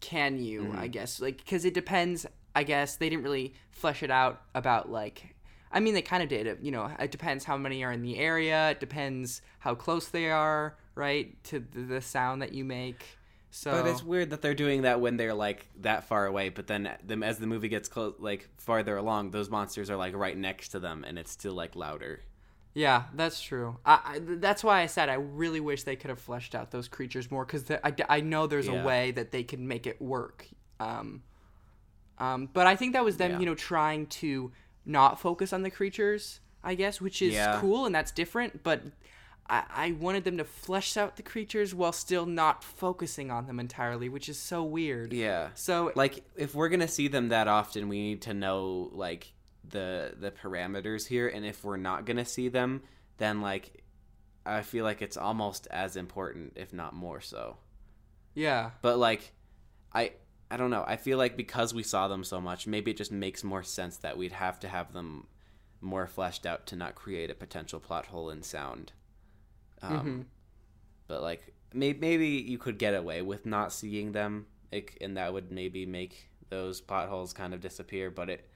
can 0.00 0.42
you? 0.42 0.62
Mm-hmm. 0.62 0.78
I 0.78 0.86
guess 0.88 1.20
like 1.20 1.38
because 1.38 1.64
it 1.64 1.74
depends. 1.74 2.26
I 2.54 2.64
guess 2.64 2.96
they 2.96 3.08
didn't 3.08 3.22
really 3.22 3.54
flesh 3.70 4.02
it 4.02 4.10
out 4.10 4.42
about 4.54 4.90
like. 4.90 5.36
I 5.72 5.78
mean, 5.78 5.94
they 5.94 6.02
kind 6.02 6.20
of 6.20 6.28
did. 6.28 6.48
It, 6.48 6.58
you 6.62 6.72
know, 6.72 6.90
it 6.98 7.12
depends 7.12 7.44
how 7.44 7.56
many 7.56 7.84
are 7.84 7.92
in 7.92 8.02
the 8.02 8.18
area. 8.18 8.70
It 8.70 8.80
depends 8.80 9.40
how 9.60 9.76
close 9.76 10.08
they 10.08 10.28
are, 10.28 10.76
right, 10.96 11.40
to 11.44 11.60
the 11.60 12.00
sound 12.00 12.42
that 12.42 12.52
you 12.52 12.64
make. 12.64 13.19
So 13.52 13.72
but 13.72 13.86
it's 13.86 14.02
weird 14.02 14.30
that 14.30 14.42
they're 14.42 14.54
doing 14.54 14.82
that 14.82 15.00
when 15.00 15.16
they're 15.16 15.34
like 15.34 15.66
that 15.80 16.04
far 16.04 16.26
away. 16.26 16.50
But 16.50 16.66
then 16.68 16.88
them 17.04 17.22
as 17.22 17.38
the 17.38 17.46
movie 17.46 17.68
gets 17.68 17.88
close, 17.88 18.14
like 18.18 18.48
farther 18.58 18.96
along, 18.96 19.32
those 19.32 19.50
monsters 19.50 19.90
are 19.90 19.96
like 19.96 20.14
right 20.14 20.36
next 20.36 20.68
to 20.70 20.78
them, 20.80 21.04
and 21.06 21.18
it's 21.18 21.32
still 21.32 21.54
like 21.54 21.74
louder. 21.74 22.20
Yeah, 22.72 23.04
that's 23.14 23.40
true. 23.42 23.78
I, 23.84 24.00
I, 24.04 24.20
that's 24.22 24.62
why 24.62 24.80
I 24.82 24.86
said 24.86 25.08
I 25.08 25.14
really 25.14 25.58
wish 25.58 25.82
they 25.82 25.96
could 25.96 26.10
have 26.10 26.20
fleshed 26.20 26.54
out 26.54 26.70
those 26.70 26.86
creatures 26.86 27.28
more 27.28 27.44
because 27.44 27.68
I, 27.68 27.92
I 28.08 28.20
know 28.20 28.46
there's 28.46 28.68
Yeah. 28.68 28.82
a 28.82 28.86
way 28.86 29.10
that 29.10 29.32
they 29.32 29.42
can 29.42 29.66
make 29.66 29.88
it 29.88 30.00
work. 30.00 30.46
Um, 30.78 31.24
um, 32.18 32.48
but 32.52 32.68
I 32.68 32.76
think 32.76 32.92
that 32.92 33.04
was 33.04 33.16
them, 33.16 33.32
Yeah. 33.32 33.38
you 33.40 33.46
know, 33.46 33.56
trying 33.56 34.06
to 34.06 34.52
not 34.86 35.20
focus 35.20 35.52
on 35.52 35.62
the 35.62 35.70
creatures, 35.70 36.38
I 36.62 36.76
guess, 36.76 37.00
which 37.00 37.20
is 37.22 37.34
Yeah. 37.34 37.58
cool 37.60 37.86
and 37.86 37.94
that's 37.94 38.12
different. 38.12 38.62
But 38.62 38.82
I, 39.50 39.64
I 39.70 39.92
wanted 39.92 40.24
them 40.24 40.38
to 40.38 40.44
flesh 40.44 40.96
out 40.96 41.16
the 41.16 41.22
creatures 41.22 41.74
while 41.74 41.92
still 41.92 42.24
not 42.24 42.64
focusing 42.64 43.30
on 43.30 43.46
them 43.46 43.60
entirely, 43.60 44.08
which 44.08 44.28
is 44.28 44.38
so 44.38 44.62
weird. 44.62 45.12
Yeah. 45.12 45.48
So 45.54 45.92
like 45.94 46.24
if 46.36 46.54
we're 46.54 46.68
gonna 46.68 46.88
see 46.88 47.08
them 47.08 47.28
that 47.28 47.48
often 47.48 47.88
we 47.88 48.00
need 48.00 48.22
to 48.22 48.34
know 48.34 48.90
like 48.92 49.32
the 49.68 50.14
the 50.18 50.30
parameters 50.30 51.06
here 51.06 51.28
and 51.28 51.44
if 51.44 51.64
we're 51.64 51.76
not 51.76 52.04
gonna 52.04 52.24
see 52.24 52.48
them 52.48 52.82
then 53.18 53.40
like 53.40 53.82
i 54.46 54.62
feel 54.62 54.84
like 54.84 55.02
it's 55.02 55.16
almost 55.16 55.66
as 55.70 55.96
important 55.96 56.52
if 56.56 56.72
not 56.72 56.94
more 56.94 57.20
so 57.20 57.56
yeah, 58.34 58.70
but 58.80 58.96
like 58.96 59.32
i 59.92 60.12
i 60.50 60.56
don't 60.56 60.70
know 60.70 60.84
i 60.86 60.96
feel 60.96 61.18
like 61.18 61.36
because 61.36 61.74
we 61.74 61.82
saw 61.82 62.08
them 62.08 62.24
so 62.24 62.40
much 62.40 62.66
maybe 62.66 62.90
it 62.90 62.96
just 62.96 63.12
makes 63.12 63.44
more 63.44 63.62
sense 63.62 63.98
that 63.98 64.16
we'd 64.16 64.32
have 64.32 64.58
to 64.60 64.68
have 64.68 64.92
them 64.92 65.26
more 65.80 66.06
fleshed 66.06 66.46
out 66.46 66.66
to 66.66 66.76
not 66.76 66.94
create 66.94 67.30
a 67.30 67.34
potential 67.34 67.80
plot 67.80 68.06
hole 68.06 68.30
in 68.30 68.42
sound 68.42 68.92
um 69.82 70.12
Mhm. 70.12 70.24
but 71.08 71.22
like 71.22 71.54
maybe 71.72 71.98
maybe 72.00 72.28
you 72.28 72.58
could 72.58 72.78
get 72.78 72.94
away 72.94 73.22
with 73.22 73.46
not 73.46 73.72
seeing 73.72 74.12
them 74.12 74.46
it, 74.72 74.96
and 75.00 75.16
that 75.16 75.32
would 75.32 75.50
maybe 75.50 75.86
make 75.86 76.30
those 76.48 76.80
potholes 76.80 77.32
kind 77.32 77.54
of 77.54 77.60
disappear 77.60 78.10
but 78.10 78.28
it 78.30 78.48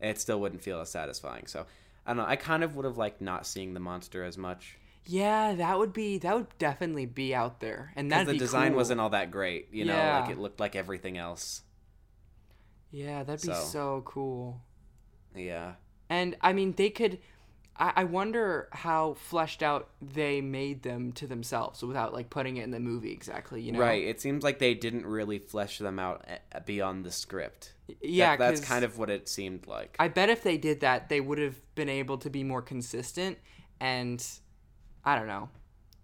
it 0.00 0.18
still 0.18 0.40
wouldn't 0.40 0.62
feel 0.62 0.80
as 0.80 0.90
satisfying 0.90 1.46
so 1.46 1.66
i 2.06 2.10
don't 2.10 2.18
know 2.18 2.26
i 2.26 2.36
kind 2.36 2.62
of 2.64 2.76
would 2.76 2.84
have 2.84 2.98
liked 2.98 3.20
not 3.20 3.46
seeing 3.46 3.74
the 3.74 3.80
monster 3.80 4.24
as 4.24 4.38
much 4.38 4.78
yeah, 5.06 5.54
that 5.54 5.78
would 5.78 5.92
be 5.94 6.18
that 6.18 6.34
would 6.36 6.58
definitely 6.58 7.06
be 7.06 7.34
out 7.34 7.60
there, 7.60 7.92
and 7.96 8.12
that'd 8.12 8.26
the 8.26 8.34
design 8.34 8.72
cool. 8.72 8.76
wasn't 8.76 9.00
all 9.00 9.10
that 9.10 9.30
great 9.30 9.68
you 9.72 9.84
know 9.84 9.96
Yeah. 9.96 10.12
like 10.12 10.28
it 10.28 10.38
looked 10.38 10.60
like 10.60 10.76
everything 10.76 11.16
else 11.16 11.62
Yeah, 12.90 13.22
that'd 13.24 13.40
be 13.42 13.52
So. 13.52 13.54
so 13.54 14.02
cool. 14.04 14.60
yeah 15.34 15.74
And 16.10 16.36
I 16.40 16.52
mean, 16.52 16.72
they 16.72 16.90
could. 16.90 17.18
I, 17.78 17.92
I 17.96 18.04
wonder 18.04 18.68
how 18.72 19.14
fleshed 19.14 19.62
out 19.62 19.88
they 20.02 20.40
made 20.40 20.82
them 20.82 21.12
to 21.12 21.26
themselves 21.26 21.82
without 21.82 22.12
like 22.12 22.28
putting 22.30 22.56
it 22.56 22.64
in 22.64 22.70
the 22.70 22.80
movie 22.80 23.12
exactly. 23.12 23.60
You 23.62 23.72
know, 23.72 23.80
right 23.80 24.02
it 24.04 24.20
seems 24.20 24.42
like 24.42 24.58
they 24.58 24.74
didn't 24.74 25.06
really 25.06 25.38
flesh 25.38 25.78
them 25.78 25.98
out 25.98 26.24
eh, 26.28 26.38
eh, 26.52 26.60
beyond 26.66 27.04
the 27.04 27.10
script 27.12 27.72
Yeah, 28.02 28.36
That- 28.36 28.38
that's 28.56 28.60
kind 28.66 28.84
of 28.84 28.98
what 28.98 29.10
it 29.10 29.28
seemed 29.28 29.66
like 29.66 29.96
I 29.98 30.08
bet 30.08 30.28
if 30.28 30.42
they 30.42 30.58
did 30.58 30.80
that, 30.80 31.08
they 31.08 31.20
would 31.20 31.38
have 31.38 31.56
been 31.74 31.88
able 31.88 32.18
to 32.18 32.30
be 32.30 32.42
more 32.44 32.62
consistent 32.62 33.38
and 33.80 34.24
I 35.04 35.16
don't 35.16 35.28
know, 35.28 35.48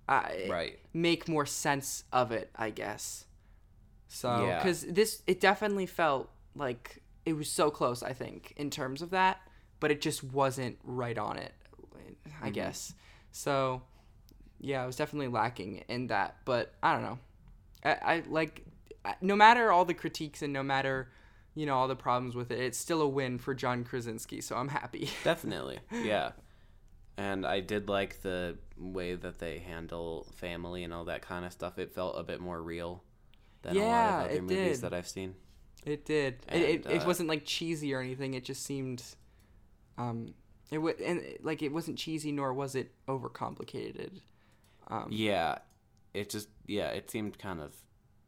I, 0.08 0.46
right 0.48 0.78
make 0.92 1.28
more 1.28 1.46
sense 1.46 2.04
of 2.12 2.30
it. 2.32 2.50
I 2.54 2.70
guess. 2.70 3.24
So, 4.08 4.46
Yeah. 4.46 4.58
because 4.58 4.82
this, 4.82 5.22
it 5.26 5.40
definitely 5.40 5.86
felt 5.86 6.30
like 6.54 7.02
it 7.26 7.32
was 7.32 7.50
so 7.50 7.70
close. 7.70 8.02
I 8.02 8.12
think 8.12 8.52
in 8.56 8.70
terms 8.70 9.02
of 9.02 9.10
that, 9.10 9.40
but 9.80 9.90
it 9.90 10.00
just 10.00 10.22
wasn't 10.22 10.78
right 10.84 11.18
on 11.18 11.36
it. 11.36 11.52
I 11.96 12.28
Mm-hmm. 12.28 12.50
guess. 12.50 12.94
So, 13.32 13.82
yeah, 14.60 14.82
I 14.82 14.86
was 14.86 14.96
definitely 14.96 15.28
lacking 15.28 15.84
in 15.88 16.08
that. 16.08 16.36
But 16.44 16.72
I 16.82 16.92
don't 16.94 17.02
know. 17.02 17.18
I, 17.84 17.90
I 18.16 18.22
like, 18.28 18.64
I- 19.04 19.16
no 19.20 19.36
matter 19.36 19.70
all 19.72 19.84
the 19.84 19.94
critiques 19.94 20.42
and 20.42 20.52
no 20.52 20.62
matter, 20.62 21.10
you 21.54 21.66
know, 21.66 21.74
all 21.76 21.88
the 21.88 21.96
problems 21.96 22.34
with 22.34 22.50
it, 22.50 22.58
it's 22.60 22.78
still 22.78 23.00
a 23.02 23.08
win 23.08 23.38
for 23.38 23.54
John 23.54 23.84
Krasinski. 23.84 24.40
So 24.40 24.56
I'm 24.56 24.68
happy. 24.68 25.08
Definitely, 25.24 25.78
yeah. 26.02 26.32
And 27.16 27.46
I 27.46 27.60
did 27.60 27.88
like 27.88 28.22
the 28.22 28.56
way 28.76 29.14
that 29.14 29.38
they 29.38 29.58
handle 29.58 30.26
family 30.34 30.82
and 30.82 30.92
all 30.92 31.04
that 31.04 31.22
kind 31.22 31.44
of 31.44 31.52
stuff. 31.52 31.78
It 31.78 31.92
felt 31.92 32.18
a 32.18 32.24
bit 32.24 32.40
more 32.40 32.60
real 32.60 33.04
than 33.62 33.76
a 33.76 33.80
lot 33.84 34.24
of 34.24 34.30
other 34.32 34.42
movies 34.42 34.80
did. 34.80 34.80
that 34.80 34.94
I've 34.94 35.06
seen. 35.06 35.36
It 35.86 36.04
did. 36.04 36.38
it, 36.50 36.56
it, 36.62 36.86
And, 36.86 36.94
it 36.96 37.02
uh, 37.02 37.06
wasn't 37.06 37.28
like 37.28 37.44
cheesy 37.44 37.94
or 37.94 38.00
anything. 38.00 38.34
It 38.34 38.42
just 38.44 38.64
seemed, 38.64 39.02
um, 39.96 40.34
it 40.70 40.76
w- 40.76 40.96
and 41.04 41.22
like 41.42 41.62
it 41.62 41.72
wasn't 41.72 41.98
cheesy 41.98 42.32
nor 42.32 42.52
was 42.52 42.74
it 42.74 42.92
overcomplicated. 43.08 44.20
Um, 44.88 45.08
Yeah, 45.10 45.58
it 46.12 46.30
just 46.30 46.48
yeah, 46.66 46.88
it 46.88 47.10
seemed 47.10 47.38
kind 47.38 47.60
of 47.60 47.74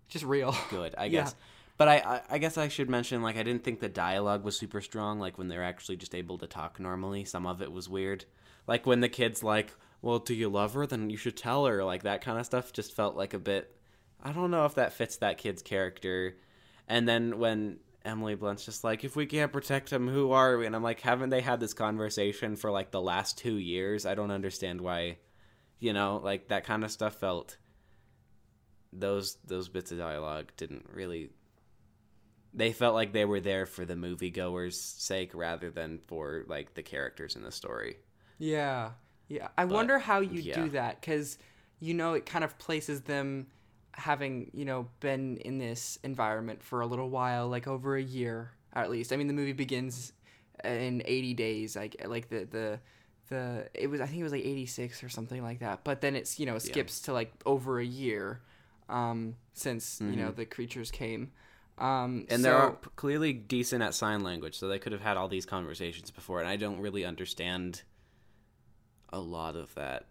just 0.08 0.24
real. 0.24 0.54
good, 0.70 0.94
I 0.98 1.04
Yeah. 1.04 1.22
guess. 1.22 1.34
But 1.78 1.88
I, 1.88 1.96
I 1.98 2.20
I 2.30 2.38
guess 2.38 2.56
I 2.56 2.68
should 2.68 2.88
mention 2.88 3.20
like 3.22 3.36
I 3.36 3.42
didn't 3.42 3.62
think 3.64 3.80
the 3.80 3.88
dialogue 3.88 4.44
was 4.44 4.56
super 4.56 4.80
strong. 4.80 5.18
Like 5.20 5.36
when 5.38 5.48
they're 5.48 5.62
actually 5.64 5.96
just 5.96 6.14
able 6.14 6.38
to 6.38 6.46
talk 6.46 6.80
normally, 6.80 7.24
some 7.24 7.46
of 7.46 7.60
it 7.60 7.70
was 7.72 7.88
weird. 7.88 8.24
Like 8.66 8.86
when 8.86 9.00
the 9.00 9.08
kid's 9.10 9.42
like, 9.42 9.74
"Well, 10.00 10.18
do 10.18 10.34
you 10.34 10.48
love 10.48 10.72
her? 10.74 10.86
Then 10.86 11.10
you 11.10 11.18
should 11.18 11.36
tell 11.36 11.66
her." 11.66 11.84
Like 11.84 12.02
that 12.04 12.22
kind 12.22 12.38
of 12.38 12.46
stuff 12.46 12.72
just 12.72 12.94
felt 12.94 13.14
like 13.14 13.34
a 13.34 13.38
bit. 13.38 13.76
I 14.24 14.32
don't 14.32 14.50
know 14.50 14.64
if 14.64 14.74
that 14.76 14.94
fits 14.94 15.16
that 15.18 15.36
kid's 15.38 15.60
character. 15.62 16.36
And 16.88 17.06
then 17.06 17.38
when 17.38 17.78
Emily 18.06 18.34
Blunt's 18.34 18.64
just 18.64 18.84
like, 18.84 19.04
"If 19.04 19.16
we 19.16 19.26
can't 19.26 19.52
protect 19.52 19.92
him, 19.92 20.08
who 20.08 20.32
are 20.32 20.56
we?" 20.56 20.66
And 20.66 20.74
I'm 20.74 20.82
like, 20.82 21.00
haven't 21.00 21.30
they 21.30 21.40
had 21.40 21.60
this 21.60 21.74
conversation 21.74 22.56
for 22.56 22.70
like 22.70 22.90
the 22.90 23.00
last 23.00 23.38
two 23.38 23.56
years? 23.56 24.06
I 24.06 24.14
don't 24.14 24.30
understand 24.30 24.80
why. 24.80 25.18
You 25.78 25.92
know, 25.92 26.20
like 26.22 26.48
that 26.48 26.64
kind 26.64 26.84
of 26.84 26.90
stuff 26.90 27.16
felt. 27.16 27.58
Those 28.92 29.36
those 29.44 29.68
bits 29.68 29.92
of 29.92 29.98
dialogue 29.98 30.52
didn't 30.56 30.88
really 30.90 31.30
they 32.56 32.72
felt 32.72 32.94
like 32.94 33.12
they 33.12 33.26
were 33.26 33.40
there 33.40 33.66
for 33.66 33.84
the 33.84 33.94
moviegoers' 33.94 34.74
sake 34.74 35.32
rather 35.34 35.70
than 35.70 36.00
for 36.06 36.44
like 36.48 36.74
the 36.74 36.82
characters 36.82 37.36
in 37.36 37.42
the 37.42 37.52
story. 37.52 37.96
Yeah, 38.38 38.92
yeah. 39.28 39.48
I 39.58 39.66
wonder 39.66 39.98
how 39.98 40.20
you 40.20 40.40
yeah. 40.40 40.62
do 40.62 40.70
that 40.70 41.00
because, 41.00 41.36
you 41.80 41.92
know, 41.92 42.14
it 42.14 42.24
kind 42.24 42.44
of 42.44 42.58
places 42.58 43.02
them 43.02 43.48
having 43.96 44.50
you 44.54 44.64
know 44.64 44.88
been 45.00 45.36
in 45.38 45.58
this 45.58 45.98
environment 46.02 46.62
for 46.62 46.80
a 46.80 46.86
little 46.86 47.10
while, 47.10 47.48
like 47.48 47.66
over 47.66 47.96
a 47.96 48.02
year 48.02 48.52
at 48.72 48.90
least. 48.90 49.12
I 49.12 49.16
mean, 49.16 49.26
the 49.26 49.32
movie 49.32 49.52
begins 49.52 50.12
in 50.64 51.02
eighty 51.04 51.34
days, 51.34 51.76
like 51.76 51.96
like 52.06 52.28
the 52.28 52.44
the 52.44 52.80
the 53.28 53.68
it 53.74 53.88
was 53.88 54.00
I 54.00 54.06
think 54.06 54.20
it 54.20 54.22
was 54.24 54.32
like 54.32 54.44
eighty 54.44 54.66
six 54.66 55.02
or 55.02 55.08
something 55.08 55.42
like 55.42 55.60
that. 55.60 55.82
But 55.84 56.00
then 56.00 56.14
it's 56.14 56.38
you 56.38 56.46
know 56.46 56.58
skips 56.58 57.00
to 57.02 57.12
like 57.12 57.32
over 57.44 57.80
a 57.80 57.84
year, 57.84 58.40
um, 58.88 59.36
since 59.54 60.00
you 60.00 60.16
know 60.16 60.30
the 60.30 60.44
creatures 60.44 60.90
came. 60.90 61.32
Um, 61.78 62.26
And 62.30 62.42
so, 62.42 62.48
they're 62.48 62.70
clearly 62.96 63.34
decent 63.34 63.82
at 63.82 63.94
sign 63.94 64.22
language, 64.22 64.58
so 64.58 64.66
they 64.66 64.78
could 64.78 64.92
have 64.92 65.02
had 65.02 65.18
all 65.18 65.28
these 65.28 65.44
conversations 65.44 66.10
before. 66.10 66.40
And 66.40 66.48
I 66.48 66.56
don't 66.56 66.80
really 66.80 67.04
understand 67.04 67.82
a 69.12 69.20
lot 69.20 69.56
of 69.56 69.74
that. 69.74 70.06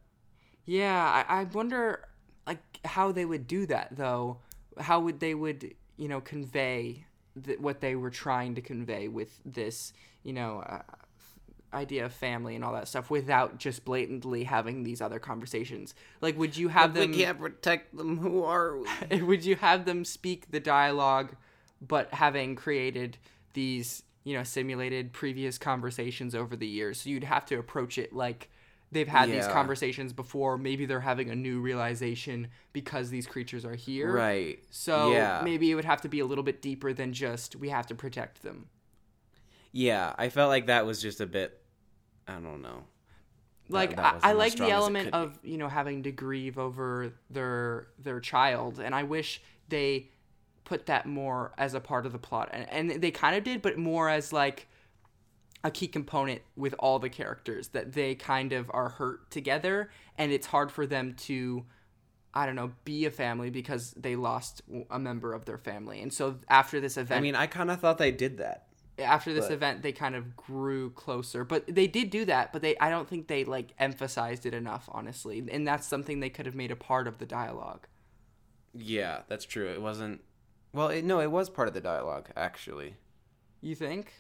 Yeah, 0.65 1.25
I, 1.27 1.41
I 1.41 1.43
wonder 1.45 2.07
like 2.47 2.59
how 2.85 3.11
they 3.11 3.25
would 3.25 3.47
do 3.47 3.65
that 3.65 3.89
though. 3.91 4.37
how 4.79 4.99
would 4.99 5.19
they 5.19 5.33
would 5.33 5.73
you 5.97 6.07
know 6.07 6.21
convey 6.21 7.05
th- 7.43 7.59
what 7.59 7.81
they 7.81 7.95
were 7.95 8.09
trying 8.09 8.55
to 8.55 8.61
convey 8.61 9.07
with 9.07 9.39
this 9.45 9.93
you 10.23 10.33
know 10.33 10.59
uh, 10.59 10.81
idea 11.73 12.05
of 12.05 12.13
family 12.13 12.55
and 12.55 12.63
all 12.63 12.73
that 12.73 12.87
stuff 12.87 13.09
without 13.09 13.57
just 13.57 13.83
blatantly 13.83 14.43
having 14.45 14.83
these 14.83 15.01
other 15.01 15.19
conversations 15.19 15.93
like 16.21 16.37
would 16.37 16.55
you 16.55 16.69
have 16.69 16.93
them 16.93 17.11
we 17.11 17.17
can't 17.17 17.39
protect 17.39 17.95
them. 17.95 18.17
Who 18.17 18.43
are 18.43 18.77
we? 18.77 19.21
would 19.21 19.43
you 19.43 19.55
have 19.57 19.85
them 19.85 20.05
speak 20.05 20.51
the 20.51 20.59
dialogue 20.59 21.35
but 21.85 22.13
having 22.13 22.55
created 22.55 23.17
these 23.53 24.03
you 24.23 24.35
know 24.35 24.43
simulated 24.43 25.11
previous 25.13 25.57
conversations 25.57 26.33
over 26.33 26.55
the 26.55 26.67
years 26.67 27.01
so 27.01 27.09
you'd 27.09 27.23
have 27.23 27.45
to 27.45 27.57
approach 27.57 27.97
it 27.97 28.13
like 28.13 28.49
they've 28.95 29.07
had 29.07 29.29
these 29.29 29.45
conversations 29.47 30.11
before 30.13 30.57
maybe 30.57 30.85
they're 30.87 30.99
having 31.01 31.29
a 31.29 31.35
new 31.35 31.59
realization 31.61 32.47
because 32.73 33.09
these 33.11 33.27
creatures 33.27 33.63
are 33.65 33.75
here 33.75 34.11
Right. 34.11 34.57
so 34.71 35.11
yeah. 35.11 35.41
maybe 35.43 35.69
it 35.69 35.75
would 35.75 35.85
have 35.85 36.01
to 36.01 36.09
be 36.09 36.19
a 36.19 36.25
little 36.25 36.43
bit 36.43 36.61
deeper 36.61 36.91
than 36.93 37.13
just 37.13 37.55
we 37.55 37.69
have 37.69 37.85
to 37.87 37.95
protect 37.95 38.41
them 38.41 38.67
Yeah, 39.71 40.13
I 40.17 40.29
felt 40.29 40.49
like 40.49 40.65
that 40.67 40.85
was 40.85 41.01
just 41.01 41.19
a 41.21 41.25
bit. 41.25 41.61
I 42.27 42.33
don't 42.33 42.61
know. 42.61 42.85
like 43.69 43.95
that 43.97 44.19
I, 44.23 44.29
I 44.29 44.33
like 44.33 44.55
the 44.55 44.69
element 44.69 45.09
of 45.13 45.37
you 45.43 45.57
know 45.57 45.67
having 45.69 46.03
to 46.03 46.11
grieve 46.11 46.57
over 46.57 47.13
their 47.29 47.87
their 47.99 48.19
child 48.19 48.79
and 48.79 48.93
i 48.95 49.03
wish 49.03 49.41
they 49.69 50.09
put 50.63 50.85
that 50.87 51.05
more 51.05 51.51
as 51.57 51.73
a 51.73 51.79
part 51.79 52.05
of 52.05 52.11
the 52.11 52.17
plot 52.19 52.49
and, 52.53 52.91
and 52.91 53.01
they 53.01 53.11
kind 53.11 53.35
of 53.35 53.43
did 53.43 53.61
but 53.61 53.77
more 53.77 54.07
as 54.09 54.31
like 54.31 54.67
a 55.65 55.71
key 55.71 55.87
component 55.87 56.41
with 56.55 56.73
all 56.79 56.99
the 56.99 57.09
characters 57.09 57.67
that 57.69 57.91
they 57.93 58.15
kind 58.15 58.53
of 58.53 58.69
are 58.73 58.89
hurt 58.89 59.29
together 59.31 59.89
and 60.17 60.31
it's 60.31 60.47
hard 60.47 60.71
for 60.71 60.85
them 60.85 61.13
to 61.15 61.65
i 62.33 62.45
don't 62.45 62.55
know 62.55 62.71
be 62.85 63.05
a 63.05 63.11
family 63.11 63.49
because 63.49 63.91
they 63.97 64.15
lost 64.15 64.61
a 64.91 64.99
member 64.99 65.33
of 65.33 65.43
their 65.45 65.57
family 65.57 66.01
and 66.01 66.13
so 66.13 66.37
after 66.49 66.79
this 66.79 66.95
event 66.97 67.17
I 67.17 67.21
mean, 67.21 67.35
I 67.35 67.47
kind 67.47 67.69
of 67.71 67.79
thought 67.81 67.97
they 67.97 68.11
did 68.11 68.37
that. 68.37 68.67
after 68.99 69.33
this 69.33 69.47
But- 69.47 69.53
event 69.55 69.81
they 69.81 69.91
kind 69.91 70.15
of 70.15 70.35
grew 70.37 70.91
closer 70.91 71.43
but 71.43 71.65
they 71.67 71.87
did 71.87 72.09
do 72.11 72.23
that 72.25 72.53
but 72.53 72.61
they 72.61 72.77
i 72.77 72.89
don't 72.89 73.09
think 73.09 73.27
they 73.27 73.43
like 73.43 73.73
emphasized 73.79 74.45
it 74.45 74.53
enough 74.53 74.87
honestly 74.91 75.43
and 75.51 75.67
that's 75.67 75.87
something 75.87 76.19
they 76.19 76.29
could 76.29 76.45
have 76.45 76.55
made 76.55 76.71
a 76.71 76.75
part 76.77 77.07
of 77.07 77.17
the 77.17 77.25
dialogue 77.25 77.87
Yeah, 78.73 79.21
that's 79.29 79.45
true. 79.45 79.69
It 79.69 79.81
wasn't. 79.81 80.21
Well, 80.73 80.89
it, 80.89 81.05
no, 81.05 81.21
it 81.21 81.31
was 81.31 81.49
part 81.49 81.67
of 81.69 81.73
the 81.73 81.81
dialogue 81.81 82.27
actually. 82.35 82.95
you 83.61 83.73
think 83.75 84.11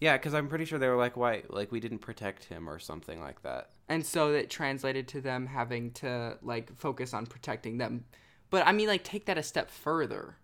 Yeah, 0.00 0.16
because 0.16 0.32
I'm 0.34 0.48
pretty 0.48 0.64
sure 0.64 0.78
they 0.78 0.88
were 0.88 0.96
like, 0.96 1.16
"Why? 1.16 1.42
Like 1.48 1.70
we 1.70 1.78
didn't 1.80 1.98
protect 1.98 2.44
him 2.44 2.68
or 2.68 2.78
something 2.78 3.20
like 3.20 3.42
that." 3.42 3.70
and 3.88 4.06
so 4.06 4.32
it 4.32 4.48
translated 4.48 5.08
to 5.08 5.20
them 5.20 5.46
having 5.46 5.90
to 5.90 6.38
like 6.42 6.72
focus 6.76 7.12
on 7.12 7.26
protecting 7.26 7.76
them 7.78 8.04
but 8.48 8.64
i 8.64 8.70
mean 8.70 8.86
like 8.86 9.02
take 9.02 9.26
that 9.26 9.36
a 9.36 9.42
step 9.42 9.68
further 9.68 10.36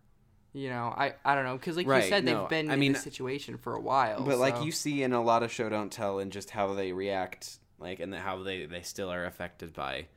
you 0.53 0.69
know 0.69 0.93
i 0.99 1.15
i 1.25 1.33
don't 1.37 1.45
know 1.45 1.57
because 1.57 1.77
like 1.77 1.87
you 1.87 2.03
said 2.09 2.25
no, 2.25 2.41
they've 2.41 2.49
been 2.51 2.69
I 2.71 2.75
in 2.75 2.81
mean- 2.81 2.93
this 2.95 3.05
situation 3.05 3.57
for 3.57 3.75
a 3.77 3.81
while 3.81 4.21
But 4.25 4.39
like 4.39 4.65
you 4.65 4.73
see 4.73 5.05
in 5.05 5.13
a 5.13 5.23
lot 5.23 5.45
of 5.45 5.53
show 5.53 5.69
don't 5.69 5.93
tell 5.93 6.19
and 6.19 6.33
just 6.33 6.51
how 6.51 6.75
they 6.75 6.91
react, 6.91 7.59
like 7.79 8.01
and 8.01 8.13
how 8.13 8.43
they 8.43 8.67
they 8.67 8.83
still 8.83 9.13
are 9.13 9.25
affected 9.27 9.73
by, 9.73 10.09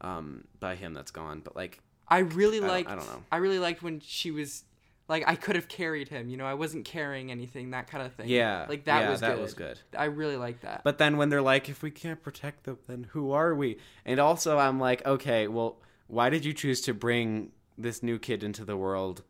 um, 0.00 0.44
by 0.60 0.76
him 0.76 0.94
that's 0.94 1.10
gone. 1.10 1.40
But 1.40 1.56
like, 1.56 1.80
I 2.06 2.18
really 2.18 2.60
don't- 2.60 2.70
I 2.70 2.82
don't 2.94 3.06
know. 3.06 3.24
i 3.32 3.36
really 3.38 3.58
liked 3.58 3.82
when 3.82 3.98
she 4.00 4.30
was 4.30 4.62
like, 5.10 5.24
I 5.26 5.34
could 5.34 5.56
have 5.56 5.68
carried 5.68 6.08
him. 6.08 6.30
You 6.30 6.36
know, 6.36 6.46
I 6.46 6.54
wasn't 6.54 6.84
carrying 6.84 7.30
anything, 7.30 7.72
that 7.72 7.88
kind 7.88 8.06
of 8.06 8.14
thing. 8.14 8.28
yeah, 8.28 8.64
like 8.68 8.84
that 8.84 9.02
yeah, 9.02 9.10
was 9.10 9.20
that 9.20 9.34
good. 9.34 9.42
was 9.42 9.54
good. 9.54 9.80
I 9.98 10.04
really 10.04 10.36
like 10.36 10.60
that. 10.60 10.82
But 10.84 10.98
then 10.98 11.16
when 11.16 11.28
they're 11.28 11.42
like, 11.42 11.68
if 11.68 11.82
we 11.82 11.90
can't 11.90 12.22
protect 12.22 12.64
them, 12.64 12.78
then 12.86 13.08
who 13.10 13.32
are 13.32 13.54
we? 13.54 13.78
And 14.06 14.20
also, 14.20 14.56
I'm 14.56 14.78
like, 14.78 15.04
okay, 15.04 15.48
well, 15.48 15.82
why 16.06 16.30
did 16.30 16.44
you 16.44 16.52
choose 16.52 16.80
to 16.82 16.94
bring 16.94 17.50
this 17.76 18.02
new 18.02 18.18
kid 18.18 18.44
into 18.44 18.64
the 18.64 18.76
world? 18.76 19.24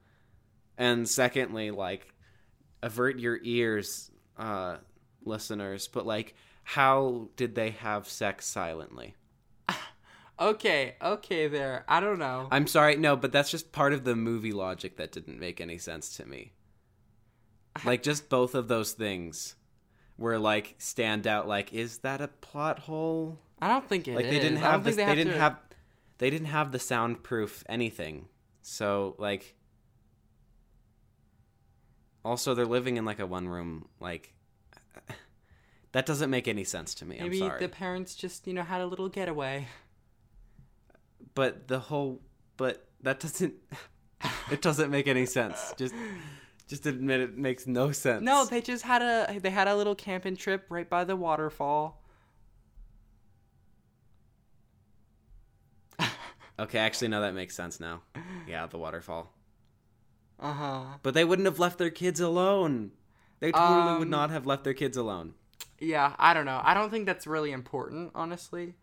And 0.76 1.09
secondly, 1.09 1.70
like, 1.70 2.12
avert 2.83 3.18
your 3.18 3.41
ears, 3.43 4.11
uh, 4.39 4.76
listeners. 5.24 5.89
But 5.89 6.07
like, 6.07 6.35
how 6.62 7.28
did 7.37 7.55
they 7.55 7.70
have 7.70 8.07
sex 8.07 8.47
silently? 8.47 9.14
Okay, 10.41 10.95
okay, 11.03 11.49
there. 11.49 11.84
I 11.88 12.01
don't 12.01 12.18
know. 12.18 12.49
I'm 12.51 12.66
sorry, 12.66 12.97
no, 12.97 13.16
but 13.16 13.32
that's 13.32 13.51
just 13.51 13.72
part 13.72 13.93
of 13.93 14.05
the 14.05 14.16
movie 14.16 14.53
logic 14.53 14.97
that 14.97 15.12
didn't 15.12 15.38
make 15.38 15.61
any 15.61 15.78
sense 15.78 16.16
to 16.16 16.26
me. 16.26 16.53
Like, 17.84 18.03
just 18.03 18.28
both 18.28 18.55
of 18.55 18.68
those 18.68 18.93
things 18.93 19.55
were 20.18 20.38
like 20.38 20.74
stand 20.78 21.26
out. 21.26 21.47
Like, 21.47 21.72
is 21.72 21.99
that 21.99 22.20
a 22.20 22.28
plot 22.28 22.80
hole? 22.80 23.38
I 23.62 23.68
don't 23.68 23.88
think 23.88 24.09
it 24.09 24.14
like 24.14 24.24
they 24.24 24.38
didn't 24.41 24.59
have 24.59 24.84
this, 24.84 24.97
they, 24.97 25.14
didn't 25.14 25.34
to- 25.34 25.38
have 25.38 25.57
they 26.18 26.30
didn't 26.30 26.47
have 26.49 26.72
the 26.72 26.78
soundproof 26.78 27.62
anything 27.68 28.28
so 28.62 29.14
like 29.18 29.55
also 32.24 32.55
they're 32.55 32.66
living 32.66 32.97
in 32.97 33.05
like 33.05 33.18
a 33.18 33.26
one 33.26 33.49
room 33.49 33.86
like 34.01 34.32
that 35.93 36.07
doesn't 36.07 36.30
make 36.30 36.49
any 36.49 36.64
sense 36.64 36.95
to 36.95 37.05
me 37.05 37.18
Maybe 37.20 37.43
i'm 37.43 37.49
sorry 37.49 37.61
the 37.61 37.68
parents 37.68 38.14
just 38.14 38.47
you 38.47 38.55
know 38.55 38.62
had 38.62 38.80
a 38.80 38.86
little 38.86 39.09
getaway. 39.09 39.66
But 41.35 41.68
the 41.68 41.78
whole 41.78 42.20
but 42.57 42.87
that 43.03 43.20
doesn't 43.20 43.55
it 44.51 44.61
doesn't 44.62 44.91
make 44.91 45.07
any 45.07 45.26
sense 45.26 45.72
just 45.76 45.95
just 46.68 46.87
admit 46.87 47.20
it 47.20 47.37
makes 47.37 47.66
no 47.66 47.91
sense 47.93 48.22
No, 48.22 48.45
they 48.45 48.61
just 48.61 48.85
had 48.85 49.03
a 49.03 49.39
they 49.41 49.51
had 49.51 49.68
a 49.68 49.74
little 49.76 49.95
camping 49.95 50.37
trip 50.37 50.66
right 50.70 50.89
by 50.89 51.05
the 51.05 51.16
waterfall. 51.16 52.03
okay 56.59 56.78
actually 56.78 57.09
no 57.09 57.20
that 57.20 57.35
makes 57.35 57.55
sense 57.55 57.81
now 57.81 58.03
yeah 58.47 58.66
the 58.66 58.78
waterfall 58.78 59.33
Uh 60.39 60.53
huh. 60.53 60.85
but 61.03 61.14
they 61.14 61.24
wouldn't 61.24 61.47
have 61.47 61.59
left 61.59 61.78
their 61.78 61.91
kids 61.91 62.20
alone 62.20 62.93
they 63.41 63.53
totally 63.53 63.93
would 63.93 64.03
Um, 64.05 64.11
not 64.11 64.31
have 64.31 64.47
left 64.47 64.64
their 64.64 64.74
kids 64.74 64.97
alone 64.97 65.35
Yeah, 65.78 66.14
I 66.18 66.35
don't 66.35 66.45
know. 66.45 66.61
I 66.62 66.74
don't 66.74 66.91
think 66.91 67.07
that's 67.07 67.26
really 67.26 67.53
important, 67.53 68.12
honestly. 68.14 68.74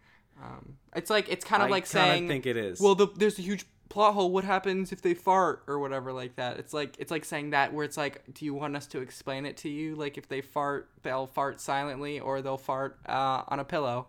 Um, 0.44 0.78
it's 0.96 1.10
like 1.10 1.30
it's 1.30 1.46
kind 1.46 1.64
of 1.64 1.68
I 1.68 1.72
like 1.72 1.86
saying 1.86 2.26
I 2.26 2.28
think 2.28 2.46
it 2.46 2.58
is. 2.58 2.80
Well, 2.80 2.96
the, 2.96 3.08
there's 3.16 3.40
a 3.40 3.42
huge 3.42 3.66
plot 3.90 4.14
hole. 4.14 4.32
What 4.32 4.44
happens 4.44 4.92
if 4.92 5.02
they 5.02 5.14
fart 5.14 5.64
or 5.68 5.80
whatever 5.80 6.12
like 6.14 6.36
that? 6.36 6.58
It's 6.58 6.74
like 6.74 6.96
it's 7.00 7.12
like 7.12 7.26
saying 7.26 7.52
that 7.52 7.74
where 7.74 7.86
it's 7.86 7.98
like, 7.98 8.24
do 8.34 8.46
you 8.46 8.54
want 8.54 8.76
us 8.76 8.88
to 8.88 9.00
explain 9.00 9.46
it 9.46 9.58
to 9.58 9.70
you? 9.70 9.96
Like 9.96 10.18
if 10.18 10.28
they 10.28 10.42
fart, 10.42 10.90
they'll 11.04 11.28
fart 11.28 11.60
silently 11.60 12.20
or 12.20 12.42
they'll 12.42 12.58
fart 12.58 13.00
uh, 13.08 13.44
on 13.48 13.60
a 13.60 13.66
pillow. 13.66 14.08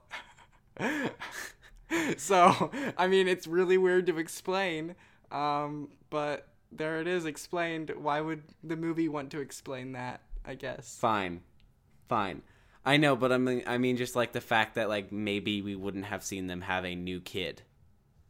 so 2.17 2.71
I 2.97 3.07
mean, 3.07 3.29
it's 3.29 3.47
really 3.47 3.79
weird 3.79 4.07
to 4.07 4.19
explain, 4.19 4.95
um, 5.33 5.89
but 6.11 6.49
there 6.71 7.01
it 7.01 7.07
is 7.07 7.25
explained. 7.25 7.93
Why 7.97 8.21
would 8.21 8.43
the 8.63 8.77
movie 8.77 9.09
want 9.09 9.31
to 9.31 9.41
explain 9.41 9.93
that? 9.93 10.21
I 10.45 10.55
guess. 10.55 10.97
fine 10.99 11.43
fine 12.09 12.41
i 12.85 12.97
know 12.97 13.17
but 13.17 13.33
i 13.33 13.39
mean 13.39 13.63
i 13.67 13.79
mean 13.79 13.97
just 13.97 14.17
like 14.17 14.33
the 14.33 14.41
fact 14.41 14.75
that 14.75 14.89
like 14.89 15.13
maybe 15.13 15.63
we 15.63 15.75
wouldn't 15.77 16.07
have 16.07 16.25
seen 16.25 16.47
them 16.47 16.61
have 16.63 16.85
a 16.85 16.95
new 16.95 17.21
kid 17.21 17.63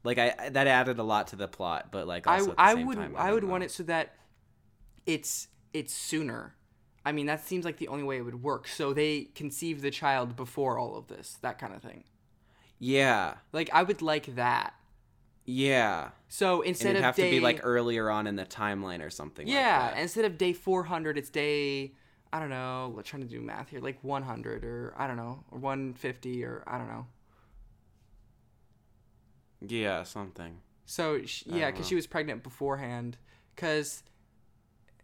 like 0.04 0.18
i 0.18 0.34
I- 0.38 0.48
that 0.50 0.66
added 0.66 0.98
a 0.98 1.02
lot 1.02 1.28
to 1.28 1.36
the 1.36 1.48
plot 1.48 1.88
but 1.90 2.06
like 2.06 2.26
I 2.26 2.40
at 2.40 2.44
the 2.44 2.54
I 2.58 2.74
same 2.74 2.86
would 2.86 2.90
time, 2.90 3.14
I, 3.16 3.30
don't 3.30 3.32
would 3.32 3.44
know. 3.44 3.50
want 3.50 3.64
it 3.64 3.70
so 3.70 3.82
that 3.84 4.14
it's 5.06 5.48
it's 5.72 5.92
sooner. 5.94 6.54
I 7.04 7.12
mean, 7.12 7.26
that 7.26 7.40
seems 7.46 7.64
like 7.64 7.78
the 7.78 7.88
only 7.88 8.04
way 8.04 8.18
it 8.18 8.22
would 8.22 8.42
work. 8.42 8.68
So 8.68 8.92
they 8.92 9.24
conceive 9.34 9.80
the 9.80 9.90
child 9.90 10.36
before 10.36 10.78
all 10.78 10.96
of 10.96 11.06
this, 11.08 11.38
that 11.42 11.58
kind 11.58 11.74
of 11.74 11.82
thing. 11.82 12.04
yeah 12.78 13.34
Like 13.52 13.68
I 13.72 13.82
would 13.82 14.00
like 14.02 14.34
that. 14.36 14.74
yeah 15.44 16.10
So 16.28 16.62
and 16.78 16.88
instead 16.88 16.90
it'd 16.90 17.00
of 17.00 17.02
have 17.02 17.14
day, 17.14 17.22
to 17.22 17.26
be 17.26 17.40
like 17.40 17.60
earlier 17.62 18.10
on 18.10 18.26
in 18.26 18.36
the 18.36 18.44
timeline 18.44 19.04
or 19.04 19.10
something 19.10 19.46
yeah, 19.46 19.90
like 19.90 19.94
that. 19.94 20.02
instead 20.02 20.24
of 20.24 20.36
day 20.38 20.52
four 20.52 20.84
hundred, 20.84 21.16
it's 21.18 21.30
day 21.30 21.94
I 22.32 22.40
don't 22.40 22.50
know. 22.50 22.92
We're 22.94 23.02
trying 23.02 23.22
to 23.22 23.28
do 23.28 23.40
math 23.40 23.70
here, 23.70 23.80
like 23.80 23.98
one 24.02 24.22
hundred 24.22 24.64
or 24.64 24.94
I 24.96 25.06
don't 25.06 25.16
know, 25.16 25.44
or 25.50 25.58
one 25.58 25.94
fifty 25.94 26.44
or 26.44 26.62
I 26.66 26.78
don't 26.78 26.88
know. 26.88 27.06
yeah 29.60 30.02
something 30.02 30.58
So 30.86 31.24
sh 31.24 31.44
I 31.50 31.56
yeah, 31.58 31.70
because 31.70 31.86
she 31.86 31.94
was 31.94 32.06
pregnant 32.06 32.42
beforehand. 32.42 33.16
Because 33.54 34.02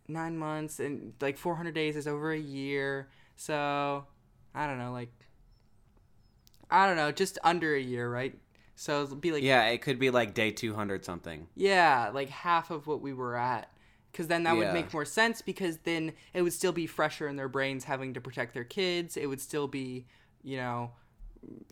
nine 0.07 0.37
months 0.37 0.81
and 0.81 1.15
like 1.21 1.39
400 1.39 1.75
days 1.75 1.97
is 1.97 2.07
over 2.07 2.33
a 2.33 2.39
year. 2.39 3.09
So 3.37 4.07
I 4.55 4.67
don't 4.67 4.79
know, 4.79 4.93
like 4.93 5.13
I 6.71 6.87
don't 6.87 6.97
know, 6.97 7.13
just 7.13 7.39
under 7.45 7.75
a 7.75 7.81
year, 7.81 8.11
right? 8.11 8.37
So 8.77 9.05
it'll 9.05 9.17
be 9.17 9.33
like 9.33 9.43
yeah 9.43 9.67
it 9.69 9.83
could 9.83 9.99
be 9.99 10.11
like 10.11 10.35
day 10.35 10.51
200 10.51 11.05
something 11.05 11.47
Yeah, 11.55 12.11
like 12.13 12.29
half 12.31 12.71
of 12.71 12.87
what 12.87 13.01
we 13.01 13.13
were 13.13 13.37
at. 13.37 13.69
Because 14.15 14.29
then 14.29 14.45
that 14.45 14.55
would 14.57 14.73
make 14.73 14.93
more 14.93 15.05
sense. 15.05 15.43
Because 15.43 15.79
then 15.79 16.13
it 16.33 16.43
would 16.43 16.53
still 16.53 16.71
be 16.71 16.87
fresher 16.87 17.27
in 17.27 17.35
their 17.35 17.49
brains, 17.49 17.83
having 17.83 18.15
to 18.15 18.21
protect 18.21 18.55
their 18.55 18.63
kids. 18.63 19.17
It 19.17 19.27
would 19.27 19.41
still 19.41 19.67
be, 19.67 20.07
you 20.45 20.57
know, 20.57 20.93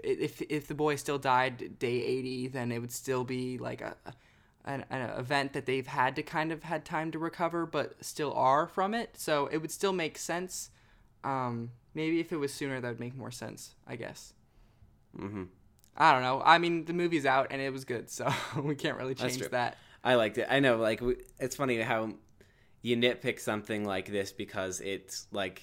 if 0.02 0.42
if 0.42 0.66
the 0.66 0.74
boy 0.74 0.96
still 0.96 1.18
died 1.18 1.78
day 1.78 2.02
80 2.02 2.48
then 2.48 2.72
it 2.72 2.80
would 2.80 2.92
still 2.92 3.24
be 3.24 3.58
like 3.58 3.80
a 3.80 3.96
an, 4.64 4.84
an 4.90 5.10
event 5.18 5.54
that 5.54 5.66
they've 5.66 5.86
had 5.86 6.14
to 6.16 6.22
kind 6.22 6.52
of 6.52 6.62
had 6.62 6.84
time 6.84 7.10
to 7.10 7.18
recover 7.18 7.66
but 7.66 7.94
still 8.04 8.32
are 8.34 8.66
from 8.66 8.94
it. 8.94 9.16
So 9.16 9.46
it 9.46 9.58
would 9.58 9.70
still 9.70 9.92
make 9.92 10.18
sense. 10.18 10.70
Um 11.24 11.70
maybe 11.94 12.20
if 12.20 12.32
it 12.32 12.36
was 12.36 12.52
sooner 12.52 12.80
that 12.80 12.88
would 12.88 13.00
make 13.00 13.14
more 13.14 13.30
sense 13.30 13.74
i 13.86 13.96
guess. 13.96 14.34
Hmm 15.16 15.44
i 15.96 16.12
don't 16.12 16.22
know. 16.22 16.42
I 16.44 16.58
mean 16.58 16.84
the 16.86 16.92
movie's 16.94 17.26
out 17.26 17.48
and 17.50 17.60
it 17.60 17.72
was 17.72 17.84
good 17.84 18.10
so 18.10 18.32
we 18.62 18.74
can't 18.74 18.96
really 18.98 19.14
change 19.14 19.48
that. 19.50 19.76
I 20.04 20.16
liked 20.16 20.38
it. 20.38 20.48
I 20.50 20.58
know, 20.60 20.78
like 20.78 20.98
w- 20.98 21.20
it's 21.38 21.54
funny 21.54 21.80
how 21.80 22.14
you 22.82 22.96
nitpick 22.96 23.38
something 23.40 23.84
like 23.84 24.10
this 24.10 24.32
because 24.32 24.80
it's 24.80 25.26
like, 25.32 25.62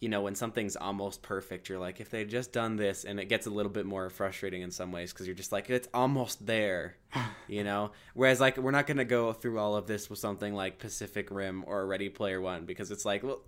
you 0.00 0.08
know, 0.08 0.22
when 0.22 0.34
something's 0.34 0.76
almost 0.76 1.20
perfect, 1.22 1.68
you're 1.68 1.78
like, 1.78 2.00
if 2.00 2.08
they'd 2.08 2.30
just 2.30 2.52
done 2.52 2.76
this, 2.76 3.04
and 3.04 3.20
it 3.20 3.26
gets 3.26 3.46
a 3.46 3.50
little 3.50 3.70
bit 3.70 3.84
more 3.84 4.08
frustrating 4.08 4.62
in 4.62 4.70
some 4.70 4.90
ways 4.92 5.12
because 5.12 5.26
you're 5.26 5.36
just 5.36 5.52
like, 5.52 5.68
it's 5.68 5.88
almost 5.92 6.46
there, 6.46 6.96
you 7.48 7.62
know. 7.64 7.90
Whereas 8.14 8.40
like 8.40 8.56
we're 8.56 8.70
not 8.70 8.86
gonna 8.86 9.04
go 9.04 9.32
through 9.34 9.58
all 9.58 9.76
of 9.76 9.86
this 9.86 10.08
with 10.08 10.18
something 10.18 10.54
like 10.54 10.78
Pacific 10.78 11.30
Rim 11.30 11.64
or 11.66 11.86
Ready 11.86 12.08
Player 12.08 12.40
One 12.40 12.64
because 12.64 12.90
it's 12.90 13.04
like, 13.04 13.22
well. 13.22 13.40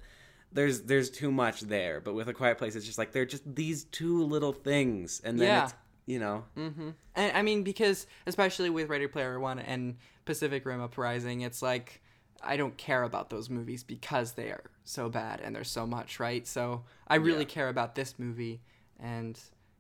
There's 0.55 0.83
there's 0.83 1.09
too 1.09 1.33
much 1.33 1.63
there, 1.63 1.99
but 2.03 2.13
with 2.13 2.29
a 2.29 2.35
quiet 2.35 2.59
place, 2.59 2.77
it's 2.77 2.85
just 2.85 2.99
like 2.99 3.13
they're 3.13 3.25
just 3.25 3.43
these 3.55 3.85
two 3.85 4.23
little 4.25 4.53
things, 4.53 5.23
and 5.25 5.41
then 5.41 5.49
Yeah. 5.49 5.65
it's 5.65 5.75
you 6.05 6.19
know 6.19 6.45
Mm-hmm. 6.59 6.91
And 7.15 7.35
I 7.35 7.41
mean, 7.41 7.63
because 7.63 8.07
especially 8.27 8.69
with 8.69 8.91
Ready 8.91 9.07
Player 9.07 9.41
One 9.41 9.59
and 9.59 9.97
Pacific 10.27 10.67
Rim 10.67 10.83
Uprising, 10.83 11.41
it's 11.41 11.63
like 11.63 12.02
I 12.45 12.57
don't 12.57 12.77
care 12.77 13.03
about 13.03 13.31
those 13.31 13.49
movies 13.51 13.83
because 13.85 14.33
they 14.33 14.49
are 14.51 14.65
so 14.85 15.09
bad 15.09 15.41
and 15.41 15.55
there's 15.55 15.71
so 15.71 15.87
much, 15.87 16.19
right? 16.21 16.47
So 16.47 16.85
I 17.09 17.17
really 17.17 17.41
Yeah. 17.41 17.45
care 17.47 17.69
about 17.69 17.95
this 17.95 18.19
movie, 18.19 18.61
and 18.99 19.39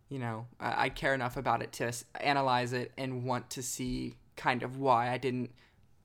you 0.09 0.19
know, 0.19 0.47
I, 0.61 0.85
I 0.85 0.89
care 0.91 1.15
enough 1.15 1.37
about 1.37 1.63
it 1.63 1.73
to 1.75 1.87
s- 1.87 2.05
analyze 2.21 2.73
it 2.73 2.93
and 2.99 3.25
want 3.25 3.51
to 3.51 3.63
see 3.63 4.15
kind 4.37 4.63
of 4.63 4.79
why 4.79 5.11
I 5.11 5.19
didn't 5.19 5.51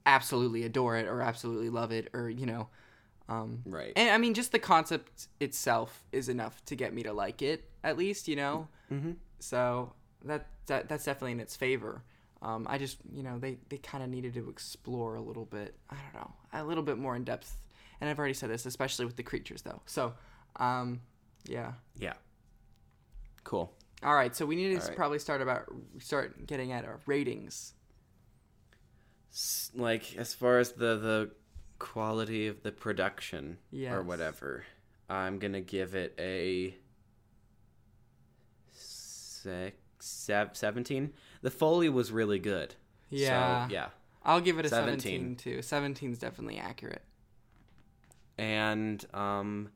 absolutely 0.05 0.64
adore 0.64 0.95
it 0.97 1.08
or 1.08 1.22
absolutely 1.22 1.70
love 1.70 1.91
it 1.91 2.10
or 2.14 2.30
you 2.30 2.45
know. 2.45 2.70
Um, 3.30 3.64
right. 3.66 3.91
and 3.97 4.10
I 4.10 4.18
mean, 4.18 4.34
just 4.34 4.53
the 4.53 4.60
concept 4.60 5.28
itself 5.41 6.05
is 6.14 6.30
enough 6.30 6.64
to 6.66 6.76
get 6.78 6.93
me 6.93 7.03
to 7.03 7.12
like 7.12 7.41
it, 7.41 7.66
at 7.84 7.97
least, 7.97 8.30
you 8.30 8.38
know. 8.38 8.70
mm-hmm. 8.91 9.12
So 9.39 9.91
that, 10.24 10.47
that 10.68 10.88
that's 10.88 11.03
definitely 11.03 11.34
in 11.34 11.41
its 11.41 11.55
favor. 11.55 12.03
Um, 12.41 12.67
I 12.69 12.77
just 12.77 12.97
you 13.11 13.23
know 13.23 13.39
they 13.39 13.57
they 13.69 13.77
kind 13.77 14.03
of 14.03 14.09
needed 14.09 14.33
to 14.35 14.49
explore 14.49 15.15
a 15.15 15.21
little 15.21 15.45
bit. 15.45 15.75
I 15.89 15.95
don't 15.95 16.21
know, 16.21 16.33
a 16.53 16.63
little 16.63 16.83
bit 16.83 16.97
more 16.97 17.15
in 17.15 17.23
depth. 17.23 17.55
And 17.99 18.09
I've 18.09 18.19
already 18.19 18.35
said 18.35 18.49
this, 18.49 18.65
especially 18.65 19.05
with 19.05 19.15
the 19.15 19.23
creatures, 19.23 19.63
though. 19.63 19.81
So, 19.88 20.13
um, 20.57 21.01
yeah. 21.47 21.73
Yeah. 21.97 22.13
Cool. 23.43 23.73
All 24.03 24.13
right, 24.13 24.35
so 24.35 24.45
we 24.45 24.55
need 24.55 24.79
to 24.79 24.88
right. 24.88 24.95
probably 24.95 25.17
start 25.17 25.41
about 25.41 25.65
start 25.99 26.45
getting 26.45 26.71
at 26.71 26.85
our 26.85 26.99
ratings. 27.07 27.73
Like 29.73 30.15
as 30.17 30.33
far 30.33 30.59
as 30.59 30.73
the 30.73 30.97
the 30.97 31.31
quality 31.79 32.47
of 32.47 32.61
the 32.61 32.71
production 32.71 33.57
or 33.89 34.03
whatever, 34.03 34.65
I'm 35.09 35.39
gonna 35.39 35.61
give 35.61 35.95
it 35.95 36.13
a 36.19 36.75
six, 38.71 39.77
sev- 39.99 40.51
17. 40.53 41.13
The 41.47 41.51
foley 41.51 41.87
was 41.87 42.11
really 42.11 42.39
good. 42.39 42.75
Yeah, 43.09 43.67
So, 43.67 43.73
yeah. 43.73 43.87
I'll 44.21 44.41
give 44.41 44.59
it 44.59 44.65
a 44.65 44.69
17. 44.69 44.99
17 44.99 45.35
too. 45.37 45.61
17 45.61 46.11
is 46.11 46.19
definitely 46.19 46.57
accurate. 46.57 47.03
And 48.37 49.05
um, 49.13 49.69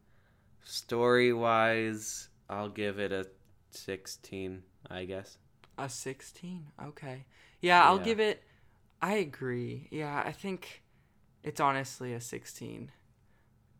story 0.65 1.31
wise, 1.31 2.27
I'll 2.49 2.67
give 2.67 2.99
it 2.99 3.13
a 3.13 3.25
16. 3.69 4.63
I 4.89 5.05
guess. 5.05 5.37
A 5.77 5.87
16? 5.87 6.65
Okay. 6.87 7.23
Yeah, 7.61 7.85
I'll 7.85 7.99
Yeah. 7.99 8.03
give 8.03 8.19
it. 8.19 8.43
I 9.01 9.13
agree. 9.13 9.87
Yeah, 9.91 10.21
I 10.25 10.33
think 10.33 10.83
it's 11.41 11.61
honestly 11.61 12.13
a 12.13 12.19
16. 12.19 12.91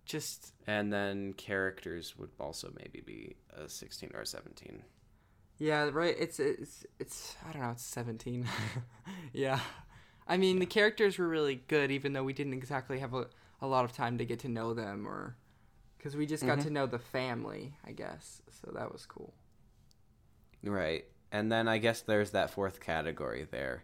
Just, 0.05 0.53
And 0.65 0.93
then 0.93 1.33
characters 1.33 2.17
would 2.17 2.31
also 2.39 2.71
maybe 2.73 3.01
be 3.01 3.35
a 3.53 3.67
16 3.67 4.11
or 4.13 4.21
a 4.21 4.25
17. 4.25 4.81
Yeah, 5.62 5.89
right. 5.93 6.16
It's, 6.18 6.39
it's, 6.39 6.86
it's, 6.99 7.36
I 7.47 7.51
don't 7.53 7.62
know, 7.62 7.70
it's 7.70 7.84
17. 7.84 8.47
yeah. 9.34 9.59
I 10.28 10.38
mean, 10.38 10.57
the 10.57 10.66
characters 10.66 11.20
were 11.20 11.28
really 11.28 11.62
good, 11.68 11.91
even 11.91 12.14
though 12.14 12.24
we 12.24 12.34
didn't 12.34 12.53
exactly 12.53 12.97
have 12.97 13.14
a, 13.14 13.28
a 13.62 13.68
lot 13.68 13.86
of 13.86 13.93
time 13.93 14.18
to 14.18 14.26
get 14.26 14.39
to 14.39 14.49
know 14.49 14.74
them 14.74 15.07
or. 15.07 15.36
Because 15.97 16.16
we 16.16 16.26
just 16.26 16.43
got 16.43 16.57
Mhm. 16.57 16.64
to 16.64 16.70
know 16.72 16.88
the 16.88 16.97
family, 16.97 17.76
I 17.86 17.91
guess. 17.91 18.41
So 18.49 18.72
that 18.74 18.91
was 18.91 19.05
cool. 19.05 19.36
Right. 20.64 21.05
And 21.32 21.51
then 21.51 21.68
I 21.68 21.78
guess 21.78 22.01
there's 22.01 22.32
that 22.32 22.49
fourth 22.49 22.80
category 22.80 23.47
there. 23.51 23.84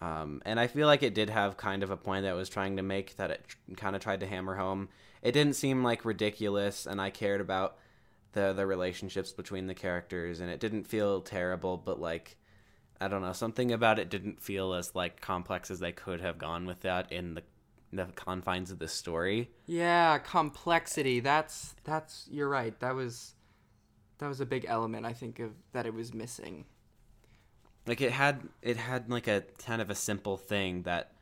Um, 0.00 0.42
and 0.44 0.58
I 0.58 0.66
feel 0.66 0.88
like 0.88 1.04
it 1.04 1.14
did 1.14 1.30
have 1.30 1.56
kind 1.56 1.84
of 1.84 1.90
a 1.90 1.96
point 1.96 2.24
that 2.24 2.32
it 2.32 2.36
was 2.36 2.48
trying 2.48 2.76
to 2.78 2.82
make 2.82 3.16
that 3.16 3.30
it 3.30 3.44
kind 3.76 3.94
of 3.94 4.02
tried 4.02 4.20
to 4.20 4.26
hammer 4.26 4.56
home. 4.56 4.88
It 5.22 5.32
didn't 5.32 5.54
seem 5.54 5.84
like 5.84 6.04
ridiculous, 6.04 6.84
and 6.86 7.00
I 7.00 7.10
cared 7.10 7.40
about 7.40 7.78
the 8.36 8.52
the 8.54 8.66
relationships 8.66 9.32
between 9.32 9.66
the 9.68 9.74
characters, 9.74 10.40
and 10.40 10.50
it 10.50 10.60
didn't 10.60 10.86
feel 10.86 11.22
terrible, 11.22 11.76
but 11.78 12.00
like 12.00 12.38
I 13.00 13.08
don't 13.08 13.22
know, 13.22 13.32
something 13.32 13.72
about 13.72 13.98
it 13.98 14.10
didn't 14.10 14.42
feel 14.42 14.74
as 14.74 14.94
like 14.94 15.20
complex 15.20 15.70
as 15.70 15.80
they 15.80 15.92
could 15.92 16.20
have 16.22 16.38
gone 16.38 16.66
with 16.66 16.82
that 16.82 17.12
in 17.12 17.34
the 17.34 17.44
the 17.92 18.06
confines 18.16 18.70
of 18.70 18.78
the 18.78 18.88
story. 18.88 19.50
Yeah, 19.66 20.18
complexity. 20.18 21.20
That's 21.20 21.74
that's 21.84 22.26
you're 22.30 22.48
right. 22.48 22.78
That 22.80 22.94
was 22.94 23.34
that 24.18 24.28
was 24.28 24.40
a 24.40 24.46
big 24.46 24.66
element 24.68 25.06
I 25.06 25.14
think 25.14 25.40
of 25.40 25.52
that 25.72 25.86
it 25.86 25.94
was 25.94 26.14
missing. 26.14 26.66
like 27.86 28.00
it 28.00 28.12
had 28.12 28.48
it 28.62 28.76
had 28.76 29.10
like 29.10 29.28
a 29.28 29.44
kind 29.58 29.80
of 29.80 29.90
a 29.90 29.94
simple 29.94 30.36
thing 30.36 30.82
that 30.82 31.12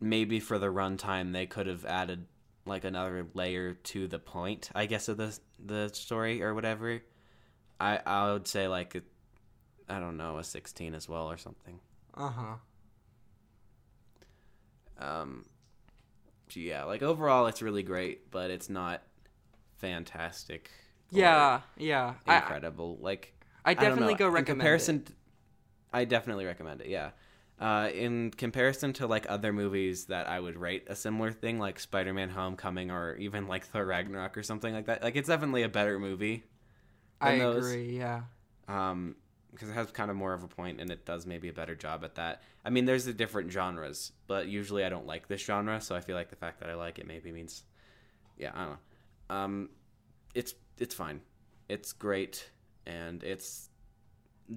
maybe 0.00 0.40
for 0.40 0.58
the 0.58 0.66
runtime 0.66 1.32
they 1.32 1.46
could 1.46 1.66
have 1.66 1.84
added 1.84 2.26
like 2.66 2.84
another 2.84 3.26
layer 3.34 3.74
to 3.74 4.08
the 4.08 4.18
point 4.18 4.70
i 4.74 4.86
guess 4.86 5.08
of 5.08 5.16
the 5.16 5.38
the 5.64 5.88
story 5.92 6.42
or 6.42 6.54
whatever 6.54 7.00
i 7.80 8.00
i 8.06 8.32
would 8.32 8.46
say 8.48 8.68
like 8.68 8.94
a, 8.94 9.02
i 9.88 9.98
don't 10.00 10.16
know 10.16 10.38
a 10.38 10.44
16 10.44 10.94
as 10.94 11.08
well 11.08 11.30
or 11.30 11.36
something 11.36 11.80
Uh-huh. 12.14 12.56
um 14.98 15.44
so 16.48 16.60
yeah 16.60 16.84
like 16.84 17.02
overall 17.02 17.46
it's 17.46 17.62
really 17.62 17.82
great 17.82 18.30
but 18.30 18.50
it's 18.50 18.68
not 18.68 19.02
fantastic 19.78 20.70
Yeah, 21.10 21.60
yeah. 21.76 22.14
I 22.26 22.36
incredible 22.36 22.98
like 23.00 23.32
I 23.64 23.74
I 23.74 23.74
definitely 23.74 24.14
know. 24.14 24.18
go 24.18 24.28
in 24.28 24.32
recommend 24.34 24.58
comparison 24.58 24.96
it. 25.06 25.12
I 25.92 26.04
definitely 26.04 26.44
recommend 26.46 26.80
it. 26.82 26.88
Yeah. 26.88 27.10
Uh, 27.58 27.88
in 27.94 28.30
comparison 28.32 28.92
to 28.92 29.06
like 29.06 29.24
other 29.30 29.50
movies 29.50 30.06
that 30.06 30.28
I 30.28 30.38
would 30.38 30.58
rate 30.58 30.84
a 30.88 30.94
similar 30.94 31.32
thing, 31.32 31.58
like 31.58 31.78
Spider-Man: 31.80 32.28
Homecoming 32.28 32.90
or 32.90 33.16
even 33.16 33.46
like 33.48 33.64
Thor: 33.66 33.86
Ragnarok 33.86 34.36
or 34.36 34.42
something 34.42 34.74
like 34.74 34.86
that, 34.86 35.02
like 35.02 35.16
it's 35.16 35.28
definitely 35.28 35.62
a 35.62 35.68
better 35.68 35.98
movie. 35.98 36.44
I 37.20 37.30
than 37.32 37.38
those. 37.38 37.66
agree, 37.66 37.96
yeah. 37.98 38.22
Um, 38.68 39.16
because 39.52 39.70
it 39.70 39.72
has 39.72 39.90
kind 39.90 40.10
of 40.10 40.16
more 40.16 40.34
of 40.34 40.42
a 40.42 40.48
point 40.48 40.80
and 40.80 40.90
it 40.90 41.06
does 41.06 41.26
maybe 41.26 41.48
a 41.48 41.52
better 41.52 41.74
job 41.74 42.04
at 42.04 42.16
that. 42.16 42.42
I 42.64 42.68
mean, 42.68 42.84
there's 42.84 43.06
the 43.06 43.14
different 43.14 43.50
genres, 43.50 44.12
but 44.26 44.48
usually 44.48 44.84
I 44.84 44.90
don't 44.90 45.06
like 45.06 45.28
this 45.28 45.42
genre, 45.42 45.80
so 45.80 45.96
I 45.96 46.00
feel 46.00 46.14
like 46.14 46.28
the 46.28 46.36
fact 46.36 46.60
that 46.60 46.68
I 46.68 46.74
like 46.74 46.98
it 46.98 47.06
maybe 47.06 47.32
means, 47.32 47.64
yeah, 48.36 48.50
I 48.54 48.58
don't 48.58 48.70
know. 48.70 49.34
Um, 49.34 49.70
it's 50.34 50.54
it's 50.78 50.94
fine, 50.94 51.22
it's 51.70 51.94
great, 51.94 52.50
and 52.86 53.24
it's 53.24 53.70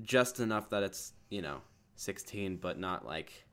just 0.04 0.42
enough 0.42 0.70
that 0.72 0.84
it's 0.84 1.14
you 1.30 1.42
know 1.42 1.62
16, 2.00 2.58
but 2.58 2.80
not 2.80 3.06
like. 3.06 3.46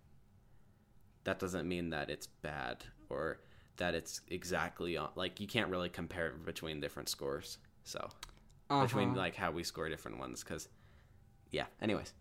That 1.24 1.38
doesn't 1.38 1.66
mean 1.68 1.90
that 1.90 2.08
it's 2.10 2.26
bad 2.28 2.84
or 3.10 3.40
that 3.78 3.94
it's 3.94 4.20
exactly 4.28 4.96
on. 4.96 5.10
Like 5.16 5.40
you 5.40 5.46
can't 5.46 5.68
really 5.70 5.88
compare 5.88 6.30
between 6.32 6.80
different 6.80 7.08
scores. 7.08 7.58
So 7.84 8.08
between 8.80 9.10
Uh-huh. 9.10 9.18
like 9.18 9.36
how 9.36 9.50
we 9.50 9.62
score 9.64 9.88
different 9.88 10.18
ones 10.18 10.42
because 10.42 10.68
yeah 11.52 11.66
anyways 11.80 12.12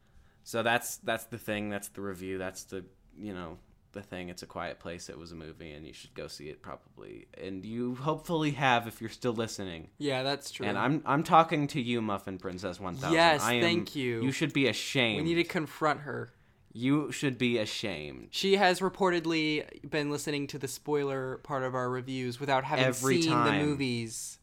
so 0.44 0.62
that's 0.64 0.98
that's 0.98 1.26
the 1.26 1.38
thing 1.40 1.70
that's 1.70 1.88
the 1.90 2.02
review 2.02 2.38
that's 2.38 2.66
the 2.66 2.86
you 3.18 3.34
know 3.34 3.58
the 3.96 4.02
thing 4.04 4.30
it's 4.30 4.44
a 4.44 4.46
quiet 4.46 4.78
place 4.80 5.10
it 5.10 5.18
was 5.18 5.32
a 5.32 5.36
movie 5.36 5.72
and 5.72 5.88
you 5.88 5.94
should 5.94 6.14
go 6.14 6.28
see 6.28 6.50
it 6.50 6.62
probably 6.62 7.26
and 7.42 7.66
you 7.66 7.96
hopefully 7.96 8.52
have 8.52 8.88
if 8.88 9.02
you're 9.02 9.10
still 9.10 9.34
listening 9.34 9.88
Yeah, 9.98 10.22
that's 10.22 10.52
true. 10.52 10.68
and 10.68 10.78
i'm 10.78 11.02
i'm 11.06 11.24
talking 11.24 11.66
to 11.70 11.82
you 11.82 12.02
muffin 12.02 12.38
princess 12.38 12.80
1000 12.80 13.12
Yes, 13.14 13.42
I 13.42 13.54
am, 13.54 13.62
thank 13.64 13.96
you. 13.96 14.22
you 14.22 14.32
should 14.32 14.54
be 14.54 14.68
ashamed 14.68 15.18
we 15.18 15.24
need 15.34 15.42
to 15.42 15.44
confront 15.46 16.02
her. 16.02 16.30
you 16.74 17.12
should 17.12 17.38
be 17.38 17.58
ashamed 17.58 18.28
She 18.32 18.58
has 18.58 18.82
reportedly 18.82 19.66
been 19.90 20.12
listening 20.12 20.48
to 20.48 20.60
the 20.60 20.68
spoiler 20.68 21.38
part 21.38 21.64
of 21.64 21.74
our 21.74 21.90
reviews 21.90 22.40
without 22.40 22.64
having 22.66 22.86
Every 22.86 23.22
seen 23.22 23.32
time. 23.32 23.60
the 23.60 23.66
movies. 23.66 24.40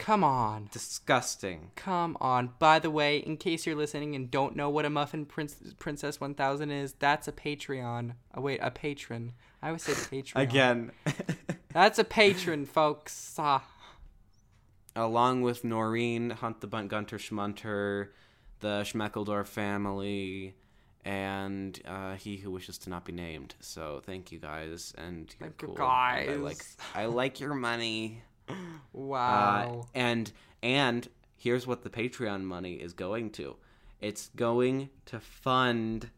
Come 0.00 0.24
on. 0.24 0.68
disgusting 0.72 1.70
Come 1.76 2.16
on. 2.20 2.52
By 2.58 2.78
the 2.78 2.90
way, 2.90 3.18
in 3.18 3.36
case 3.36 3.66
you're 3.66 3.76
listening 3.76 4.14
and 4.16 4.30
don't 4.30 4.56
know 4.56 4.70
what 4.70 4.84
a 4.86 4.90
Muffin 4.90 5.26
Prince- 5.26 5.74
Princess 5.78 6.18
1000 6.20 6.70
is, 6.70 6.94
that's 6.94 7.28
a 7.28 7.32
Patreon. 7.32 8.14
Oh, 8.34 8.40
wait, 8.40 8.60
a 8.62 8.70
patron. 8.70 9.32
I 9.62 9.66
always 9.68 9.82
say 9.82 9.92
Patreon. 9.92 10.40
again 10.40 10.90
That's 11.72 11.98
a 11.98 12.04
patron, 12.04 12.64
folks. 12.66 13.34
Ah. 13.38 13.62
along 14.96 15.42
with 15.42 15.64
Noreen, 15.64 16.30
Hunt 16.30 16.60
the 16.60 16.66
Bunt 16.66 16.88
Gunter 16.88 17.18
Schmunter, 17.18 18.08
the 18.60 18.80
Schmeckeldorf 18.82 19.46
family, 19.46 20.54
and 21.04 21.80
uh, 21.86 22.14
he 22.14 22.36
who 22.38 22.50
wishes 22.50 22.78
to 22.78 22.90
not 22.90 23.04
be 23.04 23.12
named. 23.12 23.54
So 23.60 24.00
thank 24.04 24.32
you 24.32 24.38
guys, 24.38 24.94
and 24.98 25.32
you're 25.38 25.48
Thank 25.50 25.62
you, 25.62 25.68
cool. 25.68 25.84
I 25.84 26.26
guys. 26.26 26.38
like 26.38 26.64
I 26.94 27.06
like 27.06 27.38
your 27.40 27.54
money. 27.54 28.22
Wow. 28.92 29.82
Uh, 29.82 29.86
and 29.94 30.32
and 30.62 31.08
here's 31.36 31.66
what 31.66 31.82
the 31.82 31.90
Patreon 31.90 32.42
money 32.42 32.74
is 32.74 32.92
going 32.92 33.30
to. 33.30 33.56
It's 34.00 34.30
going 34.36 34.90
to 35.06 35.20
fund 35.20 36.10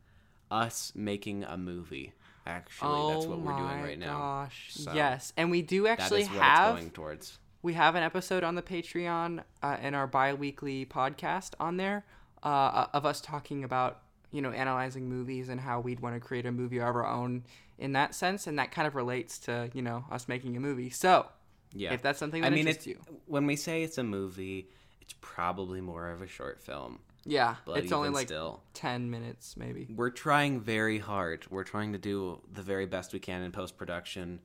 us 0.51 0.93
making 0.95 1.45
a 1.45 1.57
movie. 1.57 2.12
Actually, 2.47 3.14
that's 3.14 3.26
oh 3.26 3.28
what 3.30 3.39
we're 3.41 3.57
doing 3.57 3.83
right 3.83 3.99
now. 3.99 4.18
Gosh. 4.18 4.70
So, 4.70 4.93
yes, 4.93 5.33
and 5.37 5.51
we 5.51 5.62
do 5.62 5.87
actually 5.87 6.24
have 6.24 6.74
going 6.74 6.91
towards. 6.91 7.39
we 7.62 7.74
have 7.74 7.95
an 7.95 8.03
episode 8.03 8.43
on 8.43 8.57
the 8.57 8.62
Patreon 8.62 9.45
uh, 9.62 9.76
in 9.80 9.95
our 9.95 10.09
bi-weekly 10.09 10.85
podcast 10.85 11.51
on 11.61 11.76
there 11.76 12.05
uh, 12.43 12.87
of 12.93 13.07
us 13.07 13.20
talking 13.20 13.62
about 13.62 14.01
you 14.33 14.43
know 14.43 14.51
analyzing 14.51 15.09
movies 15.09 15.49
and 15.49 15.61
how 15.61 15.78
we'd 15.78 16.01
want 16.01 16.16
to 16.16 16.20
create 16.20 16.47
a 16.47 16.53
movie 16.53 16.78
of 16.78 16.85
our 16.85 17.07
own 17.07 17.45
in 17.78 17.93
that 17.93 18.14
sense, 18.14 18.47
and 18.47 18.59
that 18.59 18.72
kind 18.72 18.89
of 18.89 18.95
relates 18.95 19.39
to 19.39 19.70
you 19.72 19.83
know 19.83 20.05
us 20.11 20.26
making 20.26 20.57
a 20.57 20.61
movie. 20.61 20.91
So 20.91 21.26
Yeah. 21.75 21.93
if 21.95 22.03
that's 22.03 22.18
something 22.18 22.43
I 22.45 22.49
that 22.51 22.55
mean, 22.55 22.66
interests 22.68 22.87
it's, 22.87 22.99
you, 23.09 23.18
when 23.27 23.47
we 23.47 23.57
say 23.57 23.83
it's 23.83 23.99
a 23.99 24.03
movie, 24.05 24.68
it's 25.01 25.14
probably 25.20 25.81
more 25.81 26.11
of 26.11 26.23
a 26.23 26.27
short 26.27 26.61
film. 26.61 27.01
yeah, 27.25 27.57
But 27.64 27.79
it's 27.79 27.93
only 27.93 28.11
like 28.11 28.27
still, 28.29 28.62
ten 28.75 29.11
minutes 29.11 29.57
maybe. 29.57 29.89
we're 29.89 30.11
trying 30.11 30.61
very 30.61 30.99
hard. 30.99 31.47
We're 31.51 31.64
trying 31.64 31.93
to 31.93 31.99
do 31.99 32.41
the 32.53 32.62
very 32.62 32.87
best 32.87 33.12
we 33.12 33.20
can 33.20 33.43
in 33.43 33.53
post 33.53 33.77
production, 33.77 34.41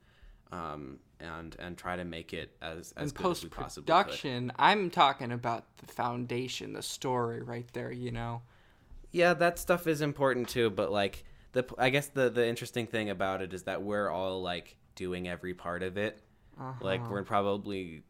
um, 0.52 1.00
and 1.20 1.56
and 1.60 1.78
try 1.78 1.96
to 1.96 2.06
make 2.06 2.34
it 2.34 2.56
as 2.62 2.94
as 2.96 3.10
in 3.10 3.12
good 3.12 3.30
as 3.30 3.40
post 3.40 3.44
we 3.44 3.50
possibly 3.50 3.96
could. 3.96 4.22
production, 4.22 4.52
I'm 4.58 4.90
talking 4.90 5.32
about 5.32 5.66
the 5.78 5.88
foundation, 5.88 6.74
the 6.74 6.84
story 6.84 7.42
right 7.42 7.68
there. 7.74 7.92
You 7.92 8.12
know. 8.12 8.42
Yeah, 9.12 9.34
that 9.36 9.58
stuff 9.60 9.88
is 9.88 10.02
important 10.02 10.50
too. 10.50 10.70
But 10.70 10.92
like 10.92 11.24
the, 11.54 11.66
I 11.78 11.90
guess 11.90 12.08
the 12.08 12.30
the 12.30 12.48
interesting 12.48 12.88
thing 12.88 13.10
about 13.10 13.42
it 13.42 13.54
is 13.54 13.64
that 13.64 13.82
we're 13.82 14.10
all 14.10 14.42
like 14.42 14.76
doing 14.96 15.28
every 15.28 15.54
part 15.54 15.82
of 15.84 15.98
it. 15.98 16.22
Uh-huh. 16.60 16.74
Like 16.82 17.10
we're 17.10 17.24
probably, 17.24 18.04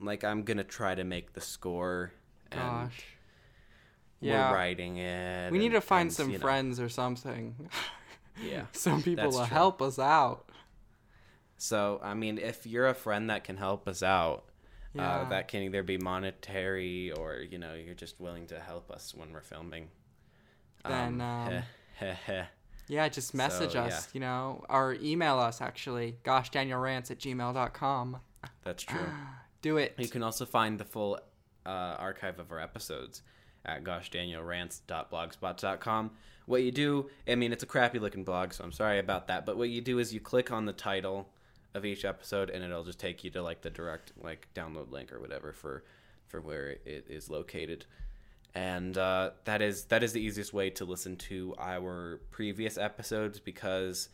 like 0.00 0.24
I'm 0.24 0.42
gonna 0.44 0.64
try 0.64 0.94
to 0.94 1.04
make 1.04 1.32
the 1.32 1.40
score. 1.40 2.12
And 2.52 2.60
Gosh. 2.60 3.02
We're 4.20 4.52
writing 4.54 4.98
it. 4.98 5.50
We 5.50 5.58
need 5.58 5.72
to 5.72 5.80
find 5.80 6.08
and, 6.08 6.12
some 6.12 6.28
you 6.30 6.38
know, 6.38 6.42
friends 6.42 6.78
or 6.78 6.88
something. 6.90 7.54
Yeah. 8.42 8.64
some 8.72 9.02
people 9.02 9.24
That's 9.24 9.36
to 9.38 9.46
true. 9.46 9.54
help 9.54 9.80
us 9.80 9.98
out. 9.98 10.50
So 11.56 12.00
I 12.02 12.14
mean, 12.14 12.38
if 12.38 12.66
you're 12.66 12.86
a 12.88 12.94
friend 12.94 13.30
that 13.30 13.44
can 13.44 13.56
help 13.56 13.88
us 13.88 14.02
out, 14.02 14.44
Yeah. 14.94 15.20
uh, 15.20 15.28
that 15.30 15.48
can 15.48 15.62
either 15.62 15.82
be 15.82 15.96
monetary 15.98 17.12
or 17.12 17.36
you 17.38 17.58
know 17.58 17.74
you're 17.74 17.94
just 17.94 18.20
willing 18.20 18.46
to 18.48 18.60
help 18.60 18.90
us 18.90 19.14
when 19.14 19.32
we're 19.32 19.40
filming. 19.40 19.88
Then, 20.84 21.20
um, 21.20 21.48
heh, 21.52 21.62
heh, 21.98 22.14
heh. 22.26 22.44
Yeah, 22.90 23.08
just 23.08 23.34
message 23.34 23.72
So, 23.72 23.80
us, 23.80 23.92
yeah. 23.92 24.00
you 24.14 24.20
know, 24.20 24.64
or 24.68 24.96
email 25.00 25.38
us 25.38 25.60
actually. 25.60 26.16
GoshDanielRants 26.24 27.10
at 27.10 27.18
gmail.com. 27.18 28.18
that's 28.64 28.82
true. 28.82 29.00
Do 29.62 29.76
it. 29.76 29.94
you 29.98 30.08
can 30.08 30.22
also 30.22 30.46
find 30.46 30.80
the 30.80 30.84
full 30.84 31.18
uh, 31.66 31.68
archive 31.68 32.38
of 32.38 32.50
our 32.50 32.58
episodes 32.58 33.22
at 33.66 33.84
goshdanielrants.blogspot.com. 33.84 36.10
What 36.46 36.62
you 36.62 36.72
do, 36.72 37.10
I 37.28 37.34
mean, 37.36 37.52
it's 37.52 37.62
a 37.62 37.66
crappy 37.66 37.98
looking 37.98 38.24
blog, 38.24 38.52
so 38.54 38.64
I'm 38.64 38.72
sorry 38.72 38.98
about 38.98 39.28
that. 39.28 39.46
But 39.46 39.56
what 39.56 39.68
you 39.68 39.80
do 39.80 39.98
is 39.98 40.12
you 40.12 40.20
click 40.20 40.50
on 40.50 40.64
the 40.64 40.72
title 40.72 41.28
of 41.74 41.84
each 41.84 42.04
episode, 42.04 42.50
and 42.50 42.64
it'll 42.64 42.82
just 42.84 42.98
take 42.98 43.22
you 43.22 43.30
to 43.30 43.42
like 43.42 43.62
the 43.62 43.70
direct 43.70 44.12
like 44.20 44.48
download 44.54 44.90
link 44.90 45.12
or 45.12 45.20
whatever 45.20 45.52
for 45.52 45.84
for 46.26 46.40
where 46.40 46.70
it 46.84 47.06
is 47.08 47.30
located. 47.30 47.86
And 48.54 48.98
uh, 48.98 49.30
that 49.44 49.62
is 49.62 49.84
that 49.84 50.02
is 50.02 50.12
the 50.12 50.20
easiest 50.20 50.52
way 50.52 50.70
to 50.70 50.84
listen 50.84 51.16
to 51.16 51.54
our 51.58 52.20
previous 52.30 52.76
episodes 52.76 53.38
because 53.38 54.08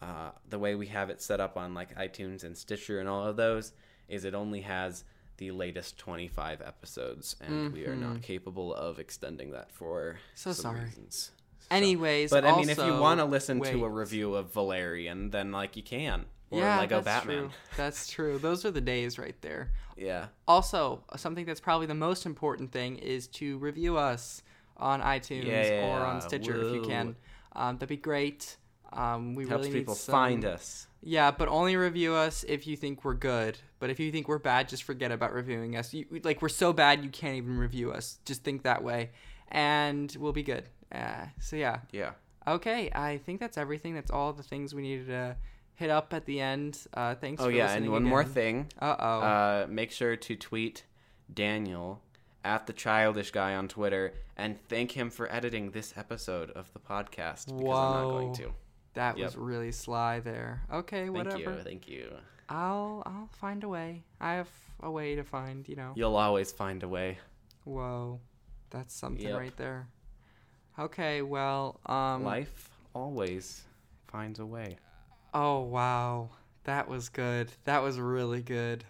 uh, 0.00 0.30
the 0.48 0.58
way 0.58 0.74
we 0.76 0.86
have 0.86 1.10
it 1.10 1.20
set 1.20 1.40
up 1.40 1.56
on 1.56 1.74
like 1.74 1.96
iTunes 1.96 2.44
and 2.44 2.56
Stitcher 2.56 3.00
and 3.00 3.08
all 3.08 3.26
of 3.26 3.36
those 3.36 3.72
is 4.08 4.24
it 4.24 4.34
only 4.34 4.60
has 4.62 5.04
the 5.38 5.50
latest 5.52 5.96
25 5.98 6.60
episodes, 6.60 7.34
and 7.40 7.72
we 7.72 7.86
are 7.86 7.96
not 7.96 8.20
capable 8.22 8.74
of 8.74 8.98
extending 8.98 9.52
that 9.52 9.72
for 9.72 10.12
Mm-hmm. 10.12 10.18
So 10.34 10.52
sorry. 10.52 10.80
reasons. 10.80 11.30
Anyways, 11.70 12.30
But 12.30 12.44
I 12.44 12.56
mean, 12.56 12.68
if 12.68 12.78
you 12.78 12.96
want 12.98 13.20
to 13.20 13.24
listen 13.24 13.58
wait. 13.58 13.70
to 13.72 13.84
a 13.84 13.88
review 13.88 14.34
of 14.34 14.52
Valerian, 14.52 15.30
then 15.30 15.50
like 15.52 15.76
you 15.76 15.82
can, 15.82 16.26
or 16.50 16.60
yeah, 16.60 16.78
Lego 16.80 17.00
that's 17.00 17.24
Batman. 17.24 17.38
True. 17.38 17.50
That's 17.76 18.08
true. 18.08 18.38
Those 18.38 18.64
are 18.64 18.70
the 18.70 18.80
days 18.80 19.18
right 19.18 19.36
there. 19.40 19.70
Yeah, 19.96 20.26
Also, 20.48 21.04
something 21.16 21.44
that's 21.44 21.60
probably 21.60 21.86
the 21.86 21.94
most 21.94 22.24
important 22.24 22.72
thing 22.72 22.96
is 22.96 23.26
to 23.28 23.58
review 23.58 23.98
us 23.98 24.42
on 24.78 25.02
iTunes 25.02 25.46
or 25.82 26.00
on 26.00 26.16
Yeah, 26.16 26.18
Stitcher 26.20 26.66
if 26.66 26.74
you 26.74 26.82
can. 26.82 27.16
Um, 27.54 27.76
that'd 27.76 27.88
be 27.88 27.96
great. 27.96 28.56
Um, 28.92 29.34
we 29.34 29.46
helps 29.46 29.66
really 29.66 29.78
people 29.78 29.94
some... 29.94 30.12
find 30.12 30.44
us. 30.44 30.86
Yeah, 31.02 31.30
but 31.30 31.48
only 31.48 31.76
review 31.76 32.14
us 32.14 32.44
if 32.48 32.66
you 32.66 32.76
think 32.76 33.04
we're 33.04 33.14
good. 33.14 33.58
But 33.78 33.90
if 33.90 34.00
you 34.00 34.10
think 34.10 34.26
we're 34.26 34.38
bad, 34.38 34.68
just 34.68 34.82
forget 34.82 35.12
about 35.12 35.32
reviewing 35.32 35.76
us. 35.76 35.94
You, 35.94 36.06
like 36.24 36.42
we're 36.42 36.48
so 36.48 36.72
bad 36.72 37.04
you 37.04 37.10
can't 37.10 37.36
even 37.36 37.58
review 37.58 37.92
us. 37.92 38.18
Just 38.24 38.42
think 38.42 38.62
that 38.62 38.82
way, 38.82 39.10
and 39.48 40.14
we'll 40.18 40.32
be 40.32 40.42
good. 40.42 40.64
Uh, 40.90 41.26
so 41.40 41.56
yeah. 41.56 41.80
Yeah. 41.92 42.12
Okay, 42.48 42.90
I 42.94 43.18
think 43.18 43.38
that's 43.38 43.58
everything. 43.58 43.94
That's 43.94 44.10
all 44.10 44.32
the 44.32 44.42
things 44.42 44.74
we 44.74 44.82
needed 44.82 45.06
to 45.08 45.36
hit 45.80 45.88
up 45.90 46.12
at 46.12 46.26
the 46.26 46.40
end. 46.40 46.78
Uh, 46.92 47.14
thanks. 47.14 47.40
Oh 47.40 47.46
for 47.46 47.50
yeah, 47.50 47.64
listening 47.64 47.84
and 47.84 47.92
one 47.92 48.04
more 48.04 48.22
thing. 48.22 48.66
Uh 48.78 48.96
oh. 48.98 49.20
Uh, 49.20 49.66
make 49.68 49.90
sure 49.90 50.14
to 50.14 50.36
tweet 50.36 50.84
Daniel 51.32 52.02
at 52.44 52.66
the 52.66 52.72
childish 52.72 53.30
guy 53.30 53.54
on 53.54 53.66
Twitter 53.66 54.12
and 54.36 54.58
thank 54.68 54.92
him 54.92 55.10
for 55.10 55.30
editing 55.32 55.70
this 55.70 55.94
episode 55.96 56.50
of 56.50 56.70
the 56.74 56.78
podcast 56.78 57.46
because 57.46 57.60
I'm 57.60 57.64
not 57.64 58.10
going 58.10 58.34
to. 58.34 58.52
that 58.94 59.16
yep. 59.18 59.26
was 59.28 59.36
really 59.36 59.72
sly 59.72 60.20
there. 60.20 60.62
Okay, 60.72 61.04
Thank 61.04 61.16
whatever. 61.16 61.38
you, 61.38 61.62
thank 61.64 61.88
you. 61.88 62.12
I'll 62.50 63.02
I'll 63.06 63.28
find 63.40 63.64
a 63.64 63.68
way. 63.68 64.04
I 64.20 64.34
have 64.34 64.50
a 64.80 64.90
way 64.90 65.14
to 65.14 65.24
find. 65.24 65.66
You 65.66 65.76
know. 65.76 65.92
You'll 65.96 66.16
always 66.16 66.52
find 66.52 66.82
a 66.82 66.88
way. 66.88 67.18
Whoa, 67.64 68.20
that's 68.68 68.94
something 68.94 69.26
Yep. 69.26 69.38
right 69.38 69.56
there. 69.56 69.88
Okay, 70.78 71.22
well, 71.22 71.80
um. 71.86 72.22
Life 72.24 72.70
always 72.94 73.62
finds 74.08 74.40
a 74.40 74.46
way. 74.46 74.76
Oh 75.32 75.60
wow, 75.60 76.30
that 76.64 76.88
was 76.88 77.08
good. 77.08 77.50
That 77.64 77.82
was 77.82 77.98
really 77.98 78.42
good. 78.42 78.84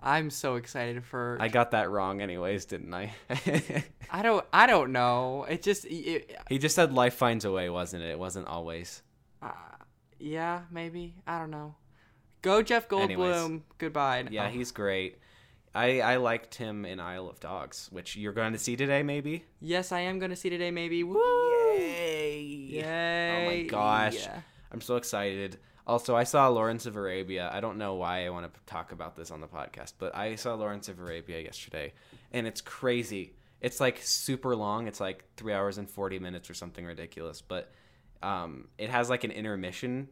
I'm 0.00 0.30
so 0.30 0.56
excited 0.56 1.04
for. 1.04 1.38
I 1.40 1.48
got 1.48 1.70
that 1.72 1.90
wrong, 1.90 2.20
anyways, 2.20 2.66
didn't 2.66 2.92
I? 2.94 3.12
I 4.10 4.22
don't. 4.22 4.44
I 4.52 4.66
don't 4.66 4.92
know. 4.92 5.44
It 5.48 5.62
just. 5.62 5.84
It, 5.86 6.38
he 6.48 6.58
just 6.58 6.74
said 6.76 6.92
life 6.92 7.14
finds 7.14 7.44
a 7.44 7.50
way, 7.50 7.70
wasn't 7.70 8.02
it? 8.02 8.10
It 8.10 8.18
wasn't 8.18 8.46
always. 8.46 9.02
uh, 9.42 9.50
yeah, 10.18 10.62
maybe. 10.70 11.14
I 11.26 11.38
don't 11.38 11.50
know. 11.50 11.74
Go 12.42 12.62
Jeff 12.62 12.88
Goldblum. 12.88 13.02
Anyways. 13.04 13.60
Goodbye. 13.78 14.26
Yeah, 14.30 14.46
Oh, 14.46 14.50
he's 14.50 14.70
great. 14.70 15.18
I 15.74 16.00
I 16.00 16.16
liked 16.16 16.54
him 16.54 16.84
in 16.84 17.00
Isle 17.00 17.28
of 17.28 17.40
Dogs, 17.40 17.88
which 17.90 18.16
you're 18.16 18.32
going 18.32 18.52
to 18.52 18.58
see 18.58 18.76
today, 18.76 19.02
maybe. 19.02 19.44
Yes, 19.60 19.92
I 19.92 20.00
am 20.00 20.18
gonna 20.18 20.36
see 20.36 20.50
today. 20.50 20.70
Maybe. 20.70 21.02
Woo! 21.04 21.20
Yay! 21.78 22.40
Yay! 22.42 23.42
Oh 23.42 23.50
my 23.50 23.62
gosh. 23.62 24.16
Yeah. 24.16 24.40
I'm 24.72 24.80
so 24.80 24.96
excited. 24.96 25.58
Also, 25.86 26.16
I 26.16 26.24
saw 26.24 26.48
Lawrence 26.48 26.86
of 26.86 26.96
Arabia. 26.96 27.48
I 27.52 27.60
don't 27.60 27.78
know 27.78 27.94
why 27.94 28.26
I 28.26 28.30
want 28.30 28.52
to 28.52 28.60
talk 28.66 28.90
about 28.90 29.14
this 29.14 29.30
on 29.30 29.40
the 29.40 29.46
podcast, 29.46 29.92
but 29.98 30.16
I 30.16 30.34
saw 30.34 30.54
Lawrence 30.54 30.88
of 30.88 30.98
Arabia 30.98 31.40
yesterday, 31.40 31.92
and 32.32 32.46
it's 32.46 32.60
crazy. 32.60 33.34
It's 33.60 33.78
like 33.78 34.00
super 34.02 34.56
long. 34.56 34.88
It's 34.88 35.00
like 35.00 35.24
three 35.36 35.52
hours 35.52 35.78
and 35.78 35.88
40 35.88 36.18
minutes 36.18 36.50
or 36.50 36.54
something 36.54 36.84
ridiculous, 36.84 37.40
but 37.40 37.70
um, 38.22 38.68
it 38.78 38.90
has 38.90 39.08
like 39.08 39.22
an 39.22 39.30
intermission 39.30 40.08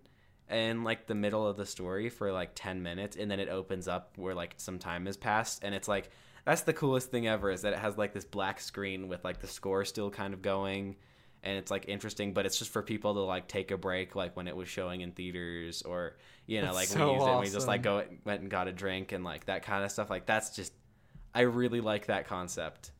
in 0.49 0.85
like 0.85 1.07
the 1.07 1.15
middle 1.15 1.47
of 1.47 1.57
the 1.57 1.67
story 1.67 2.09
for 2.09 2.31
like 2.31 2.53
10 2.55 2.83
minutes, 2.83 3.17
and 3.17 3.29
then 3.29 3.41
it 3.41 3.49
opens 3.49 3.89
up 3.89 4.13
where 4.17 4.35
like 4.35 4.55
some 4.59 4.79
time 4.79 5.07
has 5.07 5.17
passed, 5.17 5.65
and 5.65 5.75
it's 5.75 5.89
like 5.89 6.09
that's 6.45 6.63
the 6.63 6.73
coolest 6.73 7.11
thing 7.11 7.27
ever 7.27 7.51
is 7.51 7.63
that 7.63 7.73
it 7.73 7.79
has 7.79 7.97
like 7.97 8.13
this 8.13 8.25
black 8.25 8.61
screen 8.61 9.09
with 9.09 9.25
like 9.25 9.41
the 9.41 9.49
score 9.49 9.85
still 9.85 10.11
kind 10.11 10.35
of 10.35 10.43
going 10.43 10.97
and 11.45 11.57
it's 11.59 11.71
like 11.71 11.85
interesting 11.89 12.33
but 12.33 12.47
it's 12.47 12.59
just 12.59 12.73
for 12.73 12.83
people 12.83 13.15
to 13.15 13.21
like 13.21 13.47
take 13.47 13.71
a 13.71 13.77
break 13.77 14.17
like 14.17 14.37
when 14.37 14.49
it 14.49 14.57
was 14.57 14.69
showing 14.69 15.01
in 15.03 15.13
theaters 15.13 15.83
or 15.83 16.17
you 16.47 16.61
know 16.61 16.67
That's 16.75 16.75
like 16.77 16.89
so 16.89 17.07
we 17.13 17.15
used 17.19 17.27
it 17.29 17.41
we 17.41 17.51
just 17.51 17.69
like 17.69 17.83
go 17.83 18.05
went 18.25 18.41
and 18.43 18.51
got 18.51 18.67
a 18.67 18.73
drink 18.73 19.13
and 19.13 19.23
like 19.25 19.47
that 19.47 19.63
kind 19.63 19.85
of 19.85 19.91
stuff 19.91 20.11
like 20.11 20.27
that's 20.27 20.57
just 20.57 20.73
i 21.35 21.43
really 21.43 21.81
like 21.81 22.07
that 22.07 22.27
concept 22.27 22.91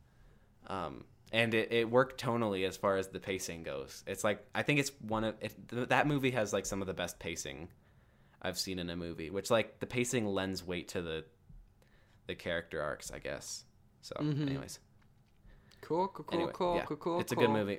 um 0.67 1.03
and 1.33 1.53
it, 1.53 1.71
it 1.71 1.89
worked 1.89 2.21
tonally 2.23 2.67
as 2.67 2.77
far 2.77 2.97
as 2.97 3.07
the 3.09 3.19
pacing 3.19 3.63
goes 3.63 4.03
it's 4.07 4.23
like 4.23 4.45
i 4.53 4.61
think 4.61 4.79
it's 4.79 4.91
one 5.01 5.23
of 5.23 5.35
it, 5.41 5.53
th- 5.69 5.89
that 5.89 6.07
movie 6.07 6.31
has 6.31 6.53
like 6.53 6.65
some 6.65 6.81
of 6.81 6.87
the 6.87 6.93
best 6.93 7.19
pacing 7.19 7.67
i've 8.41 8.57
seen 8.57 8.79
in 8.79 8.89
a 8.89 8.95
movie 8.95 9.29
which 9.29 9.49
like 9.51 9.79
the 9.79 9.87
pacing 9.87 10.25
lends 10.27 10.63
weight 10.65 10.87
to 10.89 11.01
the 11.01 11.25
the 12.27 12.35
character 12.35 12.81
arcs 12.81 13.11
i 13.11 13.19
guess 13.19 13.63
so 14.01 14.15
Mhm. 14.19 14.47
anyways 14.49 14.79
Cool. 15.81 16.07
Cool. 16.07 16.25
Cool. 16.25 16.39
Anyway, 16.39 16.51
cool. 16.55 16.75
yeah, 16.77 16.85
Cool. 16.85 16.97
Cool. 16.97 17.19
it's 17.19 17.31
a 17.31 17.35
good 17.35 17.49
movie. 17.51 17.77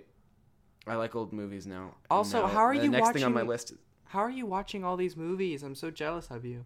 I 0.87 0.95
like 0.97 1.15
old 1.17 1.33
movies 1.33 1.67
now. 1.67 1.95
Also, 2.11 2.43
Now, 2.43 2.47
how 2.49 2.61
are 2.61 2.77
the 2.77 2.85
you 2.85 2.91
next 2.91 3.11
thing 3.13 3.25
on 3.25 3.33
my 3.33 3.41
watching- 3.43 3.49
list? 3.49 3.71
is- 3.73 3.79
How 4.05 4.21
are 4.21 4.31
you 4.31 4.47
watching 4.47 4.85
all 4.85 4.97
these 4.97 5.17
movies? 5.17 5.63
I'm 5.63 5.75
so 5.75 5.91
jealous 5.91 6.31
of 6.31 6.45
you. 6.45 6.65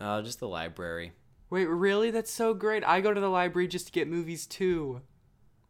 Uh, 0.00 0.20
just 0.22 0.38
the 0.40 0.48
library. 0.48 1.12
Wait, 1.48 1.66
really? 1.66 2.10
That's 2.10 2.30
so 2.30 2.52
great. 2.54 2.84
I 2.84 3.00
go 3.00 3.12
to 3.14 3.20
the 3.20 3.28
library 3.30 3.68
just 3.68 3.86
to 3.86 3.92
get 3.92 4.08
movies 4.08 4.46
too. 4.46 5.00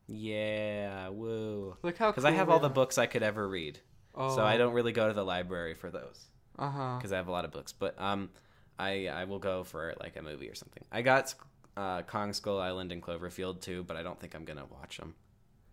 Yeah, 0.08 1.08
woo. 1.08 1.76
Look 1.82 1.96
how. 1.98 2.10
Because 2.10 2.24
I 2.24 2.32
have 2.32 2.48
we 2.48 2.54
all 2.54 2.60
the 2.60 2.68
books 2.68 2.98
I 2.98 3.06
could 3.06 3.22
ever 3.22 3.48
read, 3.48 3.78
Oh. 4.14 4.34
so 4.34 4.42
I 4.42 4.56
don't 4.56 4.74
really 4.74 4.92
go 4.92 5.08
to 5.08 5.14
the 5.14 5.24
library 5.24 5.74
for 5.74 5.90
those 5.90 6.26
Uh 6.58 6.68
huh. 6.70 6.96
because 6.98 7.12
I 7.12 7.16
have 7.16 7.28
a 7.28 7.30
lot 7.32 7.44
of 7.44 7.50
books. 7.52 7.72
But 7.72 7.98
um, 8.00 8.30
I 8.78 9.06
I 9.08 9.24
will 9.24 9.38
go 9.38 9.64
for 9.64 9.94
like 10.00 10.16
a 10.16 10.22
movie 10.22 10.48
or 10.48 10.54
something. 10.54 10.84
I 10.90 11.02
got 11.02 11.34
uh, 11.76 12.02
Kong 12.02 12.32
Skull 12.32 12.60
Island 12.60 12.92
and 12.92 13.02
Cloverfield 13.02 13.60
too, 13.60 13.84
but 13.84 13.96
I 13.96 14.02
don't 14.02 14.18
think 14.20 14.34
I'm 14.34 14.44
gonna 14.44 14.66
watch 14.66 14.98
them. 14.98 15.14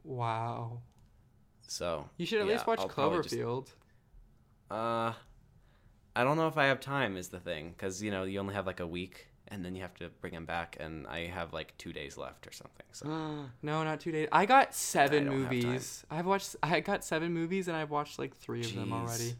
Wow. 0.04 0.82
So 1.70 2.10
You 2.18 2.26
should 2.26 2.42
at 2.42 2.48
yeah, 2.48 2.54
least 2.54 2.66
watch 2.68 2.80
I'll 2.80 2.90
probably 2.90 3.22
just- 3.24 3.36
Cloverfield. 3.36 3.68
uh, 4.72 5.14
I 6.16 6.24
don't 6.24 6.36
know 6.36 6.48
if 6.48 6.58
I 6.58 6.66
have 6.66 6.80
time. 6.80 7.16
Is 7.16 7.30
the 7.30 7.40
thing 7.40 7.70
because 7.72 8.02
you 8.02 8.10
know 8.12 8.24
you 8.24 8.40
only 8.40 8.56
have 8.56 8.66
like 8.66 8.80
a 8.80 8.88
week, 8.88 9.28
and 9.48 9.64
then 9.64 9.76
you 9.76 9.82
have 9.84 9.94
to 9.96 10.10
bring 10.22 10.34
them 10.34 10.46
back, 10.46 10.78
and 10.80 11.06
I 11.08 11.28
have 11.28 11.54
like 11.54 11.78
two 11.78 11.94
days 11.94 12.18
left 12.18 12.48
or 12.48 12.52
something. 12.52 12.86
So 12.92 13.08
no, 13.62 13.84
not 13.84 14.00
two 14.00 14.12
days. 14.12 14.28
I 14.32 14.46
got 14.48 14.74
seven 14.74 15.26
have 15.28 15.34
movies. 15.34 16.04
I've 16.10 16.26
watched. 16.26 16.56
I 16.64 16.80
got 16.80 17.06
seven 17.06 17.34
movies, 17.34 17.68
and 17.68 17.78
I've 17.78 17.92
watched 17.92 18.18
like 18.20 18.36
three 18.36 18.62
of 18.62 18.74
them 18.76 18.92
already. 18.92 19.36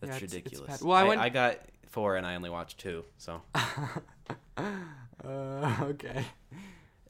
that's 0.00 0.10
Yeah, 0.10 0.16
it's- 0.16 0.22
it's 0.22 0.34
ridiculous. 0.34 0.82
Well, 0.82 0.96
I 0.96 1.00
I, 1.00 1.04
went- 1.04 1.20
I 1.22 1.28
got 1.30 1.58
four, 1.88 2.16
and 2.16 2.26
I 2.26 2.34
only 2.36 2.50
watched 2.50 2.78
two. 2.78 3.04
So 3.16 3.40
Uh, 5.24 5.76
okay. 5.82 6.24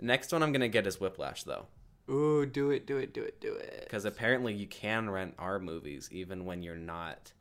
next 0.01 0.33
one 0.33 0.43
I'm 0.43 0.53
gonna 0.53 0.69
get 0.69 0.87
is 0.87 0.99
Whiplash 1.01 1.43
though, 1.43 1.67
Ooh, 2.11 2.47
do 2.47 2.71
it, 2.71 2.87
do 2.87 2.97
it, 2.97 3.13
do 3.13 3.23
it, 3.23 3.41
do 3.41 3.53
it. 3.55 3.81
because 3.85 4.05
apparently 4.05 4.55
you 4.55 4.67
can 4.67 5.11
rent 5.11 5.35
R 5.39 5.59
movies 5.59 6.09
even 6.11 6.45
when 6.45 6.63
you're 6.63 6.77
not. 6.77 7.33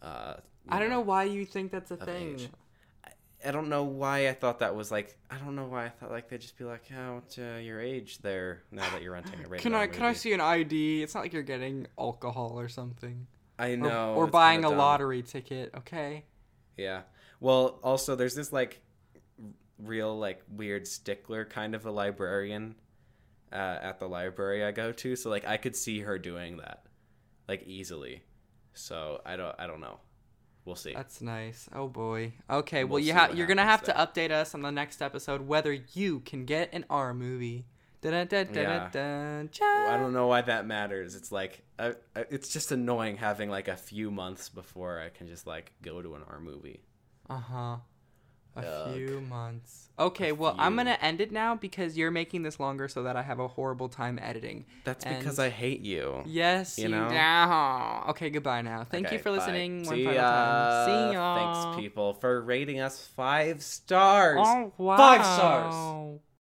Uh, 0.00 0.34
you 0.64 0.70
I 0.70 0.78
don't 0.78 0.90
know 0.90 1.00
why 1.00 1.24
you 1.24 1.44
think 1.44 1.70
that's 1.70 1.90
a 1.90 1.96
thing. 1.96 2.34
age. 2.34 2.48
I 3.44 3.50
don't 3.50 3.68
know 3.68 3.84
why 3.84 4.28
I 4.28 4.32
thought 4.32 4.60
that 4.60 4.74
was 4.74 4.90
like. 4.90 5.16
I 5.30 5.36
don't 5.36 5.54
know 5.54 5.66
why 5.66 5.84
I 5.84 5.88
thought 5.90 6.10
like 6.10 6.28
they'd 6.28 6.40
just 6.40 6.56
be 6.56 6.64
like, 6.64 6.84
"Oh, 6.96 7.16
what's 7.16 7.38
uh, 7.38 7.60
your 7.62 7.80
age 7.80 8.18
there?" 8.18 8.62
Now 8.72 8.88
that 8.90 9.02
you're 9.02 9.12
renting 9.12 9.44
a 9.44 9.48
Can 9.58 9.74
I 9.74 9.86
can 9.86 10.04
I 10.04 10.14
see 10.14 10.32
an 10.32 10.40
ID? 10.40 11.02
It's 11.02 11.14
not 11.14 11.20
like 11.20 11.32
you're 11.32 11.42
getting 11.42 11.86
alcohol 11.98 12.58
or 12.58 12.68
something. 12.68 13.26
I 13.58 13.76
know. 13.76 14.14
or 14.14 14.24
it's 14.24 14.32
buying 14.32 14.64
a 14.64 14.68
dumb. 14.68 14.78
lottery 14.78 15.22
ticket. 15.22 15.72
Okay. 15.76 16.24
Yeah. 16.76 17.02
Well, 17.40 17.78
also 17.82 18.16
there's 18.16 18.34
this 18.34 18.52
like 18.52 18.80
real 19.78 20.18
like 20.18 20.42
weird 20.48 20.86
stickler 20.86 21.44
kind 21.44 21.74
of 21.74 21.84
a 21.84 21.90
librarian 21.90 22.74
uh, 23.52 23.78
at 23.82 23.98
the 23.98 24.08
library 24.08 24.64
I 24.64 24.72
go 24.72 24.92
to, 24.92 25.16
so 25.16 25.30
like 25.30 25.46
I 25.46 25.56
could 25.56 25.76
see 25.76 26.00
her 26.00 26.18
doing 26.18 26.58
that 26.58 26.86
like 27.48 27.66
easily. 27.66 28.22
So 28.74 29.20
I 29.24 29.36
don't 29.36 29.54
I 29.58 29.66
don't 29.66 29.80
know. 29.80 29.98
We'll 30.64 30.76
see. 30.76 30.92
That's 30.92 31.22
nice. 31.22 31.68
Oh 31.72 31.88
boy. 31.88 32.34
Okay. 32.50 32.84
Well, 32.84 32.94
We'll 32.94 33.04
you 33.04 33.12
have 33.12 33.36
you're 33.36 33.46
gonna 33.46 33.62
have 33.62 33.86
happens 33.86 34.14
to 34.14 34.20
update 34.20 34.32
us 34.32 34.54
on 34.54 34.62
the 34.62 34.72
next 34.72 35.00
episode 35.00 35.42
whether 35.46 35.72
you 35.72 36.20
can 36.20 36.44
get 36.44 36.70
an 36.72 36.84
R 36.90 37.14
movie. 37.14 37.66
Yeah. 39.60 39.94
I 39.94 39.96
don't 39.96 40.12
know 40.12 40.26
why 40.26 40.42
that 40.42 40.66
matters. 40.66 41.14
It's 41.14 41.32
like 41.32 41.62
I, 41.78 41.94
I, 42.14 42.24
it's 42.30 42.48
just 42.48 42.72
annoying 42.72 43.16
having 43.16 43.48
like 43.48 43.68
a 43.68 43.76
few 43.76 44.10
months 44.10 44.48
before 44.48 45.00
I 45.00 45.08
can 45.08 45.28
just 45.28 45.46
like 45.46 45.72
go 45.82 46.02
to 46.02 46.14
an 46.14 46.22
R 46.28 46.40
movie. 46.40 46.82
Uh 47.30 47.38
huh. 47.38 47.76
A 48.56 48.60
Ugh. 48.60 48.94
few 48.94 49.20
months. 49.20 49.88
Okay, 49.98 50.30
A 50.30 50.34
well, 50.34 50.54
I'm 50.58 50.76
gonna 50.76 50.98
end 51.00 51.20
it 51.20 51.32
now 51.32 51.54
because 51.54 51.96
you're 51.96 52.10
making 52.10 52.42
this 52.42 52.60
longer 52.60 52.88
so 52.88 53.02
that 53.02 53.16
I 53.16 53.22
have 53.22 53.38
a 53.38 53.48
horrible 53.48 53.88
time 53.88 54.18
editing. 54.22 54.66
That's 54.84 55.04
because 55.04 55.38
I 55.38 55.48
hate 55.48 55.80
you. 55.80 56.22
Yes, 56.26 56.78
you, 56.78 56.84
You 56.84 56.90
know? 56.90 58.04
Okay, 58.08 58.30
goodbye 58.30 58.62
now. 58.62 58.84
Thank 58.84 59.10
you 59.12 59.18
for 59.18 59.30
bye. 59.30 59.36
listening. 59.36 59.84
One 59.86 59.96
final 59.96 60.14
ya. 60.14 60.30
time. 60.30 60.86
See 60.86 61.12
ya. 61.14 61.62
Thanks, 61.64 61.80
people, 61.80 62.14
for 62.14 62.42
rating 62.42 62.80
us 62.80 63.08
five 63.16 63.62
stars. 63.62 64.38
Oh 64.40 64.72
wow. 64.76 64.96
Five 64.96 65.24
stars. 65.24 66.20